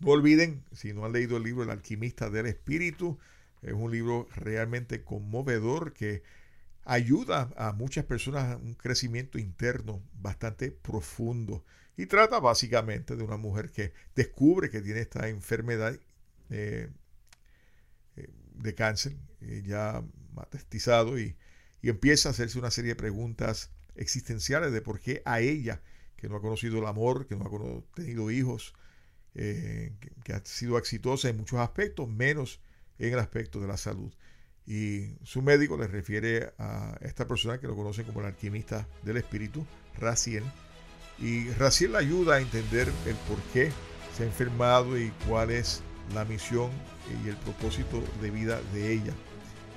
no 0.00 0.10
olviden, 0.10 0.64
si 0.72 0.92
no 0.92 1.04
han 1.04 1.12
leído 1.12 1.36
el 1.36 1.44
libro 1.44 1.62
El 1.62 1.70
alquimista 1.70 2.30
del 2.30 2.46
espíritu, 2.46 3.18
es 3.62 3.72
un 3.72 3.90
libro 3.90 4.28
realmente 4.34 5.02
conmovedor 5.02 5.92
que 5.92 6.22
ayuda 6.84 7.50
a 7.56 7.72
muchas 7.72 8.04
personas 8.04 8.52
a 8.52 8.56
un 8.56 8.74
crecimiento 8.74 9.38
interno 9.38 10.02
bastante 10.14 10.70
profundo 10.70 11.64
y 11.96 12.06
trata 12.06 12.38
básicamente 12.38 13.16
de 13.16 13.24
una 13.24 13.38
mujer 13.38 13.72
que 13.72 13.92
descubre 14.14 14.70
que 14.70 14.82
tiene 14.82 15.00
esta 15.00 15.28
enfermedad 15.28 15.98
eh, 16.50 16.90
eh, 18.16 18.28
de 18.54 18.74
cáncer 18.74 19.16
ya 19.64 20.04
matestizado 20.34 21.18
y, 21.18 21.36
y, 21.86 21.88
empieza 21.88 22.28
a 22.28 22.32
hacerse 22.32 22.58
una 22.58 22.70
serie 22.70 22.90
de 22.90 22.96
preguntas 22.96 23.70
existenciales 23.94 24.72
de 24.72 24.80
por 24.80 25.00
qué 25.00 25.22
a 25.24 25.40
ella, 25.40 25.82
que 26.16 26.28
no 26.28 26.36
ha 26.36 26.40
conocido 26.40 26.78
el 26.78 26.86
amor, 26.86 27.26
que 27.26 27.36
no 27.36 27.44
ha 27.44 27.94
tenido 27.94 28.30
hijos, 28.30 28.74
que, 29.34 29.92
que, 30.24 30.32
ha 30.32 30.44
sido 30.44 30.78
exitosa 30.78 31.28
en 31.28 31.36
muchos 31.36 31.58
aspectos, 31.60 32.08
menos 32.08 32.60
en 32.98 33.12
el 33.12 33.18
aspecto 33.18 33.60
de 33.60 33.68
la 33.68 33.76
salud. 33.76 34.12
Y 34.66 35.14
su 35.22 35.42
médico 35.42 35.76
le 35.76 35.86
refiere 35.86 36.52
a 36.58 36.98
esta 37.00 37.28
persona 37.28 37.60
que 37.60 37.68
lo 37.68 37.76
conoce 37.76 38.02
como 38.04 38.20
el 38.20 38.26
alquimista 38.26 38.88
del 39.04 39.18
espíritu, 39.18 39.64
Raciel. 39.98 40.42
Y 41.18 41.48
Raciel 41.50 41.92
le 41.92 41.98
ayuda 41.98 42.36
a 42.36 42.40
entender 42.40 42.88
el 43.06 43.14
por 43.28 43.40
qué 43.52 43.70
se 44.16 44.24
ha 44.24 44.26
enfermado 44.26 44.98
y 44.98 45.10
cuál 45.28 45.50
es 45.50 45.82
la 46.14 46.24
misión 46.24 46.70
y 47.24 47.28
el 47.28 47.36
propósito 47.36 48.02
de 48.20 48.30
vida 48.30 48.60
de 48.72 48.92
ella. 48.92 49.14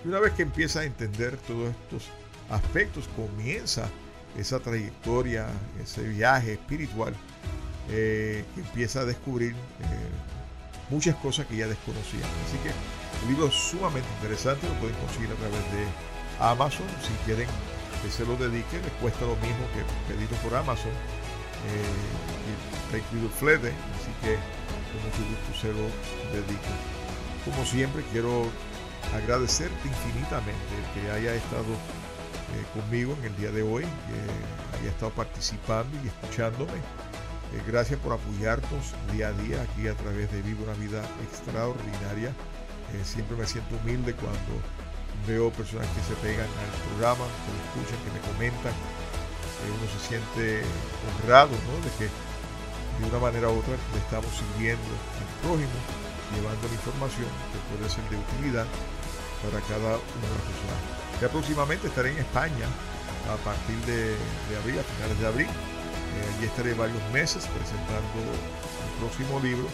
Y 0.03 0.07
una 0.07 0.19
vez 0.19 0.33
que 0.33 0.43
empieza 0.43 0.81
a 0.81 0.83
entender 0.85 1.37
todos 1.37 1.69
estos 1.69 2.09
aspectos, 2.49 3.09
comienza 3.15 3.89
esa 4.37 4.59
trayectoria, 4.59 5.47
ese 5.81 6.03
viaje 6.03 6.53
espiritual 6.53 7.13
eh, 7.89 8.45
que 8.55 8.61
empieza 8.61 9.01
a 9.01 9.05
descubrir 9.05 9.53
eh, 9.53 9.55
muchas 10.89 11.15
cosas 11.15 11.45
que 11.47 11.57
ya 11.57 11.67
desconocía. 11.67 12.25
Así 12.47 12.57
que 12.63 12.71
un 13.25 13.33
libro 13.33 13.51
sumamente 13.51 14.07
interesante, 14.21 14.67
lo 14.67 14.73
pueden 14.75 14.95
conseguir 14.97 15.29
a 15.31 15.35
través 15.35 15.59
de 15.73 15.85
Amazon. 16.39 16.87
Si 17.01 17.13
quieren 17.25 17.47
que 18.03 18.11
se 18.11 18.25
lo 18.25 18.35
dedique, 18.37 18.79
les 18.81 18.93
cuesta 19.01 19.21
lo 19.21 19.35
mismo 19.37 19.65
que 19.75 20.13
pedirlo 20.13 20.37
por 20.37 20.55
Amazon. 20.55 20.91
Eh, 21.67 22.97
incluido 22.97 23.27
el 23.27 23.57
así 23.67 24.11
que 24.21 24.33
con 24.89 24.99
mucho 25.05 25.21
gusto 25.29 25.61
se 25.61 25.67
lo 25.67 25.85
dedico. 26.33 26.71
Como 27.45 27.65
siempre, 27.65 28.03
quiero 28.11 28.49
agradecerte 29.13 29.87
infinitamente 29.87 30.73
que 30.93 31.11
haya 31.11 31.33
estado 31.33 31.73
eh, 32.55 32.65
conmigo 32.73 33.15
en 33.19 33.25
el 33.25 33.37
día 33.37 33.51
de 33.51 33.61
hoy, 33.61 33.83
que 33.83 34.77
haya 34.79 34.89
estado 34.89 35.11
participando 35.11 35.97
y 36.03 36.07
escuchándome. 36.07 36.77
Eh, 37.53 37.61
gracias 37.67 37.99
por 37.99 38.13
apoyarnos 38.13 38.93
día 39.11 39.29
a 39.29 39.31
día 39.33 39.61
aquí 39.61 39.87
a 39.87 39.95
través 39.95 40.31
de 40.31 40.41
Vive 40.41 40.63
una 40.63 40.73
Vida 40.73 41.01
Extraordinaria. 41.29 42.29
Eh, 42.93 43.03
siempre 43.03 43.37
me 43.37 43.45
siento 43.45 43.75
humilde 43.77 44.13
cuando 44.13 44.61
veo 45.27 45.51
personas 45.51 45.87
que 45.93 46.01
se 46.01 46.15
pegan 46.21 46.47
al 46.47 46.73
programa, 46.89 47.25
que 47.25 47.49
lo 47.53 47.59
escuchan, 47.69 48.01
que 48.05 48.11
me 48.17 48.21
comentan. 48.33 48.73
uno 49.61 49.85
se 49.93 50.07
siente 50.07 50.63
honrado 51.05 51.51
¿no? 51.51 51.73
de 51.85 51.91
que 51.97 52.05
de 52.05 53.09
una 53.09 53.19
manera 53.19 53.49
u 53.49 53.59
otra 53.59 53.73
le 53.93 53.99
estamos 53.99 54.29
sirviendo 54.33 54.89
al 54.89 55.29
prójimo, 55.41 55.77
llevando 56.35 56.67
la 56.67 56.73
información 56.73 57.29
que 57.51 57.59
puede 57.69 57.89
ser 57.89 58.03
de 58.09 58.17
utilidad 58.17 58.67
para 59.43 59.59
cada 59.65 59.97
una 59.97 60.25
de 60.27 60.35
las 60.35 60.45
personas. 60.45 60.81
Ya 61.21 61.27
próximamente 61.29 61.87
estaré 61.87 62.11
en 62.11 62.19
España 62.19 62.67
a 63.27 63.35
partir 63.43 63.77
de, 63.85 64.15
abril, 64.57 64.79
a 64.79 64.83
finales 64.83 65.19
de 65.19 65.27
abril. 65.27 65.47
Eh, 65.47 66.25
allí 66.35 66.45
estaré 66.45 66.73
varios 66.73 67.01
meses 67.11 67.45
presentando 67.47 68.19
el 68.23 68.93
próximo 68.99 69.39
libro 69.39 69.67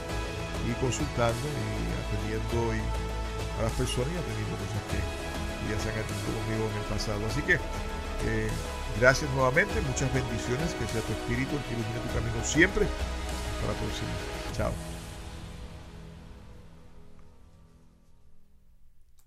y 0.65 0.73
consultando 0.81 1.45
y 1.45 1.69
atendiendo 2.01 2.73
a 3.59 3.63
las 3.63 3.73
personas 3.73 4.09
y 4.09 4.17
atendiendo 4.17 4.53
cosas 4.57 4.83
que, 4.91 4.99
ya 5.65 5.77
se 5.81 5.89
han 5.89 5.97
atendido 5.97 6.29
conmigo 6.45 6.63
en 6.69 6.77
el 6.77 6.87
pasado. 6.93 7.21
Así 7.25 7.41
que 7.41 7.57
eh, 7.57 8.49
gracias 8.99 9.29
nuevamente, 9.31 9.73
muchas 9.81 10.13
bendiciones, 10.13 10.73
que 10.77 10.85
sea 10.87 11.01
tu 11.01 11.13
espíritu 11.13 11.57
el 11.57 11.63
que 11.65 11.73
ilumine 11.73 11.99
tu 12.05 12.11
camino 12.13 12.37
siempre. 12.43 12.85
Hasta 12.85 13.65
la 13.65 13.77
próxima. 13.79 14.13
Chao. 14.53 14.94